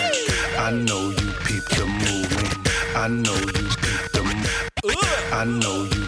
I 0.60 0.72
know 0.72 1.10
you 1.10 1.32
peep 1.46 1.66
the 1.66 1.86
movement. 1.86 2.70
I 2.96 3.08
know 3.08 3.36
you 3.36 3.68
peep 3.84 4.12
the 4.14 4.22
movement. 4.24 5.34
I 5.34 5.46
know 5.46 5.84
you. 5.92 6.03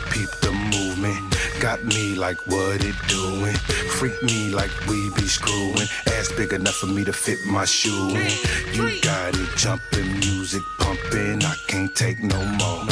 Got 1.59 1.83
me 1.85 2.15
like 2.15 2.45
what 2.47 2.83
it 2.83 2.95
doing. 3.07 3.55
Freak 3.97 4.21
me 4.23 4.49
like 4.49 4.71
we 4.87 5.09
be 5.15 5.27
screwing. 5.27 5.87
Ass 6.07 6.31
big 6.35 6.53
enough 6.53 6.75
for 6.75 6.87
me 6.87 7.03
to 7.05 7.13
fit 7.13 7.39
my 7.45 7.65
shoe 7.65 8.09
in. 8.09 8.31
You 8.73 9.01
got 9.01 9.35
it 9.35 9.49
jumping, 9.55 10.19
music 10.19 10.61
pumping. 10.79 11.43
I 11.43 11.55
can't 11.67 11.95
take 11.95 12.21
no 12.21 12.43
more. 12.45 12.83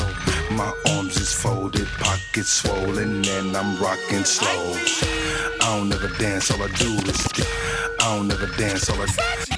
My 0.51 0.71
arms 0.95 1.17
is 1.17 1.33
folded, 1.33 1.87
pockets 1.99 2.49
swollen, 2.49 3.25
and 3.25 3.55
I'm 3.55 3.77
rocking 3.81 4.23
slow. 4.23 4.75
I 5.61 5.77
don't 5.77 5.89
never 5.89 6.07
dance, 6.17 6.51
all 6.51 6.61
I 6.61 6.67
do 6.67 6.93
is. 7.09 7.27
I 7.99 8.15
don't 8.15 8.27
never 8.27 8.47
dance, 8.57 8.89
all 8.89 9.01
I 9.01 9.52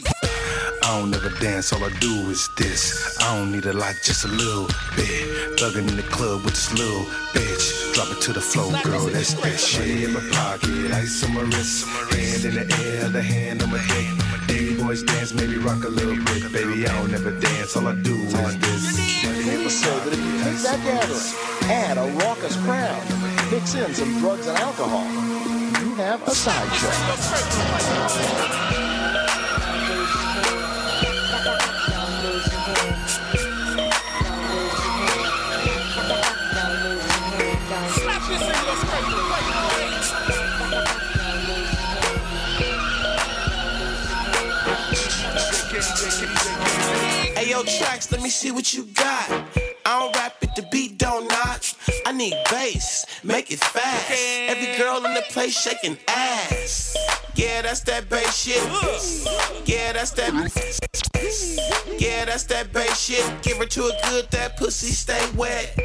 I 0.85 0.99
don't 0.99 1.09
never 1.09 1.31
dance, 1.39 1.73
all 1.73 1.83
I 1.83 1.89
do 1.97 2.29
is 2.29 2.47
this. 2.49 3.17
I 3.19 3.35
don't 3.35 3.51
need 3.51 3.65
a 3.65 3.73
lot, 3.73 3.95
just 4.03 4.23
a 4.23 4.27
little 4.27 4.67
bit. 4.95 5.57
Thugging 5.57 5.89
in 5.89 5.95
the 5.97 6.03
club 6.03 6.45
with 6.45 6.53
this 6.53 6.71
little 6.77 7.05
bitch. 7.33 7.91
Drop 7.95 8.11
it 8.11 8.21
to 8.21 8.33
the 8.33 8.39
floor, 8.39 8.71
girl, 8.83 9.07
that's 9.07 9.33
that 9.33 9.59
shit. 9.59 10.03
in 10.03 10.13
my 10.13 10.19
pocket, 10.29 10.91
ice 10.93 11.23
on 11.25 11.33
my 11.33 11.41
wrist. 11.41 11.87
Hand 12.13 12.45
in 12.45 12.53
the 12.53 12.65
air, 12.85 13.09
the 13.09 13.23
hand 13.23 13.63
on 13.63 13.71
my 13.71 13.81
dick. 13.87 14.05
Baby 14.47 14.79
boys 14.79 15.01
dance, 15.01 15.33
maybe 15.33 15.57
rock 15.57 15.83
a 15.85 15.89
little 15.89 16.23
bit. 16.23 16.53
Baby, 16.53 16.85
I 16.87 16.93
don't 16.99 17.09
never 17.09 17.31
dance, 17.31 17.75
all 17.75 17.87
I 17.87 17.95
do 17.95 18.13
is 18.13 18.33
this. 18.59 18.93
People 19.41 19.71
say 19.71 19.89
that 19.89 20.13
if 20.13 20.19
you 20.21 20.37
take 20.43 20.61
that 20.69 20.79
gathering, 20.85 21.33
add 21.65 21.97
a 21.97 22.05
raucous 22.21 22.55
crowd, 22.61 23.01
mix 23.49 23.73
in 23.73 23.91
some 23.95 24.19
drugs 24.19 24.45
and 24.45 24.57
alcohol, 24.59 25.05
you 25.81 25.95
have 25.95 26.21
a 26.27 26.29
sideshow. 26.29 26.91
Slap 27.17 28.74
Hey 47.55 47.61
yo, 47.61 47.67
Trax, 47.67 48.11
let 48.11 48.21
me 48.21 48.29
see 48.29 48.51
what 48.51 48.73
you 48.73 48.83
got. 48.83 49.31
I 49.85 49.99
don't 49.99 50.13
rap 50.17 50.35
it, 50.41 50.49
the 50.57 50.67
beat 50.73 50.97
don't 50.97 51.25
knock. 51.29 51.63
I 52.05 52.11
need 52.11 52.33
bass, 52.51 53.05
make 53.23 53.49
it 53.49 53.59
fast. 53.59 54.11
Every 54.49 54.77
girl 54.77 54.97
in 55.05 55.13
the 55.13 55.23
place 55.29 55.57
shaking 55.57 55.97
ass. 56.09 56.97
Yeah, 57.35 57.61
that's 57.61 57.79
that 57.81 58.09
bass 58.09 58.35
shit. 58.35 58.61
Yeah, 59.65 59.93
that's 59.93 60.11
that. 60.11 60.33
Yeah, 61.97 62.25
that's 62.25 62.43
that 62.43 62.73
bass 62.73 62.99
shit. 62.99 63.41
Give 63.41 63.55
her 63.55 63.65
to 63.65 63.85
a 63.85 64.09
good, 64.09 64.29
that 64.31 64.57
pussy 64.57 64.87
stay 64.87 65.25
wet. 65.37 65.79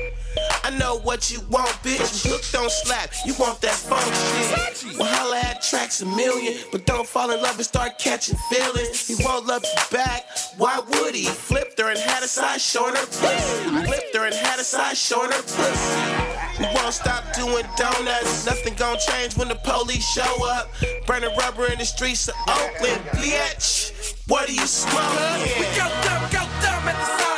I 0.62 0.70
know 0.78 0.98
what 0.98 1.30
you 1.30 1.40
want, 1.50 1.70
bitch. 1.82 2.26
Hook 2.28 2.42
don't 2.52 2.70
slap. 2.70 3.10
You 3.26 3.34
want 3.38 3.60
that 3.62 3.74
funk 3.74 4.04
shit. 4.14 4.98
Well, 4.98 5.08
holla 5.08 5.38
at 5.38 5.62
Traxamillion, 5.62 6.70
but 6.70 6.86
don't 6.86 7.06
fall 7.06 7.30
in 7.30 7.42
love 7.42 7.56
and 7.56 7.64
start 7.64 7.98
catching 7.98 8.36
feelings. 8.50 9.06
He 9.06 9.16
won't 9.24 9.46
love 9.46 9.64
you 9.64 9.96
back. 9.96 10.26
Why 10.56 10.78
would 10.78 11.14
he? 11.14 11.24
Flipped 11.24 11.78
her 11.80 11.90
and 11.90 11.98
had 11.98 12.22
a 12.22 12.28
side 12.28 12.60
showing 12.60 12.94
her 12.94 13.06
pussy. 13.06 13.84
Flipped 13.86 14.14
her 14.14 14.26
and 14.26 14.34
had 14.34 14.58
a 14.60 14.64
side 14.64 14.96
showing 14.96 15.32
her 15.32 15.42
pussy. 15.42 16.30
We 16.60 16.66
won't 16.74 16.94
stop 16.94 17.24
doing 17.34 17.64
donuts. 17.76 18.46
Nothing 18.46 18.74
gon' 18.74 18.98
change 18.98 19.36
when 19.36 19.48
the 19.48 19.56
police 19.64 20.06
show 20.06 20.46
up. 20.46 20.70
Burning 21.06 21.34
rubber 21.36 21.66
in 21.66 21.78
the 21.78 21.84
streets 21.84 22.28
of 22.28 22.34
Oakland, 22.48 23.02
bitch. 23.14 24.14
What 24.28 24.48
are 24.48 24.52
you 24.52 24.66
smoking? 24.66 25.58
We 25.58 25.66
go 25.74 25.88
dumb, 26.04 26.22
go 26.30 26.44
dumb 26.62 26.88
at 26.88 26.96
the 26.96 27.04
sideshow. 27.04 27.29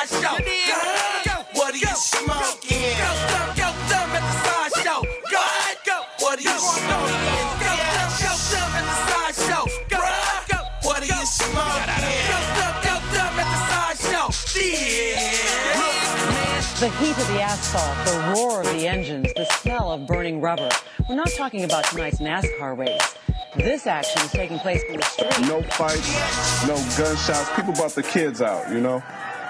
The 16.83 16.91
heat 16.99 17.17
of 17.17 17.29
the 17.29 17.41
asphalt, 17.41 17.95
the 18.09 18.35
roar 18.35 18.63
of 18.63 18.67
the 18.67 18.89
engines, 18.89 19.33
the 19.35 19.45
smell 19.45 19.93
of 19.93 20.05
burning 20.09 20.41
rubber. 20.41 20.69
We're 21.09 21.15
not 21.15 21.31
talking 21.31 21.63
about 21.63 21.85
tonight's 21.85 22.19
NASCAR 22.19 22.77
race. 22.77 23.15
This 23.55 23.87
action 23.87 24.21
is 24.23 24.33
taking 24.33 24.59
place 24.59 24.83
in 24.89 24.97
the 24.97 25.05
street. 25.05 25.47
No 25.47 25.63
fights, 25.63 26.67
no 26.67 26.75
gunshots. 26.99 27.55
People 27.55 27.73
brought 27.75 27.95
the 27.95 28.03
kids 28.03 28.43
out, 28.43 28.73
you 28.73 28.81
know? 28.81 29.01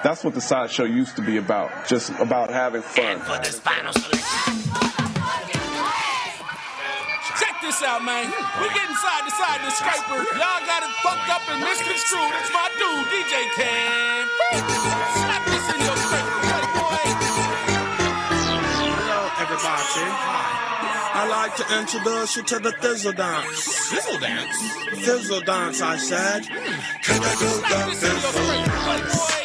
That's 0.03 0.23
what 0.23 0.35
the 0.35 0.41
sideshow 0.41 0.83
used 0.83 1.15
to 1.15 1.23
be 1.23 1.37
about. 1.37 1.87
Just 1.87 2.11
about 2.19 2.51
having 2.51 2.83
fun. 2.83 3.17
Check 3.25 3.41
this 7.63 7.81
out, 7.81 8.05
man. 8.05 8.29
We 8.61 8.69
getting 8.77 8.95
side 8.95 9.25
to 9.25 9.31
side 9.31 9.57
in 9.57 9.65
the 9.65 9.71
scraper. 9.71 10.21
Y'all 10.37 10.61
got 10.69 10.83
it 10.83 10.93
fucked 11.01 11.29
up 11.31 11.41
and 11.49 11.61
misconstrued. 11.61 12.29
It's 12.29 12.53
my 12.53 12.69
dude, 12.77 13.07
DJ 13.09 13.49
Cam. 13.55 15.29
Everybody. 19.53 20.09
I 21.15 21.27
like 21.29 21.55
to 21.57 21.79
introduce 21.79 22.37
you 22.37 22.41
to 22.41 22.57
the 22.57 22.71
Thizzle 22.71 23.15
Dance. 23.15 23.91
Thizzle 23.93 24.19
Dance? 24.19 24.57
Thizzle 25.05 25.45
Dance, 25.45 25.79
I 25.79 25.95
said. 25.95 26.45
Hmm. 26.47 26.79
Can 27.03 27.21
you 27.21 27.29
do 27.37 27.49
the 27.61 27.77
Thizzle 28.01 28.41
Dance? 28.41 29.43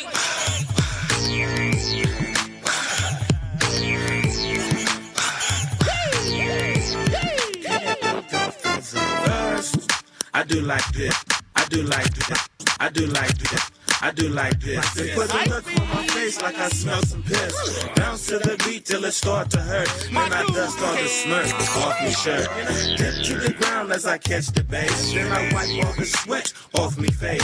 I 10.32 10.42
do 10.44 10.60
like 10.62 10.88
this. 10.92 11.24
I 11.54 11.64
do 11.66 11.82
like 11.82 12.14
this. 12.14 12.48
I 12.80 12.88
do 12.88 13.06
like 13.08 13.36
this. 13.36 13.77
I 14.00 14.12
do 14.12 14.28
like 14.28 14.60
this. 14.60 14.94
They 14.94 15.12
put 15.14 15.32
a 15.34 15.48
look 15.50 15.66
on 15.80 15.88
my 15.88 16.06
face 16.06 16.40
like 16.40 16.56
I 16.56 16.68
smell 16.68 17.02
some 17.02 17.22
piss. 17.22 17.84
Bounce 17.96 18.26
to 18.28 18.38
the 18.38 18.62
beat 18.64 18.84
till 18.84 19.04
it 19.04 19.12
start 19.12 19.50
to 19.50 19.60
hurt. 19.60 19.88
Then 20.12 20.32
I 20.32 20.44
dust 20.46 20.78
all 20.80 20.94
the 20.94 21.08
smirk 21.08 21.46
off 21.84 22.02
me 22.02 22.12
shirt. 22.12 22.48
Dip 22.96 23.24
to 23.24 23.34
the 23.34 23.54
ground 23.58 23.92
as 23.92 24.06
I 24.06 24.18
catch 24.18 24.46
the 24.48 24.62
bass. 24.62 25.12
Then 25.12 25.32
I 25.32 25.52
wipe 25.52 25.86
all 25.86 25.92
the 25.94 26.04
sweat 26.04 26.52
off 26.74 26.96
me 26.96 27.08
face. 27.08 27.42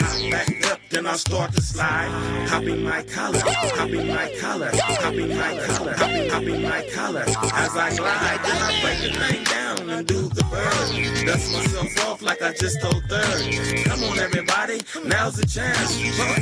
Hop 0.00 0.30
back 0.30 0.72
up, 0.72 0.80
then 0.90 1.06
I 1.06 1.16
start 1.16 1.52
to 1.54 1.62
slide. 1.62 2.10
Hopping 2.48 2.82
my 2.82 3.02
collar, 3.02 3.40
hopping 3.40 4.06
my 4.06 4.34
collar, 4.38 4.70
hopping 4.74 5.28
my 5.28 5.66
collar, 5.66 5.94
hopping, 5.96 6.62
my 6.62 6.88
collar. 6.92 7.24
As 7.54 7.76
I 7.76 7.96
glide, 7.96 8.40
then 8.44 8.62
I 8.62 8.80
break 8.82 9.00
the 9.00 9.18
thing 9.18 9.44
down 9.44 9.90
and 9.90 10.06
do 10.06 10.28
the 10.28 10.44
bird. 10.44 11.26
Dust 11.26 11.52
myself 11.52 12.06
off 12.06 12.22
like 12.22 12.42
I 12.42 12.52
just 12.52 12.80
told 12.82 13.02
third. 13.08 13.84
Come 13.84 14.02
on, 14.04 14.18
everybody, 14.18 14.82
now's 15.04 15.36
the 15.36 15.46
chance. 15.46 15.85
Pump 15.86 15.94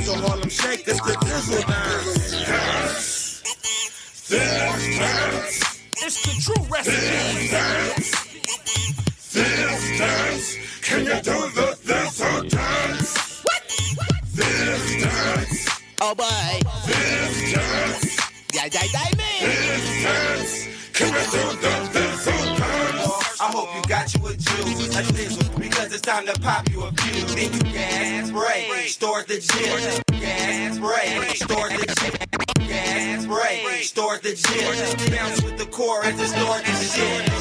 the 0.03 0.15
Harlem 0.25 0.49
Shake, 0.49 0.87
it's 0.87 0.99
the 1.01 1.11
Thizzle 1.11 1.61
Dance. 1.67 3.43
This 4.27 4.97
dance. 4.97 5.61
It's 5.97 6.17
the 6.25 6.31
true 6.41 6.65
recipe. 6.65 7.49
This 9.33 9.99
dance. 9.99 10.57
Can 10.81 11.05
you 11.05 11.21
do 11.21 11.37
the 11.53 11.77
Thizzle 11.85 12.49
Dance? 12.49 13.43
What? 13.43 13.61
This 14.33 15.03
dance. 15.03 15.69
Oh 16.01 16.15
boy. 16.15 16.25
This 16.87 17.53
dance. 17.53 18.17
Yeah, 18.51 18.67
yeah, 18.73 18.83
yeah, 18.91 19.15
man. 19.15 19.41
This 19.41 19.85
dance. 20.01 20.53
Can 20.93 21.13
you 21.13 21.23
do 21.29 21.43
the 21.61 21.73
Dizzle 21.93 22.57
Dance? 22.57 22.64
I 23.37 23.51
hope 23.51 23.75
you 23.75 23.81
got 23.89 24.13
you 24.13 24.25
a 24.27 24.33
juice, 24.33 24.95
a 24.95 25.01
thizzle, 25.01 25.59
because 25.59 25.91
it's 25.91 26.01
time 26.01 26.25
to 26.25 26.33
pop 26.39 26.71
you 26.71 26.83
a 26.83 26.91
few. 26.93 27.25
Then 27.35 27.53
you 27.53 27.73
gas 27.73 28.31
break, 28.31 28.87
start 28.87 29.27
the 29.27 29.39
gym. 29.39 30.19
Gas 30.21 30.79
break, 30.79 31.35
start 31.35 31.71
the 31.71 31.85
gym. 31.99 32.67
Gas 32.67 33.25
break, 33.25 33.83
start 33.83 34.23
the 34.23 34.35
gym. 34.35 35.11
Bounce 35.11 35.41
with 35.43 35.57
the 35.57 35.65
core 35.65 36.05
as 36.05 36.17
it 36.19 36.27
start 36.27 36.63
the 36.63 36.71
shit. 36.71 37.34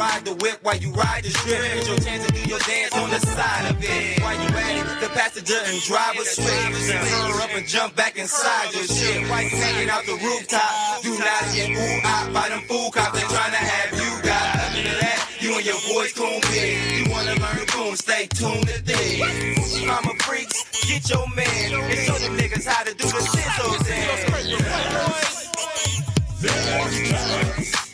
Ride 0.00 0.24
the 0.24 0.32
whip 0.40 0.60
while 0.62 0.78
you 0.78 0.90
ride 0.92 1.24
the 1.24 1.28
strip. 1.28 1.60
Get 1.60 1.86
your 1.86 1.98
chance 2.00 2.24
to 2.24 2.32
do 2.32 2.40
your 2.48 2.58
dance 2.60 2.96
on 2.96 3.10
the 3.10 3.20
side 3.20 3.68
of 3.68 3.76
it. 3.84 4.22
While 4.24 4.32
you 4.32 4.48
at 4.48 4.80
it, 4.80 5.00
the 5.04 5.12
passenger 5.12 5.60
and 5.60 5.76
driver 5.82 6.24
switch. 6.24 6.88
Her 6.88 7.42
up 7.44 7.52
and 7.52 7.68
jump 7.68 7.96
back 7.96 8.16
inside 8.16 8.72
your 8.72 8.84
shit. 8.84 9.28
While 9.28 9.42
you 9.42 9.50
hanging 9.50 9.90
out 9.90 10.06
the 10.06 10.16
rooftop, 10.16 11.02
do 11.02 11.12
not 11.20 11.44
get 11.52 11.76
ooh 11.76 12.00
ah 12.08 12.30
by 12.32 12.48
them 12.48 12.64
fool 12.64 12.90
cops. 12.90 13.12
They 13.12 13.28
trying 13.28 13.52
to 13.52 13.60
have 13.60 13.92
you 13.92 14.08
got. 14.24 14.72
Other 14.72 14.80
than 14.88 14.96
that, 15.04 15.20
you 15.38 15.52
and 15.60 15.66
your 15.68 15.76
boys 15.92 16.16
coon 16.16 16.40
big. 16.48 16.80
You 16.96 17.12
wanna 17.12 17.36
learn 17.36 17.60
coon, 17.68 17.92
stay 17.96 18.24
tuned 18.32 18.72
to 18.72 18.80
this. 18.80 19.84
Mama 19.84 20.16
freaks, 20.24 20.64
get 20.88 21.04
your 21.12 21.28
man 21.36 21.76
and 21.76 21.98
show 22.08 22.16
them 22.16 22.40
niggas 22.40 22.64
how 22.64 22.84
to 22.88 22.94
do 22.96 23.04
the 23.04 23.20
thizzle 23.20 23.76
dance. 23.84 24.24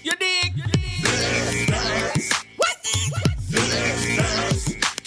You 0.05 0.15
dig? 0.15 0.76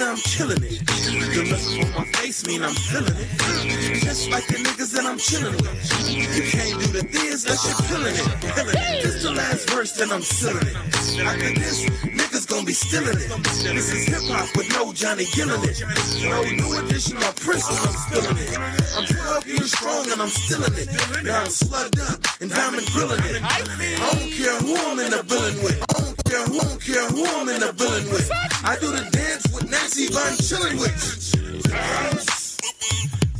I'm 0.00 0.16
killing 0.16 0.62
it. 0.62 0.80
The 0.86 1.44
look 1.50 1.86
on 1.86 1.92
my 1.94 2.04
face 2.18 2.46
mean 2.46 2.62
I'm 2.62 2.74
feeling 2.74 3.14
it. 3.14 4.02
Just 4.02 4.30
like 4.30 4.46
the 4.46 4.54
niggas 4.54 4.92
that 4.94 5.04
I'm 5.04 5.18
chilling 5.18 5.54
with. 5.54 5.70
You 6.10 6.42
can't 6.50 6.80
do 6.80 6.86
the 6.88 7.06
this, 7.06 7.44
that 7.44 7.58
shit 7.60 7.78
feeling 7.86 8.14
it. 8.14 8.26
Feeling 8.54 8.74
it. 8.74 9.02
This 9.02 9.22
the 9.22 9.32
last 9.32 9.70
verse, 9.70 9.92
that 9.92 10.10
I'm 10.10 10.22
sealing 10.22 10.66
it. 10.66 10.76
After 11.20 11.52
this, 11.60 11.84
niggas 12.10 12.48
gonna 12.48 12.64
be 12.64 12.72
stealing 12.72 13.18
it. 13.18 13.30
This 13.62 13.92
is 13.92 14.06
hip 14.08 14.22
hop 14.32 14.48
with 14.56 14.70
no 14.74 14.92
Johnny 14.92 15.26
Gilling 15.34 15.62
it. 15.62 15.78
No 16.22 16.42
new 16.42 16.78
edition 16.80 17.16
of 17.18 17.36
Prince 17.36 17.68
I'm 17.70 17.94
spilling 17.94 18.38
it. 18.38 18.58
I'm 18.98 19.04
healthy 19.04 19.56
and 19.56 19.66
strong 19.66 20.10
and 20.10 20.22
I'm 20.22 20.28
stealing 20.28 20.74
it. 20.74 20.88
Now 21.24 21.42
I'm 21.42 21.50
slugged 21.50 22.00
up 22.00 22.18
and 22.40 22.50
diamond 22.50 22.86
grilling 22.90 23.22
it. 23.24 23.42
I 23.42 23.60
don't 23.62 24.30
care 24.32 24.58
who 24.58 24.74
I'm 24.74 24.98
in 24.98 25.10
the 25.10 25.22
building 25.22 25.62
with. 25.62 26.03
Who, 26.42 26.58
don't 26.58 26.80
care 26.80 27.06
who 27.08 27.24
I'm 27.24 27.48
in 27.48 27.60
the 27.60 27.72
building 27.72 28.10
with. 28.10 28.30
I 28.64 28.76
do 28.80 28.90
the 28.90 29.08
dance 29.10 29.46
with 29.54 29.70
Nancy 29.70 30.08
Von 30.08 30.36
chilling 30.36 30.78
with. 30.78 31.62
Dance. 31.62 32.56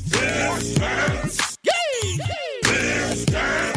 This 0.06 0.74
dance. 0.76 1.56
This 2.62 3.24
dance. 3.26 3.73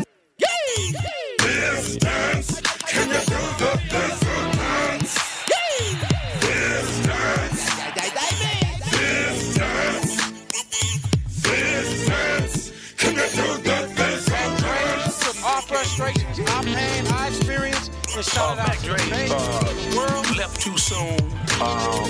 And 18.17 18.25
shout 18.25 18.57
it 18.57 18.61
out 18.61 18.77
to 18.77 18.89
the 18.89 18.97
fans, 18.97 19.95
world. 19.95 20.37
left 20.37 20.59
too 20.59 20.75
soon. 20.77 21.19
Um, 21.61 22.09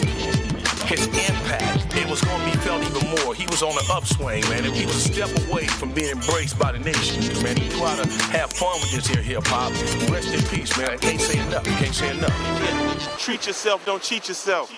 his 0.88 1.06
impact, 1.08 1.96
it 1.98 2.10
was 2.10 2.22
going 2.22 2.40
to 2.40 2.46
be 2.46 2.58
felt 2.64 2.82
even 2.82 3.10
more. 3.10 3.36
He 3.36 3.46
was 3.48 3.62
on 3.62 3.76
the 3.76 3.86
upswing, 3.92 4.42
man. 4.48 4.64
And 4.64 4.74
he 4.74 4.86
was 4.86 4.96
a 4.96 5.14
step 5.14 5.30
away 5.50 5.68
from 5.68 5.92
being 5.92 6.12
embraced 6.12 6.58
by 6.58 6.72
the 6.72 6.80
nation, 6.80 7.22
man. 7.44 7.58
He 7.58 7.68
knew 7.68 7.86
how 7.86 8.02
to 8.02 8.08
have 8.32 8.54
fun 8.54 8.80
with 8.80 8.92
this 8.92 9.08
here 9.08 9.22
hip 9.22 9.46
hop. 9.48 9.72
Rest 10.10 10.34
in 10.34 10.42
peace, 10.44 10.78
man. 10.78 10.92
I 10.92 10.98
can't 10.98 11.20
say 11.20 11.46
enough. 11.46 11.66
Can't 11.66 11.94
say 11.94 12.10
enough. 12.10 13.20
Treat 13.20 13.46
yourself, 13.46 13.86
don't 13.86 14.02
cheat 14.02 14.30
yourself. 14.30 14.72